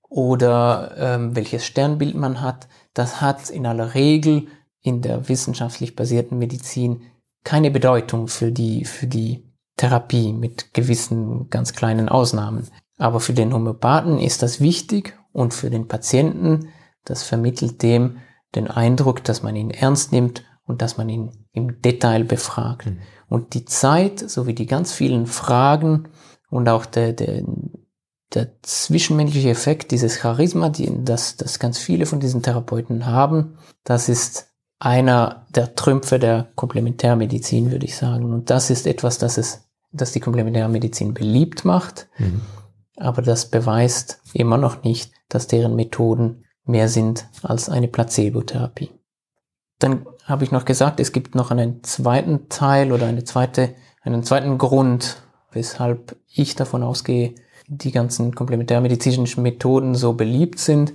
oder 0.09 0.95
ähm, 0.97 1.35
welches 1.35 1.65
Sternbild 1.65 2.15
man 2.15 2.41
hat, 2.41 2.67
das 2.93 3.21
hat 3.21 3.49
in 3.49 3.65
aller 3.65 3.93
Regel 3.93 4.47
in 4.81 5.01
der 5.01 5.27
wissenschaftlich 5.27 5.95
basierten 5.95 6.37
Medizin 6.37 7.01
keine 7.43 7.71
Bedeutung 7.71 8.27
für 8.27 8.51
die, 8.51 8.85
für 8.85 9.07
die 9.07 9.43
Therapie 9.77 10.31
mit 10.31 10.73
gewissen 10.73 11.49
ganz 11.49 11.73
kleinen 11.73 12.07
Ausnahmen. 12.09 12.67
Aber 12.97 13.19
für 13.19 13.33
den 13.33 13.53
Homöopathen 13.53 14.19
ist 14.19 14.41
das 14.41 14.61
wichtig 14.61 15.17
und 15.33 15.53
für 15.53 15.69
den 15.69 15.87
Patienten, 15.87 16.69
das 17.03 17.23
vermittelt 17.23 17.81
dem 17.83 18.17
den 18.55 18.69
Eindruck, 18.69 19.23
dass 19.23 19.43
man 19.43 19.55
ihn 19.55 19.69
ernst 19.69 20.11
nimmt 20.11 20.43
und 20.65 20.81
dass 20.81 20.97
man 20.97 21.09
ihn 21.09 21.31
im 21.51 21.81
Detail 21.81 22.23
befragt. 22.23 22.87
Mhm. 22.87 22.99
Und 23.27 23.53
die 23.53 23.65
Zeit 23.65 24.19
sowie 24.19 24.53
die 24.53 24.65
ganz 24.65 24.93
vielen 24.93 25.25
Fragen 25.25 26.07
und 26.55 26.69
auch 26.69 26.85
der, 26.85 27.13
der, 27.13 27.43
der 28.33 28.49
zwischenmenschliche 28.61 29.49
Effekt, 29.49 29.91
dieses 29.91 30.19
Charisma, 30.19 30.69
die, 30.69 30.91
das, 31.03 31.37
das 31.37 31.59
ganz 31.59 31.77
viele 31.77 32.05
von 32.05 32.19
diesen 32.19 32.41
Therapeuten 32.41 33.05
haben, 33.05 33.57
das 33.83 34.09
ist 34.09 34.47
einer 34.79 35.45
der 35.49 35.75
Trümpfe 35.75 36.19
der 36.19 36.47
Komplementärmedizin, 36.55 37.71
würde 37.71 37.85
ich 37.85 37.95
sagen. 37.95 38.33
Und 38.33 38.49
das 38.49 38.69
ist 38.69 38.87
etwas, 38.87 39.17
das 39.17 39.37
es, 39.37 39.69
das 39.91 40.11
die 40.11 40.19
Komplementärmedizin 40.19 41.13
beliebt 41.13 41.65
macht, 41.65 42.07
Mhm. 42.17 42.41
aber 42.97 43.21
das 43.21 43.49
beweist 43.49 44.21
immer 44.33 44.57
noch 44.57 44.83
nicht, 44.83 45.13
dass 45.29 45.47
deren 45.47 45.75
Methoden 45.75 46.45
mehr 46.65 46.89
sind 46.89 47.27
als 47.41 47.69
eine 47.69 47.87
Placebotherapie. 47.87 48.91
Dann 49.79 50.05
habe 50.25 50.43
ich 50.43 50.51
noch 50.51 50.65
gesagt, 50.65 50.99
es 50.99 51.11
gibt 51.11 51.35
noch 51.35 51.51
einen 51.51 51.83
zweiten 51.83 52.49
Teil 52.49 52.91
oder 52.91 53.05
eine 53.05 53.23
zweite, 53.23 53.75
einen 54.01 54.23
zweiten 54.23 54.57
Grund, 54.57 55.21
weshalb 55.55 56.15
ich 56.27 56.55
davon 56.55 56.83
ausgehe, 56.83 57.33
die 57.67 57.91
ganzen 57.91 58.35
komplementärmedizinischen 58.35 59.41
Methoden 59.41 59.95
so 59.95 60.13
beliebt 60.13 60.59
sind. 60.59 60.93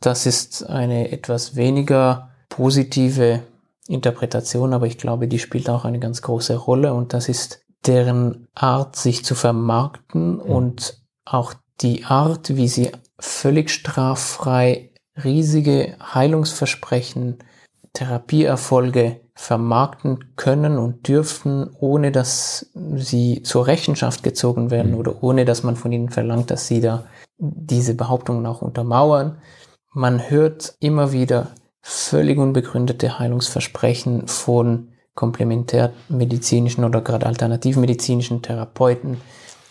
Das 0.00 0.26
ist 0.26 0.64
eine 0.68 1.10
etwas 1.10 1.56
weniger 1.56 2.30
positive 2.48 3.42
Interpretation, 3.88 4.72
aber 4.72 4.86
ich 4.86 4.98
glaube, 4.98 5.28
die 5.28 5.38
spielt 5.38 5.68
auch 5.68 5.84
eine 5.84 5.98
ganz 5.98 6.22
große 6.22 6.56
Rolle 6.56 6.94
und 6.94 7.12
das 7.12 7.28
ist 7.28 7.62
deren 7.86 8.48
Art, 8.54 8.96
sich 8.96 9.24
zu 9.24 9.34
vermarkten 9.34 10.38
und 10.38 11.02
auch 11.24 11.54
die 11.80 12.04
Art, 12.04 12.56
wie 12.56 12.68
sie 12.68 12.92
völlig 13.18 13.70
straffrei 13.70 14.90
riesige 15.22 15.96
Heilungsversprechen, 16.00 17.38
Therapieerfolge 17.92 19.20
vermarkten 19.34 20.36
können 20.36 20.78
und 20.78 21.08
dürfen, 21.08 21.70
ohne 21.80 22.12
dass 22.12 22.70
sie 22.94 23.42
zur 23.42 23.66
Rechenschaft 23.66 24.22
gezogen 24.22 24.70
werden 24.70 24.92
Mhm. 24.92 24.98
oder 24.98 25.22
ohne 25.22 25.44
dass 25.44 25.62
man 25.64 25.76
von 25.76 25.90
ihnen 25.92 26.08
verlangt, 26.10 26.50
dass 26.50 26.68
sie 26.68 26.80
da 26.80 27.04
diese 27.38 27.94
Behauptungen 27.94 28.46
auch 28.46 28.62
untermauern. 28.62 29.38
Man 29.92 30.30
hört 30.30 30.74
immer 30.78 31.12
wieder 31.12 31.48
völlig 31.80 32.38
unbegründete 32.38 33.18
Heilungsversprechen 33.18 34.28
von 34.28 34.88
komplementärmedizinischen 35.14 36.84
oder 36.84 37.00
gerade 37.00 37.26
alternativmedizinischen 37.26 38.42
Therapeuten. 38.42 39.20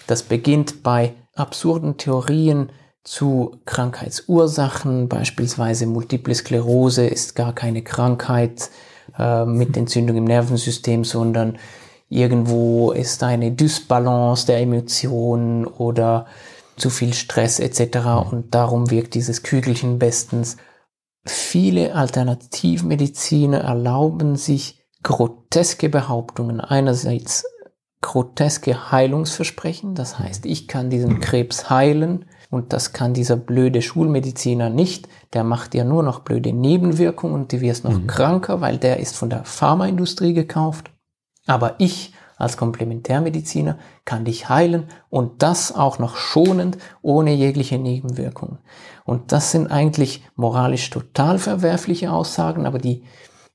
Das 0.08 0.24
beginnt 0.24 0.84
bei 0.84 1.14
absurden 1.36 1.98
Theorien 1.98 2.70
zu 3.04 3.58
Krankheitsursachen, 3.66 5.10
beispielsweise 5.10 5.86
Multiple 5.88 6.34
Sklerose 6.36 7.06
ist 7.06 7.36
gar 7.36 7.54
keine 7.54 7.82
Krankheit 7.82 8.70
äh, 9.18 9.46
mit 9.46 9.76
Entzündung 9.78 10.18
im 10.18 10.26
Nervensystem, 10.26 11.04
sondern 11.04 11.58
irgendwo 12.10 12.92
ist 12.92 13.24
eine 13.24 13.52
Dysbalance 13.52 14.46
der 14.46 14.60
Emotionen 14.60 15.66
oder 15.66 16.26
zu 16.76 16.90
viel 16.90 17.14
Stress 17.14 17.60
etc. 17.60 18.32
Und 18.32 18.54
darum 18.56 18.90
wirkt 18.90 19.14
dieses 19.14 19.44
Kügelchen 19.44 20.00
bestens. 20.00 20.58
Viele 21.26 21.96
Alternativmediziner 21.96 23.60
erlauben 23.60 24.36
sich 24.36 24.84
groteske 25.04 25.90
Behauptungen. 25.90 26.60
Einerseits 26.60 27.46
groteske 28.02 28.92
Heilungsversprechen, 28.92 29.96
das 29.96 30.20
heißt, 30.20 30.46
ich 30.46 30.68
kann 30.68 30.90
diesen 30.90 31.20
Krebs 31.20 31.70
heilen 31.70 32.26
und 32.54 32.72
das 32.72 32.94
kann 32.94 33.16
dieser 33.16 33.36
blöde 33.36 33.82
Schulmediziner 33.82 34.70
nicht. 34.70 35.08
Der 35.34 35.44
macht 35.44 35.74
ja 35.74 35.84
nur 35.84 36.04
noch 36.04 36.20
blöde 36.20 36.54
Nebenwirkungen 36.54 37.34
und 37.34 37.52
die 37.52 37.62
wirst 37.62 37.84
noch 37.84 38.06
kranker, 38.06 38.62
weil 38.62 38.78
der 38.78 39.00
ist 39.00 39.16
von 39.16 39.32
der 39.32 39.44
Pharmaindustrie 39.44 40.36
gekauft. 40.36 40.92
Aber 41.48 41.74
ich 41.80 42.14
als 42.38 42.56
Komplementärmediziner 42.56 43.80
kann 44.06 44.24
dich 44.24 44.50
heilen 44.50 44.84
und 45.10 45.42
das 45.42 45.74
auch 45.74 45.98
noch 45.98 46.16
schonend, 46.16 46.78
ohne 47.02 47.34
jegliche 47.34 47.80
Nebenwirkungen. 47.80 48.60
Und 49.04 49.32
das 49.32 49.50
sind 49.50 49.72
eigentlich 49.72 50.24
moralisch 50.36 50.92
total 50.92 51.40
verwerfliche 51.40 52.12
Aussagen, 52.12 52.68
aber 52.68 52.78
die, 52.78 53.02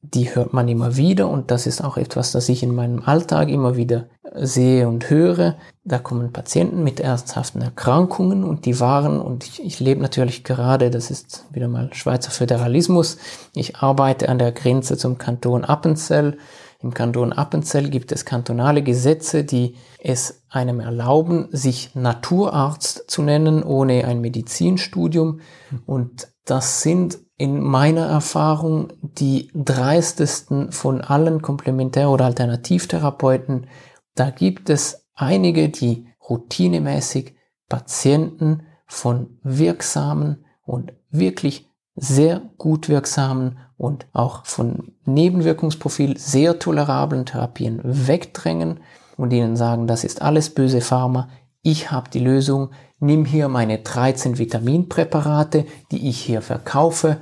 die 0.03 0.35
hört 0.35 0.53
man 0.53 0.69
immer 0.69 0.97
wieder 0.97 1.29
und 1.29 1.51
das 1.51 1.67
ist 1.67 1.83
auch 1.83 1.97
etwas, 1.97 2.31
das 2.31 2.49
ich 2.49 2.63
in 2.63 2.75
meinem 2.75 3.03
Alltag 3.03 3.49
immer 3.49 3.77
wieder 3.77 4.07
sehe 4.35 4.87
und 4.87 5.11
höre. 5.11 5.57
Da 5.85 5.99
kommen 5.99 6.33
Patienten 6.33 6.85
mit 6.85 7.01
ernsthaften 7.01 7.63
Erkrankungen 7.63 8.45
und 8.45 8.65
die 8.65 8.79
waren, 8.79 9.21
und 9.21 9.45
ich, 9.45 9.63
ich 9.63 9.81
lebe 9.81 10.01
natürlich 10.01 10.45
gerade, 10.45 10.91
das 10.91 11.11
ist 11.11 11.47
wieder 11.51 11.67
mal 11.67 11.93
Schweizer 11.95 12.31
Föderalismus, 12.31 13.19
ich 13.55 13.77
arbeite 13.77 14.29
an 14.29 14.39
der 14.39 14.53
Grenze 14.53 14.97
zum 14.97 15.19
Kanton 15.19 15.65
Appenzell. 15.65 16.39
Im 16.81 16.95
Kanton 16.95 17.33
Appenzell 17.33 17.91
gibt 17.91 18.13
es 18.13 18.25
kantonale 18.25 18.83
Gesetze, 18.83 19.43
die 19.43 19.75
es 19.99 20.43
einem 20.49 20.79
erlauben, 20.79 21.49
sich 21.51 21.91
Naturarzt 21.97 23.11
zu 23.11 23.23
nennen, 23.23 23.65
ohne 23.65 24.05
ein 24.05 24.21
Medizinstudium. 24.21 25.41
Und 25.87 26.29
das 26.45 26.83
sind 26.83 27.19
in 27.39 27.61
meiner 27.61 28.07
Erfahrung 28.07 28.89
die 29.01 29.51
dreistesten 29.55 30.73
von 30.73 31.01
allen 31.01 31.41
Komplementär- 31.41 32.11
oder 32.11 32.25
Alternativtherapeuten. 32.25 33.69
Da 34.17 34.31
gibt 34.31 34.69
es 34.71 35.07
einige, 35.15 35.69
die 35.69 36.09
routinemäßig 36.29 37.37
Patienten 37.69 38.63
von 38.87 39.39
wirksamen 39.43 40.45
und 40.65 40.93
wirklich 41.11 41.71
sehr 41.95 42.43
gut 42.59 42.89
wirksamen 42.89 43.59
und 43.77 44.07
auch 44.13 44.45
von 44.45 44.93
Nebenwirkungsprofil 45.05 46.19
sehr 46.19 46.59
tolerablen 46.59 47.25
Therapien 47.25 47.81
wegdrängen 47.85 48.81
und 49.17 49.33
ihnen 49.33 49.57
sagen, 49.57 49.87
das 49.87 50.05
ist 50.05 50.23
alles 50.23 50.51
böse 50.51 50.81
Pharma, 50.81 51.29
ich 51.71 51.91
habe 51.91 52.11
die 52.11 52.19
Lösung, 52.19 52.71
nimm 52.99 53.25
hier 53.25 53.49
meine 53.49 53.79
13 53.79 54.39
Vitaminpräparate, 54.39 55.67
die 55.91 56.09
ich 56.09 56.21
hier 56.21 56.43
verkaufe 56.43 57.21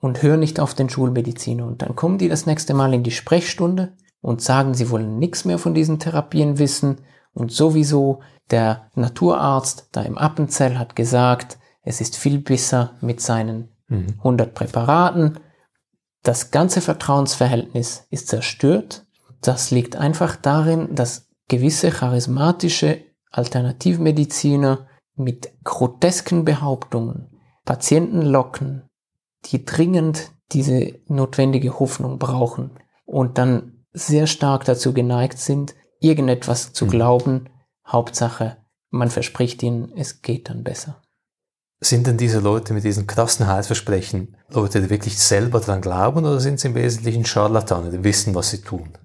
und 0.00 0.22
hör 0.22 0.36
nicht 0.36 0.58
auf 0.58 0.74
den 0.74 0.88
Schulmediziner. 0.88 1.66
Und 1.66 1.82
dann 1.82 1.94
kommen 1.94 2.18
die 2.18 2.28
das 2.28 2.46
nächste 2.46 2.74
Mal 2.74 2.92
in 2.94 3.02
die 3.02 3.10
Sprechstunde 3.10 3.96
und 4.20 4.42
sagen, 4.42 4.74
sie 4.74 4.90
wollen 4.90 5.18
nichts 5.18 5.44
mehr 5.44 5.58
von 5.58 5.74
diesen 5.74 5.98
Therapien 5.98 6.58
wissen 6.58 6.98
und 7.32 7.52
sowieso 7.52 8.20
der 8.50 8.90
Naturarzt 8.94 9.88
da 9.92 10.02
im 10.02 10.18
Appenzell 10.18 10.76
hat 10.78 10.96
gesagt, 10.96 11.58
es 11.82 12.00
ist 12.00 12.16
viel 12.16 12.38
besser 12.40 12.94
mit 13.00 13.20
seinen 13.20 13.68
100 13.90 14.54
Präparaten. 14.54 15.38
das 16.22 16.50
ganze 16.50 16.80
Vertrauensverhältnis 16.80 18.06
ist 18.10 18.28
zerstört. 18.28 19.06
Das 19.40 19.70
liegt 19.70 19.96
einfach 19.96 20.36
darin, 20.36 20.94
dass 20.94 21.28
gewisse 21.48 21.90
charismatische 21.90 23.02
Alternativmediziner 23.30 24.86
mit 25.14 25.52
grotesken 25.64 26.44
Behauptungen 26.44 27.30
Patienten 27.64 28.22
locken, 28.22 28.88
die 29.46 29.64
dringend 29.64 30.32
diese 30.52 30.94
notwendige 31.06 31.78
Hoffnung 31.78 32.18
brauchen 32.18 32.72
und 33.04 33.38
dann 33.38 33.84
sehr 33.92 34.26
stark 34.26 34.64
dazu 34.64 34.92
geneigt 34.92 35.38
sind, 35.38 35.74
irgendetwas 36.00 36.72
zu 36.72 36.86
mhm. 36.86 36.90
glauben. 36.90 37.48
Hauptsache, 37.86 38.56
man 38.90 39.10
verspricht 39.10 39.62
ihnen, 39.62 39.92
es 39.96 40.22
geht 40.22 40.48
dann 40.48 40.64
besser. 40.64 41.02
Sind 41.80 42.06
denn 42.06 42.18
diese 42.18 42.40
Leute 42.40 42.74
mit 42.74 42.84
diesen 42.84 43.06
krassen 43.06 43.46
Heilsversprechen 43.46 44.36
Leute, 44.48 44.82
die 44.82 44.90
wirklich 44.90 45.18
selber 45.18 45.60
daran 45.60 45.80
glauben 45.80 46.24
oder 46.24 46.40
sind 46.40 46.60
sie 46.60 46.68
im 46.68 46.74
Wesentlichen 46.74 47.24
Scharlatane, 47.24 47.90
die 47.90 48.04
wissen, 48.04 48.34
was 48.34 48.50
sie 48.50 48.62
tun? 48.62 48.98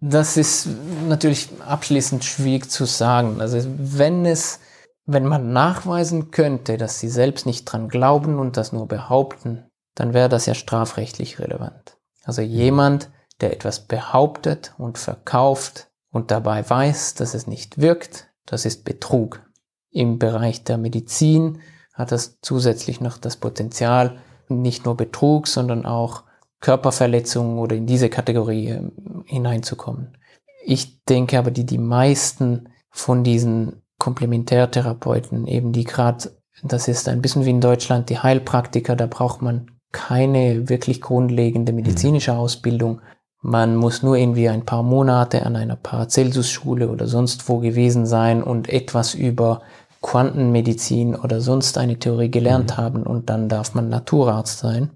Das 0.00 0.38
ist 0.38 0.66
natürlich 1.08 1.50
abschließend 1.66 2.24
schwierig 2.24 2.70
zu 2.70 2.86
sagen. 2.86 3.40
Also 3.40 3.58
wenn 3.78 4.24
es, 4.24 4.60
wenn 5.04 5.26
man 5.26 5.52
nachweisen 5.52 6.30
könnte, 6.30 6.78
dass 6.78 6.98
sie 6.98 7.10
selbst 7.10 7.44
nicht 7.44 7.66
dran 7.66 7.88
glauben 7.88 8.38
und 8.38 8.56
das 8.56 8.72
nur 8.72 8.88
behaupten, 8.88 9.66
dann 9.94 10.14
wäre 10.14 10.30
das 10.30 10.46
ja 10.46 10.54
strafrechtlich 10.54 11.38
relevant. 11.38 11.98
Also 12.24 12.40
jemand, 12.40 13.10
der 13.40 13.52
etwas 13.52 13.80
behauptet 13.80 14.74
und 14.78 14.96
verkauft 14.96 15.88
und 16.10 16.30
dabei 16.30 16.68
weiß, 16.68 17.14
dass 17.14 17.34
es 17.34 17.46
nicht 17.46 17.78
wirkt, 17.78 18.28
das 18.46 18.64
ist 18.64 18.84
Betrug. 18.84 19.42
Im 19.90 20.18
Bereich 20.18 20.64
der 20.64 20.78
Medizin 20.78 21.60
hat 21.92 22.12
das 22.12 22.38
zusätzlich 22.40 23.00
noch 23.00 23.18
das 23.18 23.36
Potenzial, 23.36 24.18
nicht 24.48 24.84
nur 24.84 24.96
Betrug, 24.96 25.46
sondern 25.46 25.84
auch 25.84 26.24
Körperverletzungen 26.60 27.58
oder 27.58 27.76
in 27.76 27.86
diese 27.86 28.08
Kategorie 28.08 28.68
äh, 28.68 28.82
hineinzukommen. 29.24 30.16
Ich 30.64 31.02
denke 31.04 31.38
aber, 31.38 31.50
die, 31.50 31.64
die 31.64 31.78
meisten 31.78 32.68
von 32.90 33.24
diesen 33.24 33.82
Komplementärtherapeuten, 33.98 35.46
eben 35.46 35.72
die 35.72 35.84
gerade, 35.84 36.30
das 36.62 36.88
ist 36.88 37.08
ein 37.08 37.22
bisschen 37.22 37.44
wie 37.44 37.50
in 37.50 37.60
Deutschland, 37.60 38.10
die 38.10 38.18
Heilpraktiker, 38.18 38.96
da 38.96 39.06
braucht 39.06 39.42
man 39.42 39.70
keine 39.92 40.68
wirklich 40.68 41.00
grundlegende 41.00 41.72
medizinische 41.72 42.34
Ausbildung. 42.34 43.00
Man 43.42 43.76
muss 43.76 44.02
nur 44.02 44.16
irgendwie 44.16 44.48
ein 44.48 44.66
paar 44.66 44.82
Monate 44.82 45.46
an 45.46 45.56
einer 45.56 45.76
Paracelsus-Schule 45.76 46.90
oder 46.90 47.06
sonst 47.06 47.48
wo 47.48 47.58
gewesen 47.58 48.06
sein 48.06 48.42
und 48.42 48.68
etwas 48.68 49.14
über 49.14 49.62
Quantenmedizin 50.02 51.14
oder 51.14 51.40
sonst 51.40 51.78
eine 51.78 51.98
Theorie 51.98 52.30
gelernt 52.30 52.72
mhm. 52.72 52.76
haben 52.76 53.02
und 53.02 53.30
dann 53.30 53.48
darf 53.48 53.74
man 53.74 53.88
Naturarzt 53.88 54.58
sein. 54.58 54.90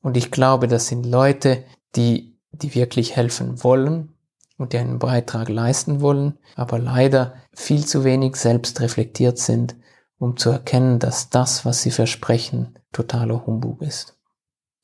Und 0.00 0.16
ich 0.16 0.30
glaube, 0.30 0.68
das 0.68 0.86
sind 0.86 1.06
Leute, 1.06 1.64
die, 1.96 2.38
die 2.52 2.74
wirklich 2.74 3.16
helfen 3.16 3.62
wollen 3.62 4.14
und 4.56 4.72
die 4.72 4.78
einen 4.78 4.98
Beitrag 4.98 5.48
leisten 5.48 6.00
wollen, 6.00 6.38
aber 6.56 6.78
leider 6.78 7.34
viel 7.54 7.84
zu 7.84 8.04
wenig 8.04 8.36
selbst 8.36 8.80
reflektiert 8.80 9.38
sind, 9.38 9.76
um 10.18 10.36
zu 10.36 10.50
erkennen, 10.50 10.98
dass 10.98 11.30
das, 11.30 11.64
was 11.64 11.82
sie 11.82 11.90
versprechen, 11.90 12.78
totaler 12.92 13.46
Humbug 13.46 13.82
ist. 13.82 14.16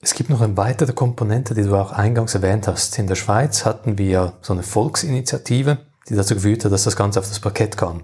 Es 0.00 0.14
gibt 0.14 0.28
noch 0.28 0.42
eine 0.42 0.56
weitere 0.56 0.92
Komponente, 0.92 1.54
die 1.54 1.62
du 1.62 1.74
auch 1.76 1.90
eingangs 1.90 2.34
erwähnt 2.34 2.68
hast. 2.68 2.98
In 2.98 3.06
der 3.06 3.14
Schweiz 3.14 3.64
hatten 3.64 3.96
wir 3.96 4.34
so 4.42 4.52
eine 4.52 4.62
Volksinitiative, 4.62 5.78
die 6.08 6.14
dazu 6.14 6.34
geführt 6.34 6.64
hat, 6.64 6.72
dass 6.72 6.84
das 6.84 6.96
Ganze 6.96 7.20
auf 7.20 7.28
das 7.28 7.40
Parkett 7.40 7.76
kam. 7.76 8.02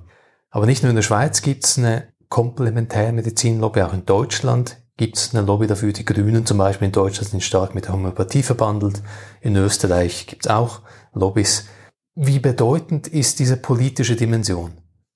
Aber 0.51 0.67
nicht 0.67 0.83
nur 0.83 0.91
in 0.91 0.97
der 0.97 1.03
Schweiz 1.03 1.43
gibt 1.43 1.65
es 1.65 1.79
eine 1.79 2.09
Komplementärmedizinlobby, 2.31 3.83
auch 3.83 3.93
in 3.93 4.07
Deutschland 4.07 4.79
gibt 5.01 5.17
es 5.17 5.35
eine 5.35 5.47
Lobby 5.47 5.67
dafür. 5.67 5.95
Die 5.95 6.05
Grünen 6.05 6.45
zum 6.45 6.59
Beispiel 6.59 6.85
in 6.85 6.93
Deutschland 6.93 7.31
sind 7.31 7.43
stark 7.43 7.75
mit 7.75 7.87
der 7.87 7.95
Homöopathie 7.95 8.43
verbandelt. 8.43 9.03
In 9.41 9.57
Österreich 9.57 10.27
gibt 10.27 10.45
es 10.45 10.51
auch 10.53 10.83
Lobbys. 11.15 11.65
Wie 12.15 12.39
bedeutend 12.39 13.07
ist 13.09 13.39
diese 13.39 13.57
politische 13.57 14.15
Dimension? 14.15 14.73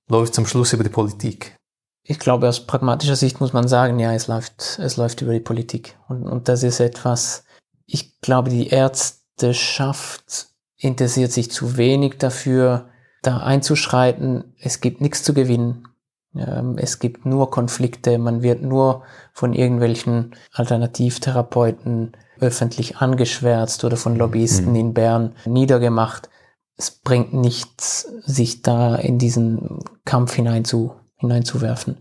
Läuft 0.09 0.33
es 0.33 0.39
am 0.39 0.47
Schluss 0.47 0.73
über 0.73 0.85
die 0.85 0.91
Politik? 0.91 1.55
Ich 2.03 2.19
glaube, 2.19 2.49
aus 2.49 2.67
pragmatischer 2.67 3.15
Sicht 3.15 3.43
muss 3.43 3.53
man 3.53 3.69
sagen, 3.69 3.99
ja, 3.99 4.15
es 4.15 4.27
läuft, 4.27 4.79
es 4.79 4.97
läuft 4.97 5.21
über 5.21 5.35
die 5.35 5.41
Politik. 5.41 5.99
Und, 6.09 6.27
und 6.27 6.49
das 6.49 6.63
ist 6.63 6.81
etwas, 6.81 7.45
ich 7.85 8.19
glaube, 8.23 8.49
die 8.49 8.69
Ärzteschaft 8.69 10.47
interessiert 10.79 11.31
sich 11.31 11.51
zu 11.51 11.77
wenig 11.77 12.17
dafür, 12.17 12.89
da 13.21 13.39
einzuschreiten. 13.39 14.55
Es 14.59 14.81
gibt 14.81 15.03
nichts 15.03 15.23
zu 15.23 15.35
gewinnen. 15.35 15.89
Ähm, 16.37 16.77
es 16.79 16.99
gibt 16.99 17.27
nur 17.27 17.51
Konflikte. 17.51 18.19
Man 18.19 18.43
wird 18.43 18.63
nur 18.63 19.03
von 19.33 19.53
irgendwelchen 19.53 20.35
Alternativtherapeuten 20.53 22.13
öffentlich 22.41 22.99
angeschwärzt 22.99 23.85
oder 23.85 23.97
von 23.97 24.17
Lobbyisten 24.17 24.71
mhm. 24.71 24.77
in 24.77 24.95
Bern 24.95 25.35
niedergemacht. 25.47 26.29
Es 26.77 26.91
bringt 26.91 27.33
nichts, 27.33 28.13
sich 28.25 28.63
da 28.63 28.97
in 28.97 29.19
diesen 29.19 29.79
Kampf 30.05 30.35
hineinzu, 30.35 30.95
hineinzuwerfen. 31.17 31.99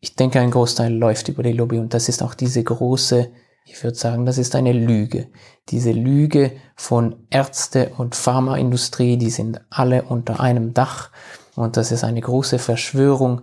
Ich 0.00 0.16
denke, 0.16 0.40
ein 0.40 0.50
Großteil 0.50 0.92
läuft 0.92 1.28
über 1.28 1.42
die 1.42 1.52
Lobby 1.52 1.78
und 1.78 1.94
das 1.94 2.08
ist 2.08 2.22
auch 2.22 2.34
diese 2.34 2.62
große 2.62 3.30
ich 3.70 3.84
würde 3.84 3.96
sagen, 3.96 4.24
das 4.24 4.38
ist 4.38 4.56
eine 4.56 4.72
Lüge. 4.72 5.28
Diese 5.68 5.92
Lüge 5.92 6.52
von 6.74 7.26
Ärzte 7.30 7.92
und 7.98 8.14
Pharmaindustrie, 8.14 9.18
die 9.18 9.30
sind 9.30 9.60
alle 9.68 10.04
unter 10.04 10.40
einem 10.40 10.72
Dach 10.72 11.10
und 11.54 11.76
das 11.76 11.92
ist 11.92 12.02
eine 12.02 12.20
große 12.20 12.58
Verschwörung 12.58 13.42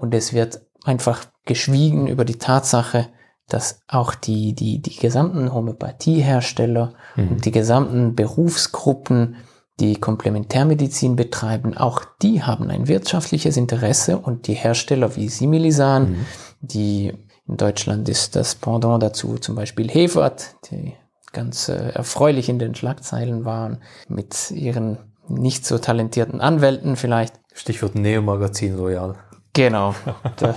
und 0.00 0.14
es 0.14 0.32
wird 0.32 0.60
einfach 0.84 1.26
geschwiegen 1.44 2.06
über 2.06 2.24
die 2.24 2.38
Tatsache, 2.38 3.08
dass 3.48 3.80
auch 3.88 4.14
die, 4.14 4.54
die, 4.54 4.80
die 4.80 4.96
gesamten 4.96 5.52
Homöopathiehersteller 5.52 6.94
mhm. 7.16 7.28
und 7.28 7.44
die 7.44 7.50
gesamten 7.50 8.14
Berufsgruppen, 8.14 9.36
die 9.80 9.96
Komplementärmedizin 9.96 11.16
betreiben, 11.16 11.76
auch 11.76 12.02
die 12.20 12.42
haben 12.42 12.68
ein 12.70 12.88
wirtschaftliches 12.88 13.56
Interesse 13.56 14.18
und 14.18 14.46
die 14.46 14.54
Hersteller 14.54 15.16
wie 15.16 15.28
Similisan, 15.28 16.10
mhm. 16.10 16.26
die 16.60 17.12
in 17.46 17.56
Deutschland 17.56 18.08
ist 18.08 18.36
das 18.36 18.54
Pendant 18.54 19.02
dazu 19.02 19.38
zum 19.38 19.54
Beispiel 19.54 19.88
Hefert, 19.88 20.56
die 20.70 20.94
ganz 21.32 21.68
äh, 21.68 21.90
erfreulich 21.90 22.48
in 22.48 22.58
den 22.58 22.74
Schlagzeilen 22.74 23.44
waren, 23.44 23.82
mit 24.08 24.50
ihren 24.50 24.98
nicht 25.28 25.66
so 25.66 25.78
talentierten 25.78 26.40
Anwälten 26.40 26.96
vielleicht. 26.96 27.34
Stichwort 27.54 27.94
Neo-Magazin 27.94 28.76
Royal. 28.76 29.16
Genau, 29.58 29.92
da 30.36 30.54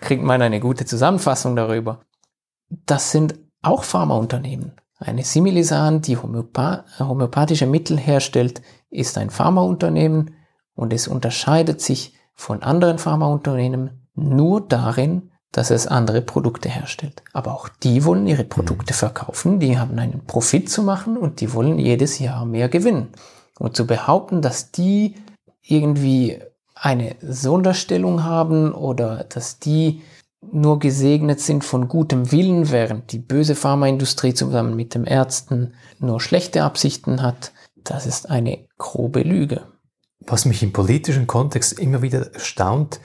kriegt 0.00 0.22
man 0.22 0.40
eine 0.40 0.60
gute 0.60 0.84
Zusammenfassung 0.84 1.56
darüber. 1.56 2.02
Das 2.86 3.10
sind 3.10 3.34
auch 3.62 3.82
Pharmaunternehmen. 3.82 4.74
Eine 4.96 5.24
Similisan, 5.24 6.02
die 6.02 6.16
Homöopath 6.16 6.84
homöopathische 7.00 7.66
Mittel 7.66 7.98
herstellt, 7.98 8.62
ist 8.90 9.18
ein 9.18 9.30
Pharmaunternehmen 9.30 10.36
und 10.76 10.92
es 10.92 11.08
unterscheidet 11.08 11.80
sich 11.80 12.14
von 12.36 12.62
anderen 12.62 12.98
Pharmaunternehmen 12.98 14.06
nur 14.14 14.60
darin, 14.60 15.32
dass 15.50 15.72
es 15.72 15.88
andere 15.88 16.22
Produkte 16.22 16.68
herstellt. 16.68 17.24
Aber 17.32 17.54
auch 17.54 17.68
die 17.68 18.04
wollen 18.04 18.28
ihre 18.28 18.44
Produkte 18.44 18.94
mhm. 18.94 18.98
verkaufen, 18.98 19.58
die 19.58 19.80
haben 19.80 19.98
einen 19.98 20.26
Profit 20.26 20.70
zu 20.70 20.84
machen 20.84 21.16
und 21.16 21.40
die 21.40 21.52
wollen 21.54 21.80
jedes 21.80 22.20
Jahr 22.20 22.44
mehr 22.44 22.68
gewinnen. 22.68 23.08
Und 23.58 23.74
zu 23.74 23.84
behaupten, 23.84 24.42
dass 24.42 24.70
die 24.70 25.16
irgendwie 25.60 26.40
eine 26.74 27.16
Sonderstellung 27.22 28.24
haben 28.24 28.72
oder 28.72 29.24
dass 29.24 29.58
die 29.58 30.02
nur 30.52 30.78
gesegnet 30.78 31.40
sind 31.40 31.64
von 31.64 31.88
gutem 31.88 32.30
Willen, 32.30 32.70
während 32.70 33.12
die 33.12 33.18
böse 33.18 33.54
Pharmaindustrie 33.54 34.34
zusammen 34.34 34.76
mit 34.76 34.94
den 34.94 35.04
Ärzten 35.04 35.74
nur 35.98 36.20
schlechte 36.20 36.62
Absichten 36.62 37.22
hat, 37.22 37.52
das 37.82 38.06
ist 38.06 38.30
eine 38.30 38.66
grobe 38.78 39.22
Lüge. 39.22 39.62
Was 40.20 40.44
mich 40.44 40.62
im 40.62 40.72
politischen 40.72 41.26
Kontext 41.26 41.78
immer 41.78 42.02
wieder 42.02 42.32
erstaunt, 42.32 43.00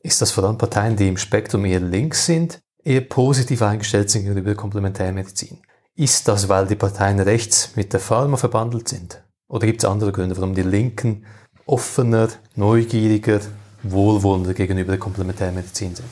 ist, 0.00 0.20
dass 0.20 0.32
vor 0.32 0.44
allem 0.44 0.58
Parteien, 0.58 0.96
die 0.96 1.08
im 1.08 1.16
Spektrum 1.16 1.64
eher 1.64 1.80
links 1.80 2.26
sind, 2.26 2.60
eher 2.82 3.00
positiv 3.00 3.62
eingestellt 3.62 4.10
sind 4.10 4.22
gegenüber 4.22 4.48
der 4.48 4.56
Komplementärmedizin. 4.56 5.62
Ist 5.94 6.26
das, 6.28 6.48
weil 6.48 6.66
die 6.66 6.74
Parteien 6.74 7.20
rechts 7.20 7.70
mit 7.76 7.92
der 7.92 8.00
Pharma 8.00 8.36
verbandelt 8.36 8.88
sind? 8.88 9.22
Oder 9.48 9.66
gibt 9.66 9.82
es 9.82 9.88
andere 9.88 10.12
Gründe, 10.12 10.36
warum 10.36 10.54
die 10.54 10.62
Linken 10.62 11.24
offener, 11.66 12.28
neugieriger, 12.56 13.40
wohlwollender 13.82 14.54
gegenüber 14.54 14.92
der 14.92 15.00
Komplementärmedizin 15.00 15.94
sind? 15.94 16.08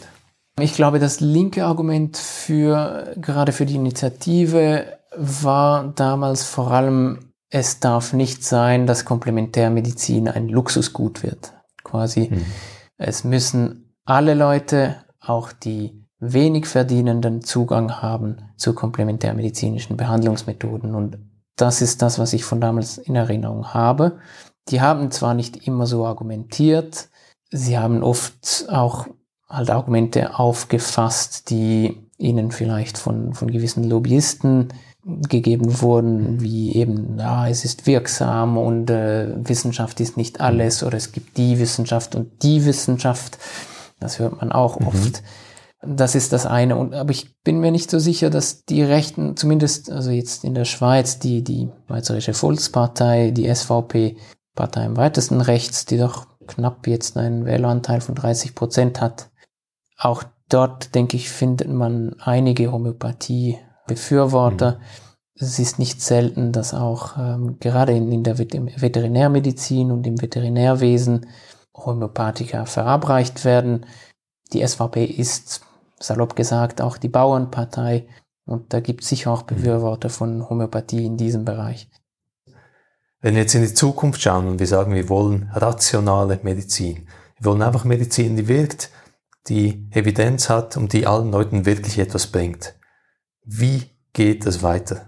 Ich 0.60 0.74
glaube, 0.74 0.98
das 0.98 1.20
linke 1.20 1.64
Argument 1.64 2.16
für, 2.16 3.14
gerade 3.16 3.52
für 3.52 3.64
die 3.64 3.76
Initiative 3.76 4.98
war 5.16 5.92
damals 5.94 6.44
vor 6.44 6.70
allem, 6.70 7.32
es 7.50 7.80
darf 7.80 8.12
nicht 8.12 8.44
sein, 8.44 8.86
dass 8.86 9.04
Komplementärmedizin 9.04 10.28
ein 10.28 10.48
Luxusgut 10.48 11.22
wird. 11.22 11.52
Quasi, 11.84 12.28
mhm. 12.30 12.44
es 12.96 13.24
müssen 13.24 13.94
alle 14.04 14.34
Leute, 14.34 14.96
auch 15.20 15.52
die 15.52 16.02
wenig 16.18 16.66
verdienenden, 16.66 17.42
Zugang 17.42 18.00
haben 18.00 18.36
zu 18.56 18.74
komplementärmedizinischen 18.74 19.96
Behandlungsmethoden. 19.96 20.94
Und 20.94 21.18
das 21.56 21.82
ist 21.82 22.00
das, 22.00 22.18
was 22.18 22.32
ich 22.32 22.44
von 22.44 22.60
damals 22.60 22.98
in 22.98 23.16
Erinnerung 23.16 23.74
habe. 23.74 24.18
Die 24.68 24.80
haben 24.80 25.10
zwar 25.10 25.34
nicht 25.34 25.66
immer 25.66 25.86
so 25.86 26.06
argumentiert, 26.06 27.08
sie 27.50 27.78
haben 27.78 28.02
oft 28.02 28.66
auch 28.68 29.06
halt 29.48 29.70
Argumente 29.70 30.38
aufgefasst, 30.38 31.50
die 31.50 31.98
ihnen 32.16 32.50
vielleicht 32.50 32.96
von, 32.96 33.34
von 33.34 33.50
gewissen 33.50 33.84
Lobbyisten 33.84 34.68
gegeben 35.04 35.80
wurden, 35.82 36.40
wie 36.40 36.74
eben, 36.76 37.18
ja, 37.18 37.48
es 37.48 37.64
ist 37.64 37.86
wirksam 37.86 38.56
und 38.56 38.88
äh, 38.88 39.34
Wissenschaft 39.36 39.98
ist 40.00 40.16
nicht 40.16 40.40
alles 40.40 40.82
oder 40.84 40.96
es 40.96 41.10
gibt 41.10 41.36
die 41.36 41.58
Wissenschaft 41.58 42.14
und 42.14 42.42
die 42.42 42.64
Wissenschaft. 42.64 43.38
Das 43.98 44.18
hört 44.18 44.40
man 44.40 44.52
auch 44.52 44.78
mhm. 44.78 44.86
oft. 44.86 45.22
Das 45.84 46.14
ist 46.14 46.32
das 46.32 46.46
eine. 46.46 46.76
Und, 46.76 46.94
aber 46.94 47.10
ich 47.10 47.34
bin 47.42 47.58
mir 47.58 47.72
nicht 47.72 47.90
so 47.90 47.98
sicher, 47.98 48.30
dass 48.30 48.64
die 48.64 48.84
Rechten, 48.84 49.36
zumindest 49.36 49.90
also 49.90 50.10
jetzt 50.10 50.44
in 50.44 50.54
der 50.54 50.64
Schweiz, 50.64 51.18
die, 51.18 51.42
die 51.42 51.68
Schweizerische 51.88 52.34
Volkspartei, 52.34 53.32
die 53.32 53.52
SVP, 53.52 54.16
Partei 54.54 54.84
im 54.84 54.96
weitesten 54.96 55.40
rechts, 55.40 55.86
die 55.86 55.98
doch 55.98 56.26
knapp 56.46 56.86
jetzt 56.86 57.16
einen 57.16 57.46
Wähleranteil 57.46 58.00
von 58.00 58.14
30 58.14 58.54
Prozent 58.54 59.00
hat. 59.00 59.30
Auch 59.98 60.22
dort, 60.48 60.94
denke 60.94 61.16
ich, 61.16 61.30
findet 61.30 61.68
man 61.68 62.14
einige 62.20 62.70
Homöopathie-Befürworter. 62.72 64.72
Mhm. 64.72 64.78
Es 65.34 65.58
ist 65.58 65.78
nicht 65.78 66.02
selten, 66.02 66.52
dass 66.52 66.74
auch 66.74 67.16
ähm, 67.16 67.56
gerade 67.58 67.92
in, 67.92 68.12
in 68.12 68.22
der 68.22 68.38
Veterinärmedizin 68.38 69.90
und 69.90 70.06
im 70.06 70.20
Veterinärwesen 70.20 71.26
Homöopathika 71.74 72.66
verabreicht 72.66 73.44
werden. 73.44 73.86
Die 74.52 74.66
SVP 74.66 75.04
ist 75.04 75.62
salopp 75.98 76.36
gesagt 76.36 76.82
auch 76.82 76.98
die 76.98 77.08
Bauernpartei 77.08 78.06
und 78.44 78.72
da 78.72 78.80
gibt 78.80 79.02
es 79.02 79.08
sicher 79.08 79.30
auch 79.30 79.42
Befürworter 79.42 80.10
von 80.10 80.48
Homöopathie 80.48 81.06
in 81.06 81.16
diesem 81.16 81.44
Bereich. 81.44 81.88
Wenn 83.22 83.34
wir 83.34 83.42
jetzt 83.42 83.54
in 83.54 83.62
die 83.62 83.72
Zukunft 83.72 84.20
schauen 84.20 84.48
und 84.48 84.58
wir 84.58 84.66
sagen, 84.66 84.94
wir 84.94 85.08
wollen 85.08 85.48
rationale 85.54 86.40
Medizin, 86.42 87.06
wir 87.38 87.44
wollen 87.44 87.62
einfach 87.62 87.84
Medizin, 87.84 88.36
die 88.36 88.48
wirkt, 88.48 88.90
die 89.48 89.88
Evidenz 89.92 90.48
hat 90.48 90.76
und 90.76 90.92
die 90.92 91.06
allen 91.06 91.30
Leuten 91.30 91.64
wirklich 91.64 91.98
etwas 91.98 92.26
bringt. 92.26 92.74
Wie 93.44 93.90
geht 94.12 94.44
es 94.44 94.64
weiter? 94.64 95.06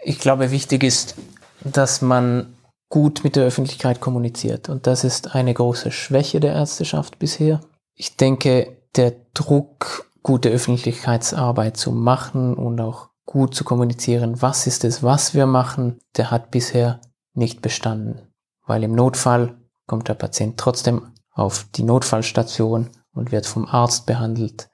Ich 0.00 0.20
glaube, 0.20 0.52
wichtig 0.52 0.84
ist, 0.84 1.16
dass 1.64 2.02
man 2.02 2.54
gut 2.88 3.24
mit 3.24 3.34
der 3.34 3.44
Öffentlichkeit 3.44 4.00
kommuniziert. 4.00 4.68
Und 4.68 4.86
das 4.86 5.02
ist 5.02 5.34
eine 5.34 5.52
große 5.52 5.90
Schwäche 5.90 6.38
der 6.38 6.54
Ärzteschaft 6.54 7.18
bisher. 7.18 7.60
Ich 7.94 8.16
denke, 8.16 8.76
der 8.94 9.12
Druck, 9.34 10.08
gute 10.22 10.50
Öffentlichkeitsarbeit 10.50 11.76
zu 11.76 11.90
machen 11.90 12.54
und 12.54 12.80
auch 12.80 13.08
gut 13.26 13.56
zu 13.56 13.64
kommunizieren, 13.64 14.40
was 14.40 14.66
ist 14.66 14.84
es, 14.84 15.02
was 15.02 15.34
wir 15.34 15.46
machen, 15.46 15.98
der 16.16 16.30
hat 16.30 16.50
bisher 16.50 17.00
nicht 17.38 17.62
bestanden. 17.62 18.20
Weil 18.66 18.84
im 18.84 18.92
Notfall 18.92 19.56
kommt 19.86 20.08
der 20.08 20.14
Patient 20.14 20.58
trotzdem 20.58 21.12
auf 21.32 21.66
die 21.74 21.82
Notfallstation 21.82 22.90
und 23.12 23.32
wird 23.32 23.46
vom 23.46 23.66
Arzt 23.66 24.06
behandelt. 24.06 24.68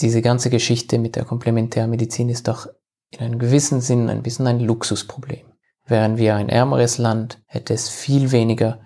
Diese 0.00 0.22
ganze 0.22 0.50
Geschichte 0.50 0.98
mit 0.98 1.14
der 1.14 1.24
Komplementärmedizin 1.24 2.28
ist 2.28 2.48
doch 2.48 2.66
in 3.10 3.20
einem 3.20 3.38
gewissen 3.38 3.80
Sinn 3.80 4.08
ein 4.08 4.22
bisschen 4.22 4.46
ein 4.46 4.60
Luxusproblem. 4.60 5.46
Wären 5.86 6.16
wir 6.16 6.36
ein 6.36 6.48
ärmeres 6.48 6.98
Land, 6.98 7.42
hätte 7.46 7.74
es 7.74 7.88
viel 7.88 8.32
weniger 8.32 8.80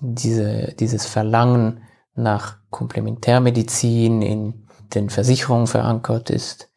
diese, 0.00 0.74
dieses 0.78 1.06
Verlangen 1.06 1.82
nach 2.14 2.58
Komplementärmedizin 2.70 4.22
in 4.22 4.66
den 4.94 5.10
Versicherungen 5.10 5.66
verankert 5.66 6.30
ist, 6.30 6.70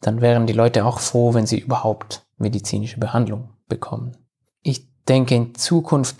dann 0.00 0.20
wären 0.20 0.46
die 0.46 0.52
Leute 0.52 0.84
auch 0.84 0.98
froh, 0.98 1.34
wenn 1.34 1.46
sie 1.46 1.58
überhaupt 1.58 2.26
medizinische 2.36 2.98
Behandlung 2.98 3.50
bekommen. 3.68 4.16
Denke 5.08 5.34
in 5.34 5.54
Zukunft, 5.54 6.16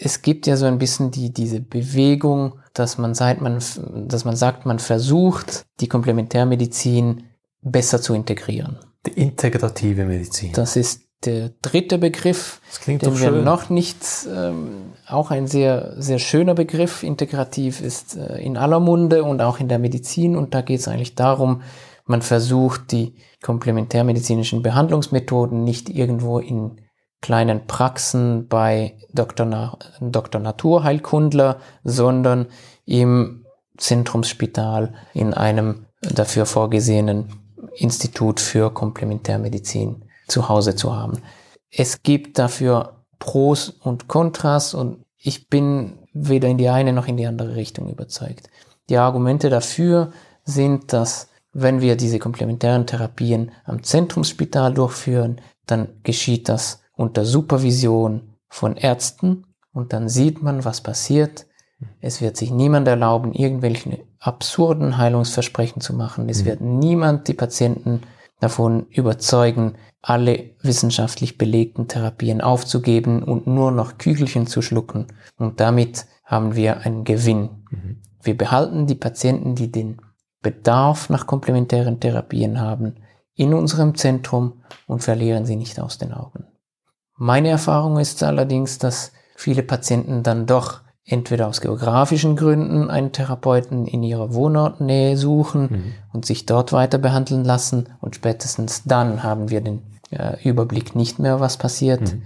es 0.00 0.22
gibt 0.22 0.46
ja 0.46 0.56
so 0.56 0.66
ein 0.66 0.78
bisschen 0.78 1.10
die, 1.10 1.32
diese 1.32 1.60
Bewegung, 1.60 2.54
dass 2.74 2.98
man, 2.98 3.14
sagt, 3.14 3.40
man, 3.40 3.62
dass 4.08 4.24
man 4.24 4.36
sagt, 4.36 4.66
man 4.66 4.78
versucht, 4.78 5.66
die 5.80 5.88
Komplementärmedizin 5.88 7.24
besser 7.60 8.00
zu 8.00 8.14
integrieren. 8.14 8.78
Die 9.06 9.12
integrative 9.12 10.04
Medizin. 10.04 10.52
Das 10.52 10.76
ist 10.76 11.02
der 11.24 11.50
dritte 11.62 11.98
Begriff, 11.98 12.60
den 12.86 13.00
wir 13.00 13.14
schön. 13.14 13.44
noch 13.44 13.70
nicht, 13.70 13.98
ähm, 14.34 14.92
auch 15.06 15.30
ein 15.30 15.46
sehr, 15.46 15.94
sehr 15.98 16.18
schöner 16.18 16.54
Begriff, 16.54 17.02
integrativ 17.02 17.80
ist 17.80 18.16
äh, 18.16 18.38
in 18.38 18.56
aller 18.56 18.80
Munde 18.80 19.22
und 19.22 19.40
auch 19.40 19.60
in 19.60 19.68
der 19.68 19.78
Medizin. 19.78 20.36
Und 20.36 20.54
da 20.54 20.62
geht 20.62 20.80
es 20.80 20.88
eigentlich 20.88 21.14
darum, 21.14 21.62
man 22.06 22.22
versucht 22.22 22.90
die 22.90 23.14
komplementärmedizinischen 23.42 24.62
Behandlungsmethoden 24.62 25.62
nicht 25.62 25.88
irgendwo 25.88 26.38
in 26.40 26.80
kleinen 27.22 27.66
Praxen 27.66 28.48
bei 28.48 28.98
Dr. 29.14 29.46
Na 29.46 29.78
Dr. 30.00 30.40
Naturheilkundler, 30.40 31.58
sondern 31.82 32.46
im 32.84 33.46
Zentrumsspital 33.78 34.92
in 35.14 35.32
einem 35.32 35.86
dafür 36.02 36.44
vorgesehenen 36.44 37.28
Institut 37.76 38.40
für 38.40 38.70
Komplementärmedizin 38.70 40.04
zu 40.28 40.48
Hause 40.48 40.76
zu 40.76 40.94
haben. 40.94 41.22
Es 41.70 42.02
gibt 42.02 42.38
dafür 42.38 43.04
Pros 43.18 43.70
und 43.70 44.08
Kontras 44.08 44.74
und 44.74 45.04
ich 45.16 45.48
bin 45.48 45.98
weder 46.12 46.48
in 46.48 46.58
die 46.58 46.68
eine 46.68 46.92
noch 46.92 47.06
in 47.06 47.16
die 47.16 47.26
andere 47.26 47.54
Richtung 47.54 47.88
überzeugt. 47.88 48.50
Die 48.90 48.96
Argumente 48.98 49.48
dafür 49.48 50.12
sind, 50.44 50.92
dass 50.92 51.28
wenn 51.52 51.80
wir 51.80 51.96
diese 51.96 52.18
komplementären 52.18 52.86
Therapien 52.86 53.52
am 53.64 53.82
Zentrumsspital 53.82 54.74
durchführen, 54.74 55.40
dann 55.66 55.88
geschieht 56.02 56.48
das 56.48 56.81
unter 57.02 57.24
Supervision 57.24 58.36
von 58.48 58.76
Ärzten 58.76 59.44
und 59.72 59.92
dann 59.92 60.08
sieht 60.08 60.40
man, 60.40 60.64
was 60.64 60.80
passiert. 60.80 61.46
Es 62.00 62.20
wird 62.20 62.36
sich 62.36 62.52
niemand 62.52 62.86
erlauben, 62.86 63.32
irgendwelche 63.32 64.04
absurden 64.20 64.98
Heilungsversprechen 64.98 65.82
zu 65.82 65.94
machen. 65.94 66.28
Es 66.28 66.42
mhm. 66.42 66.46
wird 66.46 66.60
niemand 66.60 67.26
die 67.26 67.34
Patienten 67.34 68.02
davon 68.38 68.86
überzeugen, 68.90 69.74
alle 70.00 70.50
wissenschaftlich 70.62 71.38
belegten 71.38 71.88
Therapien 71.88 72.40
aufzugeben 72.40 73.24
und 73.24 73.48
nur 73.48 73.72
noch 73.72 73.98
Kügelchen 73.98 74.46
zu 74.46 74.62
schlucken. 74.62 75.08
Und 75.36 75.58
damit 75.58 76.06
haben 76.24 76.54
wir 76.54 76.82
einen 76.82 77.02
Gewinn. 77.02 77.64
Mhm. 77.70 78.00
Wir 78.22 78.38
behalten 78.38 78.86
die 78.86 78.94
Patienten, 78.94 79.56
die 79.56 79.72
den 79.72 80.00
Bedarf 80.40 81.10
nach 81.10 81.26
komplementären 81.26 81.98
Therapien 81.98 82.60
haben, 82.60 82.94
in 83.34 83.54
unserem 83.54 83.96
Zentrum 83.96 84.62
und 84.86 85.02
verlieren 85.02 85.46
sie 85.46 85.56
nicht 85.56 85.80
aus 85.80 85.98
den 85.98 86.12
Augen. 86.12 86.44
Meine 87.22 87.50
Erfahrung 87.50 88.00
ist 88.00 88.20
allerdings, 88.24 88.78
dass 88.78 89.12
viele 89.36 89.62
Patienten 89.62 90.24
dann 90.24 90.44
doch 90.44 90.80
entweder 91.04 91.46
aus 91.46 91.60
geografischen 91.60 92.34
Gründen 92.34 92.90
einen 92.90 93.12
Therapeuten 93.12 93.86
in 93.86 94.02
ihrer 94.02 94.34
Wohnortnähe 94.34 95.16
suchen 95.16 95.62
mhm. 95.62 95.94
und 96.12 96.26
sich 96.26 96.46
dort 96.46 96.72
weiter 96.72 96.98
behandeln 96.98 97.44
lassen 97.44 97.90
und 98.00 98.16
spätestens 98.16 98.82
dann 98.86 99.22
haben 99.22 99.50
wir 99.50 99.60
den 99.60 99.82
äh, 100.10 100.36
Überblick 100.42 100.96
nicht 100.96 101.20
mehr, 101.20 101.38
was 101.38 101.58
passiert. 101.58 102.00
Mhm. 102.00 102.22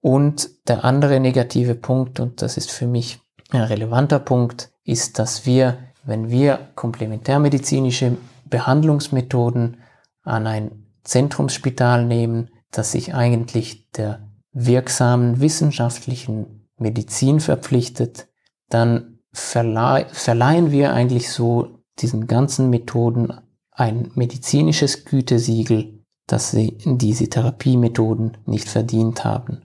Und 0.00 0.48
der 0.68 0.86
andere 0.86 1.20
negative 1.20 1.74
Punkt, 1.74 2.18
und 2.18 2.40
das 2.40 2.56
ist 2.56 2.70
für 2.70 2.86
mich 2.86 3.20
ein 3.50 3.60
relevanter 3.60 4.20
Punkt, 4.20 4.70
ist, 4.84 5.18
dass 5.18 5.44
wir, 5.44 5.76
wenn 6.02 6.30
wir 6.30 6.70
komplementärmedizinische 6.76 8.16
Behandlungsmethoden 8.46 9.82
an 10.22 10.46
ein 10.46 10.86
Zentrumsspital 11.04 12.06
nehmen, 12.06 12.48
dass 12.70 12.92
sich 12.92 13.14
eigentlich 13.14 13.90
der 13.90 14.29
wirksamen 14.52 15.40
wissenschaftlichen 15.40 16.68
Medizin 16.76 17.40
verpflichtet, 17.40 18.28
dann 18.68 19.18
verleih 19.32 20.06
verleihen 20.10 20.70
wir 20.70 20.92
eigentlich 20.92 21.30
so 21.30 21.78
diesen 21.98 22.26
ganzen 22.26 22.70
Methoden 22.70 23.32
ein 23.70 24.10
medizinisches 24.14 25.04
Gütesiegel, 25.04 26.04
dass 26.26 26.50
sie 26.50 26.78
diese 26.84 27.28
Therapiemethoden 27.28 28.38
nicht 28.46 28.68
verdient 28.68 29.24
haben. 29.24 29.62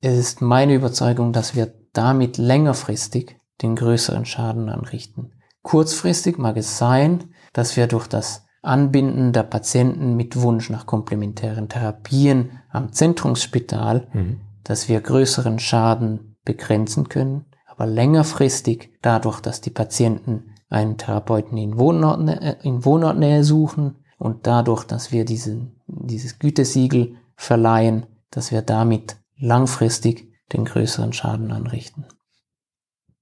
Es 0.00 0.16
ist 0.16 0.40
meine 0.40 0.74
Überzeugung, 0.74 1.32
dass 1.32 1.54
wir 1.54 1.74
damit 1.92 2.38
längerfristig 2.38 3.36
den 3.62 3.74
größeren 3.74 4.24
Schaden 4.24 4.68
anrichten. 4.68 5.32
Kurzfristig 5.62 6.38
mag 6.38 6.56
es 6.56 6.78
sein, 6.78 7.34
dass 7.52 7.76
wir 7.76 7.86
durch 7.88 8.06
das 8.06 8.46
Anbinden 8.62 9.32
der 9.32 9.44
Patienten 9.44 10.16
mit 10.16 10.40
Wunsch 10.40 10.70
nach 10.70 10.86
komplementären 10.86 11.68
Therapien 11.68 12.50
am 12.70 12.92
Zentrumsspital, 12.92 14.08
mhm. 14.12 14.40
dass 14.64 14.88
wir 14.88 15.00
größeren 15.00 15.58
Schaden 15.58 16.36
begrenzen 16.44 17.08
können, 17.08 17.44
aber 17.66 17.86
längerfristig 17.86 18.90
dadurch, 19.02 19.40
dass 19.40 19.60
die 19.60 19.70
Patienten 19.70 20.54
einen 20.68 20.98
Therapeuten 20.98 21.56
in, 21.56 21.78
Wohnortnähe, 21.78 22.40
äh, 22.40 22.56
in 22.62 22.84
Wohnortnähe 22.84 23.44
suchen 23.44 23.96
und 24.18 24.46
dadurch, 24.46 24.84
dass 24.84 25.12
wir 25.12 25.24
diesen, 25.24 25.80
dieses 25.86 26.38
Gütesiegel 26.38 27.14
verleihen, 27.36 28.06
dass 28.30 28.50
wir 28.50 28.62
damit 28.62 29.16
langfristig 29.38 30.28
den 30.52 30.64
größeren 30.64 31.12
Schaden 31.12 31.52
anrichten. 31.52 32.06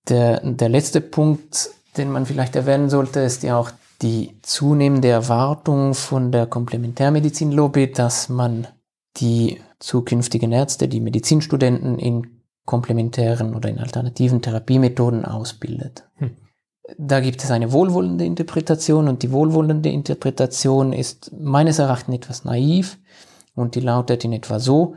Der, 0.08 0.40
der 0.40 0.68
letzte 0.68 1.00
Punkt, 1.00 1.70
den 1.96 2.10
man 2.10 2.26
vielleicht 2.26 2.56
erwähnen 2.56 2.88
sollte, 2.88 3.20
ist 3.20 3.42
ja 3.42 3.58
auch 3.58 3.70
die 4.02 4.38
zunehmende 4.42 5.08
Erwartung 5.08 5.94
von 5.94 6.32
der 6.32 6.46
Komplementärmedizin-Lobby, 6.46 7.92
dass 7.92 8.28
man 8.28 8.66
die 9.16 9.60
zukünftigen 9.78 10.52
Ärzte, 10.52 10.88
die 10.88 11.00
Medizinstudenten 11.00 11.98
in 11.98 12.42
komplementären 12.64 13.54
oder 13.54 13.68
in 13.68 13.78
alternativen 13.78 14.42
Therapiemethoden 14.42 15.24
ausbildet. 15.24 16.04
Hm. 16.16 16.36
Da 16.98 17.20
gibt 17.20 17.42
es 17.42 17.50
eine 17.50 17.72
wohlwollende 17.72 18.24
Interpretation 18.24 19.08
und 19.08 19.22
die 19.22 19.32
wohlwollende 19.32 19.88
Interpretation 19.88 20.92
ist 20.92 21.32
meines 21.36 21.78
Erachtens 21.78 22.16
etwas 22.16 22.44
naiv 22.44 22.98
und 23.54 23.74
die 23.74 23.80
lautet 23.80 24.24
in 24.24 24.32
etwa 24.32 24.60
so, 24.60 24.94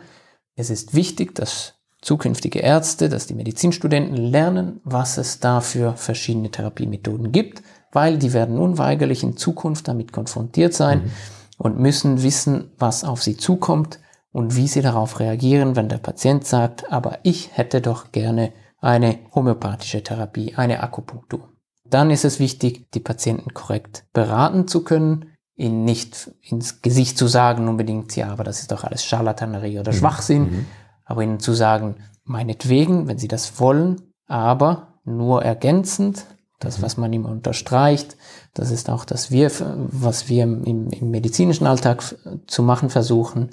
es 0.55 0.69
ist 0.69 0.93
wichtig, 0.93 1.33
dass 1.35 1.75
zukünftige 2.01 2.59
Ärzte, 2.59 3.09
dass 3.09 3.27
die 3.27 3.33
Medizinstudenten 3.33 4.17
lernen, 4.17 4.81
was 4.83 5.17
es 5.17 5.39
da 5.39 5.61
für 5.61 5.95
verschiedene 5.95 6.51
Therapiemethoden 6.51 7.31
gibt, 7.31 7.63
weil 7.91 8.17
die 8.17 8.33
werden 8.33 8.57
unweigerlich 8.57 9.23
in 9.23 9.37
Zukunft 9.37 9.87
damit 9.87 10.11
konfrontiert 10.11 10.73
sein 10.73 11.03
mhm. 11.03 11.11
und 11.57 11.79
müssen 11.79 12.23
wissen, 12.23 12.71
was 12.77 13.03
auf 13.03 13.23
sie 13.23 13.37
zukommt 13.37 13.99
und 14.31 14.55
wie 14.55 14.67
sie 14.67 14.81
darauf 14.81 15.19
reagieren, 15.19 15.75
wenn 15.75 15.89
der 15.89 15.97
Patient 15.97 16.45
sagt, 16.45 16.91
aber 16.91 17.19
ich 17.23 17.57
hätte 17.57 17.81
doch 17.81 18.11
gerne 18.11 18.53
eine 18.79 19.19
homöopathische 19.33 20.03
Therapie, 20.03 20.55
eine 20.55 20.81
Akupunktur. 20.81 21.49
Dann 21.83 22.11
ist 22.11 22.25
es 22.25 22.39
wichtig, 22.39 22.91
die 22.91 22.99
Patienten 22.99 23.53
korrekt 23.53 24.05
beraten 24.13 24.67
zu 24.67 24.83
können, 24.83 25.25
ihnen 25.55 25.83
nicht 25.83 26.31
ins 26.41 26.81
Gesicht 26.81 27.17
zu 27.17 27.27
sagen 27.27 27.67
unbedingt, 27.67 28.15
ja, 28.15 28.31
aber 28.31 28.43
das 28.43 28.61
ist 28.61 28.71
doch 28.71 28.83
alles 28.83 29.03
Scharlatanerie 29.03 29.79
oder 29.79 29.91
mhm. 29.91 29.97
Schwachsinn, 29.97 30.43
mhm 30.43 30.65
aber 31.09 31.23
ihnen 31.23 31.39
zu 31.39 31.53
sagen, 31.53 31.95
meinetwegen, 32.23 33.07
wenn 33.07 33.17
sie 33.17 33.27
das 33.27 33.59
wollen, 33.59 34.13
aber 34.27 34.99
nur 35.03 35.43
ergänzend, 35.43 36.25
das, 36.59 36.77
mhm. 36.77 36.81
was 36.83 36.97
man 36.97 37.13
ihm 37.13 37.25
unterstreicht, 37.25 38.17
das 38.53 38.71
ist 38.71 38.89
auch 38.89 39.05
das 39.05 39.31
wir, 39.31 39.51
was 39.91 40.29
wir 40.29 40.43
im, 40.43 40.63
im 40.91 41.09
medizinischen 41.11 41.67
Alltag 41.67 42.03
zu 42.47 42.63
machen 42.63 42.89
versuchen. 42.89 43.51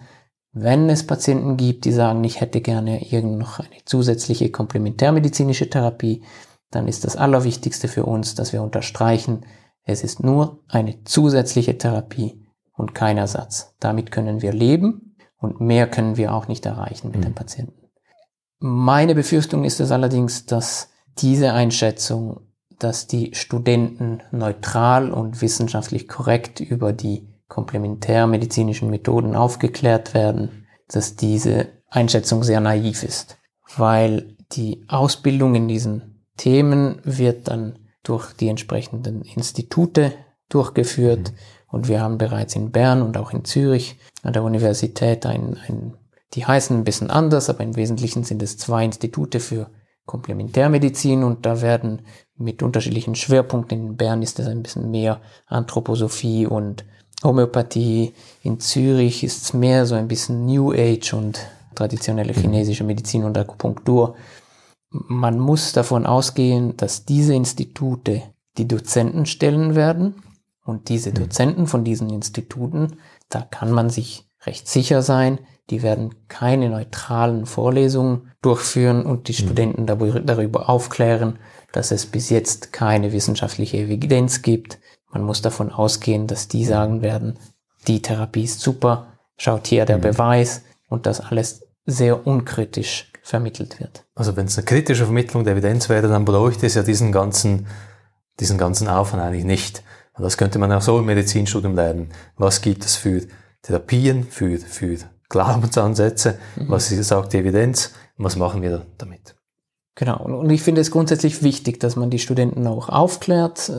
Wenn 0.52 0.88
es 0.88 1.06
Patienten 1.06 1.56
gibt, 1.56 1.84
die 1.84 1.92
sagen, 1.92 2.24
ich 2.24 2.40
hätte 2.40 2.60
gerne 2.60 3.04
irgend 3.10 3.38
noch 3.38 3.60
eine 3.60 3.84
zusätzliche 3.84 4.50
komplementärmedizinische 4.50 5.68
Therapie, 5.68 6.22
dann 6.70 6.88
ist 6.88 7.04
das 7.04 7.16
Allerwichtigste 7.16 7.88
für 7.88 8.06
uns, 8.06 8.34
dass 8.34 8.52
wir 8.52 8.62
unterstreichen, 8.62 9.44
es 9.84 10.02
ist 10.02 10.22
nur 10.22 10.60
eine 10.68 11.04
zusätzliche 11.04 11.78
Therapie 11.78 12.44
und 12.72 12.94
kein 12.94 13.18
Ersatz. 13.18 13.74
Damit 13.78 14.10
können 14.10 14.42
wir 14.42 14.52
leben 14.52 15.16
und 15.38 15.60
mehr 15.60 15.88
können 15.88 16.16
wir 16.16 16.34
auch 16.34 16.48
nicht 16.48 16.66
erreichen 16.66 17.08
mit 17.08 17.18
mhm. 17.18 17.22
den 17.22 17.34
Patienten. 17.34 17.86
Meine 18.58 19.14
Befürchtung 19.14 19.64
ist 19.64 19.80
es 19.80 19.90
allerdings, 19.90 20.46
dass 20.46 20.88
diese 21.18 21.52
Einschätzung, 21.52 22.40
dass 22.78 23.06
die 23.06 23.34
Studenten 23.34 24.22
neutral 24.30 25.12
und 25.12 25.40
wissenschaftlich 25.40 26.08
korrekt 26.08 26.60
über 26.60 26.92
die 26.92 27.28
komplementärmedizinischen 27.48 28.90
Methoden 28.90 29.34
aufgeklärt 29.34 30.14
werden, 30.14 30.66
dass 30.88 31.16
diese 31.16 31.68
Einschätzung 31.88 32.42
sehr 32.42 32.60
naiv 32.60 33.02
ist, 33.02 33.38
weil 33.76 34.36
die 34.52 34.84
Ausbildung 34.88 35.54
in 35.54 35.68
diesen 35.68 36.24
Themen 36.36 37.00
wird 37.04 37.48
dann 37.48 37.78
durch 38.02 38.32
die 38.32 38.48
entsprechenden 38.48 39.22
Institute 39.22 40.12
durchgeführt. 40.48 41.32
Mhm. 41.32 41.36
Und 41.68 41.88
wir 41.88 42.00
haben 42.00 42.18
bereits 42.18 42.54
in 42.54 42.70
Bern 42.70 43.02
und 43.02 43.16
auch 43.16 43.32
in 43.32 43.44
Zürich 43.44 43.98
an 44.22 44.32
der 44.32 44.44
Universität 44.44 45.26
ein, 45.26 45.58
ein 45.66 45.96
die 46.34 46.44
heißen 46.44 46.76
ein 46.76 46.84
bisschen 46.84 47.10
anders, 47.10 47.48
aber 47.48 47.62
im 47.62 47.76
Wesentlichen 47.76 48.24
sind 48.24 48.42
es 48.42 48.58
zwei 48.58 48.84
Institute 48.84 49.40
für 49.40 49.70
Komplementärmedizin. 50.04 51.24
Und 51.24 51.46
da 51.46 51.62
werden 51.62 52.02
mit 52.38 52.62
unterschiedlichen 52.62 53.14
Schwerpunkten, 53.14 53.78
in 53.78 53.96
Bern 53.96 54.22
ist 54.22 54.38
es 54.38 54.46
ein 54.46 54.62
bisschen 54.62 54.90
mehr 54.90 55.20
Anthroposophie 55.46 56.46
und 56.46 56.84
Homöopathie, 57.24 58.14
in 58.42 58.60
Zürich 58.60 59.24
ist 59.24 59.42
es 59.42 59.52
mehr 59.54 59.86
so 59.86 59.94
ein 59.94 60.08
bisschen 60.08 60.44
New 60.44 60.72
Age 60.72 61.14
und 61.14 61.40
traditionelle 61.74 62.34
mhm. 62.34 62.40
chinesische 62.40 62.84
Medizin 62.84 63.24
und 63.24 63.38
Akupunktur. 63.38 64.16
Man 64.90 65.38
muss 65.38 65.72
davon 65.72 66.06
ausgehen, 66.06 66.76
dass 66.76 67.04
diese 67.04 67.34
Institute 67.34 68.22
die 68.58 68.68
Dozenten 68.68 69.26
stellen 69.26 69.74
werden 69.74 70.22
und 70.64 70.88
diese 70.88 71.10
mhm. 71.10 71.14
Dozenten 71.14 71.66
von 71.66 71.84
diesen 71.84 72.10
Instituten, 72.10 72.98
da 73.28 73.42
kann 73.42 73.70
man 73.70 73.90
sich 73.90 74.28
recht 74.44 74.68
sicher 74.68 75.02
sein, 75.02 75.38
die 75.70 75.82
werden 75.82 76.14
keine 76.28 76.70
neutralen 76.70 77.46
Vorlesungen 77.46 78.30
durchführen 78.42 79.04
und 79.04 79.28
die 79.28 79.32
mhm. 79.32 79.46
Studenten 79.46 79.86
darüber 79.86 80.68
aufklären, 80.68 81.38
dass 81.76 81.90
es 81.90 82.06
bis 82.06 82.30
jetzt 82.30 82.72
keine 82.72 83.12
wissenschaftliche 83.12 83.76
Evidenz 83.76 84.40
gibt. 84.40 84.78
Man 85.12 85.22
muss 85.22 85.42
davon 85.42 85.70
ausgehen, 85.70 86.26
dass 86.26 86.48
die 86.48 86.64
sagen 86.64 87.02
werden, 87.02 87.38
die 87.86 88.00
Therapie 88.00 88.44
ist 88.44 88.60
super, 88.60 89.18
schaut 89.36 89.66
hier 89.66 89.84
der 89.84 89.98
mhm. 89.98 90.02
Beweis 90.02 90.62
und 90.88 91.04
das 91.04 91.20
alles 91.20 91.66
sehr 91.84 92.26
unkritisch 92.26 93.12
vermittelt 93.22 93.78
wird. 93.78 94.06
Also 94.14 94.36
wenn 94.36 94.46
es 94.46 94.56
eine 94.56 94.64
kritische 94.64 95.04
Vermittlung 95.04 95.44
der 95.44 95.52
Evidenz 95.52 95.90
wäre, 95.90 96.08
dann 96.08 96.24
bräuchte 96.24 96.64
es 96.64 96.74
ja 96.74 96.82
diesen 96.82 97.12
ganzen, 97.12 97.66
diesen 98.40 98.56
ganzen 98.56 98.88
Aufwand 98.88 99.22
eigentlich 99.22 99.44
nicht. 99.44 99.82
Und 100.14 100.24
das 100.24 100.38
könnte 100.38 100.58
man 100.58 100.72
auch 100.72 100.80
so 100.80 100.98
im 100.98 101.04
Medizinstudium 101.04 101.74
lernen. 101.74 102.10
Was 102.38 102.62
gibt 102.62 102.86
es 102.86 102.96
für 102.96 103.20
Therapien, 103.60 104.24
für, 104.24 104.58
für 104.58 104.96
Glaubensansätze? 105.28 106.38
Mhm. 106.56 106.70
Was 106.70 106.88
sagt 106.88 107.34
die 107.34 107.38
Evidenz? 107.38 107.92
Was 108.16 108.36
machen 108.36 108.62
wir 108.62 108.86
damit? 108.96 109.35
Genau. 109.96 110.22
Und 110.22 110.50
ich 110.50 110.62
finde 110.62 110.82
es 110.82 110.90
grundsätzlich 110.90 111.42
wichtig, 111.42 111.80
dass 111.80 111.96
man 111.96 112.10
die 112.10 112.18
Studenten 112.18 112.66
auch 112.66 112.90
aufklärt. 112.90 113.72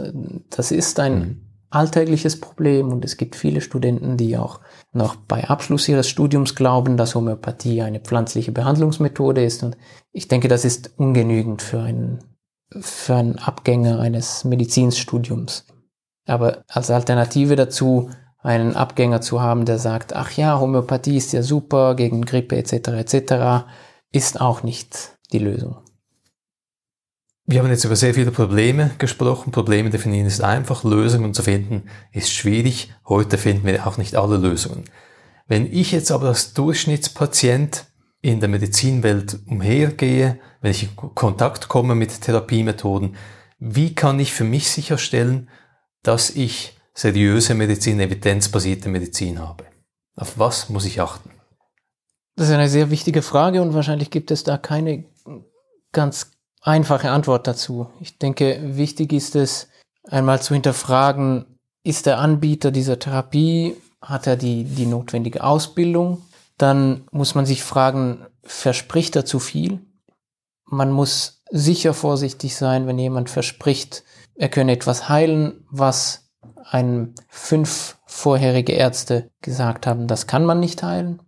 Das 0.49 0.72
ist 0.72 0.99
ein 0.99 1.20
mhm. 1.20 1.41
alltägliches 1.70 2.41
Problem 2.41 2.91
und 2.91 3.05
es 3.05 3.18
gibt 3.18 3.36
viele 3.36 3.61
Studenten, 3.61 4.18
die 4.18 4.36
auch 4.36 4.59
noch 4.91 5.15
bei 5.15 5.47
Abschluss 5.47 5.88
ihres 5.88 6.09
Studiums 6.09 6.55
glauben, 6.55 6.97
dass 6.97 7.13
Homöopathie 7.13 7.84
eine 7.84 7.99
pflanzliche 7.99 8.51
Behandlungsmethode 8.51 9.43
ist. 9.43 9.61
Und 9.61 9.78
ich 10.11 10.28
denke, 10.28 10.47
das 10.47 10.65
ist 10.65 10.97
ungenügend 10.97 11.61
für 11.61 11.82
einen, 11.82 12.20
für 12.80 13.15
einen 13.15 13.38
Abgänger 13.38 13.99
eines 13.99 14.43
Medizinstudiums. 14.43 15.68
Aber 16.26 16.63
als 16.68 16.89
Alternative 16.89 17.55
dazu 17.55 18.09
einen 18.39 18.76
Abgänger 18.76 19.22
zu 19.22 19.39
haben, 19.39 19.65
der 19.65 19.78
sagt, 19.78 20.15
ach 20.15 20.32
ja, 20.32 20.59
Homöopathie 20.59 21.18
ist 21.18 21.32
ja 21.32 21.43
super 21.43 21.93
gegen 21.95 22.26
Grippe 22.26 22.57
etc. 22.57 22.74
etc., 23.13 23.68
ist 24.11 24.41
auch 24.41 24.63
nicht 24.63 25.18
die 25.32 25.39
Lösung. 25.39 25.86
Wir 27.49 27.63
haben 27.63 27.69
jetzt 27.69 27.85
über 27.85 27.95
sehr 27.95 28.13
viele 28.13 28.31
Probleme 28.31 28.91
gesprochen. 28.97 29.53
Probleme 29.53 29.89
definieren 29.89 30.27
ist 30.27 30.41
einfach, 30.41 30.83
Lösungen 30.83 31.33
zu 31.33 31.43
finden 31.43 31.83
ist 32.11 32.29
schwierig. 32.29 32.93
Heute 33.07 33.37
finden 33.37 33.65
wir 33.65 33.87
auch 33.87 33.97
nicht 33.97 34.17
alle 34.17 34.35
Lösungen. 34.35 34.83
Wenn 35.47 35.71
ich 35.71 35.93
jetzt 35.93 36.11
aber 36.11 36.27
als 36.27 36.53
Durchschnittspatient 36.53 37.85
in 38.19 38.41
der 38.41 38.49
Medizinwelt 38.49 39.39
umhergehe, 39.47 40.39
wenn 40.59 40.71
ich 40.71 40.83
in 40.83 40.95
Kontakt 41.15 41.69
komme 41.69 41.95
mit 41.95 42.19
Therapiemethoden, 42.19 43.15
wie 43.59 43.95
kann 43.95 44.19
ich 44.19 44.33
für 44.33 44.43
mich 44.43 44.69
sicherstellen, 44.69 45.49
dass 46.03 46.29
ich 46.29 46.77
seriöse 46.93 47.53
Medizin, 47.53 48.01
evidenzbasierte 48.01 48.89
Medizin 48.89 49.39
habe? 49.39 49.63
Auf 50.17 50.37
was 50.37 50.67
muss 50.67 50.83
ich 50.83 50.99
achten? 50.99 51.29
Das 52.35 52.49
ist 52.49 52.53
eine 52.53 52.67
sehr 52.67 52.91
wichtige 52.91 53.21
Frage 53.21 53.61
und 53.61 53.73
wahrscheinlich 53.73 54.09
gibt 54.09 54.31
es 54.31 54.43
da 54.43 54.57
keine 54.57 55.05
ganz 55.93 56.36
einfache 56.68 57.09
Antwort 57.09 57.47
dazu. 57.47 57.88
Ich 57.99 58.18
denke, 58.18 58.59
wichtig 58.61 59.13
ist 59.13 59.36
es, 59.36 59.70
einmal 60.03 60.41
zu 60.41 60.53
hinterfragen, 60.53 61.57
ist 61.84 62.05
der 62.05 62.20
Anbieter 62.20 62.72
dieser 62.72 62.99
Therapie, 62.99 63.76
hat 64.01 64.28
er 64.28 64.36
die, 64.36 64.65
die 64.65 64.86
notwendige 64.86 65.43
Ausbildung? 65.43 66.22
Dann 66.57 67.05
muss 67.11 67.36
man 67.36 67.45
sich 67.45 67.63
fragen, 67.63 68.26
verspricht 68.43 69.15
er 69.15 69.26
zu 69.26 69.39
viel? 69.39 69.80
Man 70.65 70.91
muss 70.91 71.41
sicher 71.49 71.93
vorsichtig 71.93 72.55
sein, 72.55 72.88
wenn 72.88 72.99
jemand 72.99 73.30
verspricht, 73.30 74.03
er 74.36 74.49
könne 74.49 74.74
etwas 74.74 75.07
heilen, 75.07 75.65
was 75.72 76.30
einem 76.70 77.15
fünf 77.30 77.97
vorherige 78.05 78.74
Ärzte 78.74 79.30
gesagt 79.41 79.88
haben, 79.88 80.07
das 80.07 80.28
kann 80.28 80.45
man 80.45 80.59
nicht 80.59 80.84
heilen. 80.84 81.22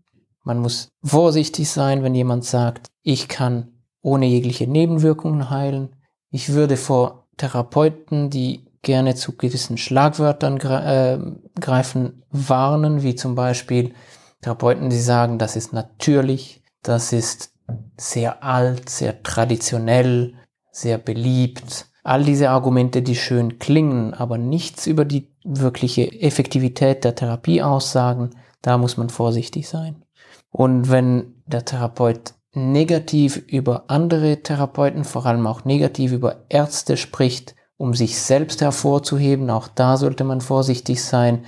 Man 0.44 0.60
muss 0.60 0.90
vorsichtig 1.04 1.70
sein, 1.70 2.04
wenn 2.04 2.16
jemand 2.16 2.44
sagt, 2.44 2.88
ich 3.02 3.30
kann 3.30 3.79
ohne 4.02 4.26
jegliche 4.26 4.68
Nebenwirkungen 4.68 5.50
heilen. 5.50 5.96
Ich 6.32 6.54
würde 6.54 6.78
vor 6.78 7.28
Therapeuten, 7.38 8.30
die 8.30 8.66
gerne 8.82 9.16
zu 9.16 9.36
gewissen 9.36 9.78
Schlagwörtern 9.78 10.58
äh, 10.58 11.20
greifen, 11.60 12.24
warnen, 12.32 13.04
wie 13.04 13.16
zum 13.16 13.36
Beispiel 13.36 13.94
Therapeuten, 14.42 14.90
die 14.90 15.00
sagen, 15.00 15.38
das 15.38 15.56
ist 15.56 15.74
natürlich, 15.74 16.64
das 16.82 17.12
ist 17.12 17.52
sehr 17.98 18.44
alt, 18.44 18.90
sehr 18.90 19.22
traditionell, 19.22 20.36
sehr 20.72 20.98
beliebt, 20.98 21.88
all 22.04 22.24
diese 22.24 22.50
Argumente, 22.50 23.02
die 23.02 23.16
schön 23.16 23.60
klingen, 23.60 24.14
aber 24.14 24.38
nichts 24.38 24.88
über 24.88 25.06
die 25.06 25.36
wirkliche 25.44 26.12
Effektivität 26.22 27.04
der 27.04 27.16
Therapie 27.16 27.62
aussagen, 27.62 28.32
da 28.62 28.78
muss 28.78 28.98
man 28.98 29.10
vorsichtig 29.10 29.68
sein. 29.68 30.04
Und 30.52 30.90
wenn 30.90 31.36
der 31.46 31.66
Therapeut 31.66 32.34
negativ 32.54 33.38
über 33.48 33.86
andere 33.88 34.42
Therapeuten, 34.42 35.04
vor 35.04 35.26
allem 35.26 35.46
auch 35.48 35.66
negativ 35.66 36.12
über 36.12 36.46
Ärzte 36.50 36.98
spricht, 36.98 37.56
um 37.78 37.94
sich 37.94 38.20
selbst 38.20 38.62
hervorzuheben, 38.62 39.50
auch 39.50 39.68
da 39.68 39.98
sollte 39.98 40.24
man 40.24 40.42
vorsichtig 40.42 41.04
sein. 41.04 41.46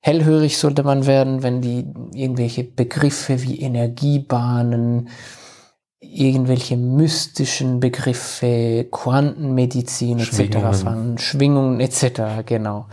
Hellhörig 0.00 0.56
sollte 0.56 0.82
man 0.82 1.06
werden, 1.06 1.42
wenn 1.42 1.60
die 1.60 1.92
irgendwelche 2.14 2.64
Begriffe 2.64 3.42
wie 3.42 3.60
Energiebahnen, 3.60 5.10
irgendwelche 6.00 6.78
mystischen 6.78 7.80
Begriffe, 7.80 8.88
Quantenmedizin 8.90 10.18
etc. 10.18 10.34
Schwingungen. 10.34 10.74
fangen, 10.74 11.18
Schwingungen 11.18 11.80
etc. 11.80 12.46
Genau. 12.46 12.86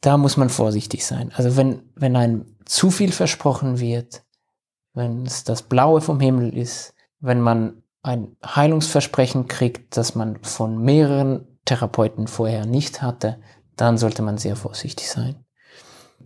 Da 0.00 0.16
muss 0.16 0.38
man 0.38 0.48
vorsichtig 0.48 1.04
sein. 1.04 1.30
Also 1.34 1.56
wenn, 1.56 1.82
wenn 1.94 2.16
einem 2.16 2.46
zu 2.64 2.90
viel 2.90 3.12
versprochen 3.12 3.78
wird, 3.78 4.22
wenn 4.94 5.24
es 5.24 5.44
das 5.44 5.62
Blaue 5.62 6.00
vom 6.00 6.20
Himmel 6.20 6.56
ist, 6.56 6.94
wenn 7.20 7.40
man 7.40 7.82
ein 8.02 8.36
Heilungsversprechen 8.44 9.48
kriegt, 9.48 9.96
das 9.96 10.14
man 10.14 10.38
von 10.42 10.82
mehreren 10.82 11.46
Therapeuten 11.64 12.26
vorher 12.26 12.64
nicht 12.64 13.02
hatte, 13.02 13.38
dann 13.76 13.98
sollte 13.98 14.22
man 14.22 14.38
sehr 14.38 14.56
vorsichtig 14.56 15.10
sein. 15.10 15.36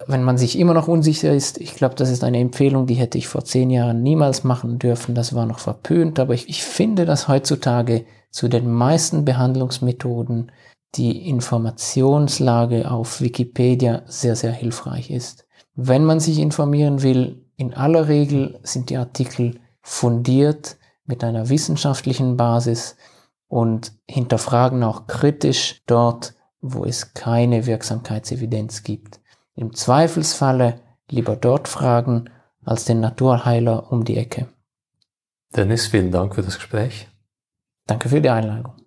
Wenn 0.06 0.22
man 0.22 0.38
sich 0.38 0.58
immer 0.58 0.74
noch 0.74 0.88
unsicher 0.88 1.32
ist, 1.32 1.58
ich 1.58 1.74
glaube, 1.74 1.94
das 1.94 2.10
ist 2.10 2.24
eine 2.24 2.38
Empfehlung, 2.38 2.86
die 2.86 2.94
hätte 2.94 3.18
ich 3.18 3.28
vor 3.28 3.44
zehn 3.44 3.70
Jahren 3.70 4.02
niemals 4.02 4.42
machen 4.42 4.78
dürfen. 4.78 5.14
Das 5.14 5.34
war 5.34 5.46
noch 5.46 5.58
verpönt, 5.58 6.18
aber 6.18 6.34
ich, 6.34 6.48
ich 6.48 6.64
finde, 6.64 7.04
dass 7.04 7.28
heutzutage 7.28 8.04
zu 8.30 8.48
den 8.48 8.70
meisten 8.70 9.24
Behandlungsmethoden 9.24 10.50
die 10.94 11.28
Informationslage 11.28 12.90
auf 12.90 13.20
Wikipedia 13.20 14.02
sehr, 14.06 14.36
sehr 14.36 14.52
hilfreich 14.52 15.10
ist. 15.10 15.46
Wenn 15.74 16.04
man 16.04 16.20
sich 16.20 16.38
informieren 16.38 17.02
will, 17.02 17.41
in 17.56 17.74
aller 17.74 18.08
Regel 18.08 18.58
sind 18.62 18.90
die 18.90 18.96
Artikel 18.96 19.60
fundiert 19.80 20.76
mit 21.04 21.24
einer 21.24 21.48
wissenschaftlichen 21.48 22.36
Basis 22.36 22.96
und 23.48 23.92
hinterfragen 24.08 24.82
auch 24.82 25.06
kritisch 25.06 25.82
dort, 25.86 26.34
wo 26.60 26.84
es 26.84 27.14
keine 27.14 27.66
Wirksamkeitsevidenz 27.66 28.82
gibt. 28.82 29.20
Im 29.54 29.74
Zweifelsfalle 29.74 30.80
lieber 31.10 31.36
dort 31.36 31.68
fragen 31.68 32.30
als 32.64 32.84
den 32.84 33.00
Naturheiler 33.00 33.92
um 33.92 34.04
die 34.04 34.16
Ecke. 34.16 34.48
Dennis, 35.54 35.86
vielen 35.86 36.10
Dank 36.10 36.34
für 36.34 36.42
das 36.42 36.56
Gespräch. 36.56 37.08
Danke 37.86 38.08
für 38.08 38.20
die 38.20 38.30
Einladung. 38.30 38.81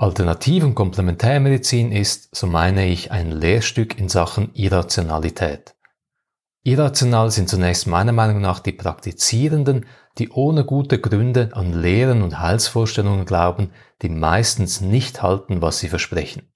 Alternativ- 0.00 0.62
und 0.62 0.76
Komplementärmedizin 0.76 1.90
ist, 1.90 2.32
so 2.32 2.46
meine 2.46 2.86
ich, 2.86 3.10
ein 3.10 3.32
Lehrstück 3.32 3.98
in 3.98 4.08
Sachen 4.08 4.54
Irrationalität. 4.54 5.74
Irrational 6.62 7.32
sind 7.32 7.48
zunächst 7.48 7.88
meiner 7.88 8.12
Meinung 8.12 8.40
nach 8.40 8.60
die 8.60 8.70
Praktizierenden, 8.70 9.86
die 10.18 10.30
ohne 10.30 10.64
gute 10.64 11.00
Gründe 11.00 11.50
an 11.52 11.72
Lehren 11.72 12.22
und 12.22 12.38
Heilsvorstellungen 12.38 13.24
glauben, 13.24 13.72
die 14.00 14.08
meistens 14.08 14.80
nicht 14.80 15.20
halten, 15.20 15.62
was 15.62 15.80
sie 15.80 15.88
versprechen. 15.88 16.48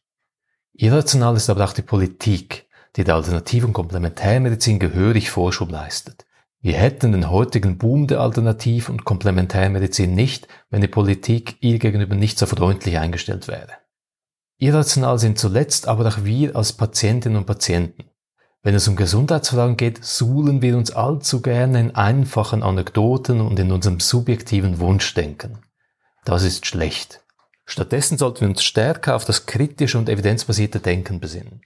Irrational 0.72 1.34
ist 1.34 1.51
aber 1.51 1.64
auch 1.64 1.72
die 1.72 1.82
Politik, 1.82 2.68
die 2.95 3.03
der 3.03 3.16
Alternativ- 3.16 3.64
und 3.64 3.72
Komplementärmedizin 3.72 4.78
gehörig 4.78 5.30
Vorschub 5.30 5.72
leistet. 5.72 6.26
Wir 6.64 6.74
hätten 6.74 7.10
den 7.10 7.28
heutigen 7.28 7.76
Boom 7.76 8.06
der 8.06 8.20
Alternativ- 8.20 8.88
und 8.88 9.04
Komplementärmedizin 9.04 10.14
nicht, 10.14 10.46
wenn 10.70 10.80
die 10.80 10.86
Politik 10.86 11.56
ihr 11.60 11.80
gegenüber 11.80 12.14
nicht 12.14 12.38
so 12.38 12.46
freundlich 12.46 12.98
eingestellt 12.98 13.48
wäre. 13.48 13.72
Irrational 14.58 15.18
sind 15.18 15.40
zuletzt 15.40 15.88
aber 15.88 16.06
auch 16.06 16.22
wir 16.22 16.54
als 16.54 16.72
Patientinnen 16.72 17.36
und 17.36 17.46
Patienten. 17.46 18.04
Wenn 18.62 18.76
es 18.76 18.86
um 18.86 18.94
Gesundheitsfragen 18.94 19.76
geht, 19.76 20.04
suhlen 20.04 20.62
wir 20.62 20.76
uns 20.76 20.92
allzu 20.92 21.42
gerne 21.42 21.80
in 21.80 21.96
einfachen 21.96 22.62
Anekdoten 22.62 23.40
und 23.40 23.58
in 23.58 23.72
unserem 23.72 23.98
subjektiven 23.98 24.78
Wunschdenken. 24.78 25.58
Das 26.24 26.44
ist 26.44 26.64
schlecht. 26.66 27.24
Stattdessen 27.64 28.18
sollten 28.18 28.42
wir 28.42 28.48
uns 28.48 28.62
stärker 28.62 29.16
auf 29.16 29.24
das 29.24 29.46
kritische 29.46 29.98
und 29.98 30.08
evidenzbasierte 30.08 30.78
Denken 30.78 31.18
besinnen. 31.18 31.62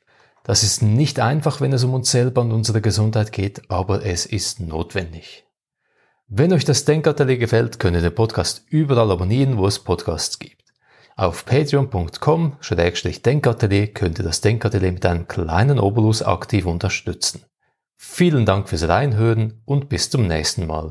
Das 0.46 0.62
ist 0.62 0.80
nicht 0.80 1.18
einfach, 1.18 1.60
wenn 1.60 1.72
es 1.72 1.82
um 1.82 1.92
uns 1.92 2.12
selber 2.12 2.42
und 2.42 2.52
unsere 2.52 2.80
Gesundheit 2.80 3.32
geht, 3.32 3.68
aber 3.68 4.06
es 4.06 4.26
ist 4.26 4.60
notwendig. 4.60 5.44
Wenn 6.28 6.52
euch 6.52 6.64
das 6.64 6.84
Denkatelier 6.84 7.36
gefällt, 7.36 7.80
könnt 7.80 7.96
ihr 7.96 8.02
den 8.02 8.14
Podcast 8.14 8.64
überall 8.68 9.10
abonnieren, 9.10 9.58
wo 9.58 9.66
es 9.66 9.80
Podcasts 9.80 10.38
gibt. 10.38 10.62
Auf 11.16 11.46
patreon.com-denkatelier 11.46 13.88
könnt 13.88 14.20
ihr 14.20 14.24
das 14.24 14.40
Denkatelier 14.40 14.92
mit 14.92 15.04
einem 15.04 15.26
kleinen 15.26 15.80
Obolus 15.80 16.22
aktiv 16.22 16.66
unterstützen. 16.66 17.42
Vielen 17.96 18.46
Dank 18.46 18.68
fürs 18.68 18.86
Reinhören 18.86 19.62
und 19.64 19.88
bis 19.88 20.10
zum 20.10 20.28
nächsten 20.28 20.68
Mal. 20.68 20.90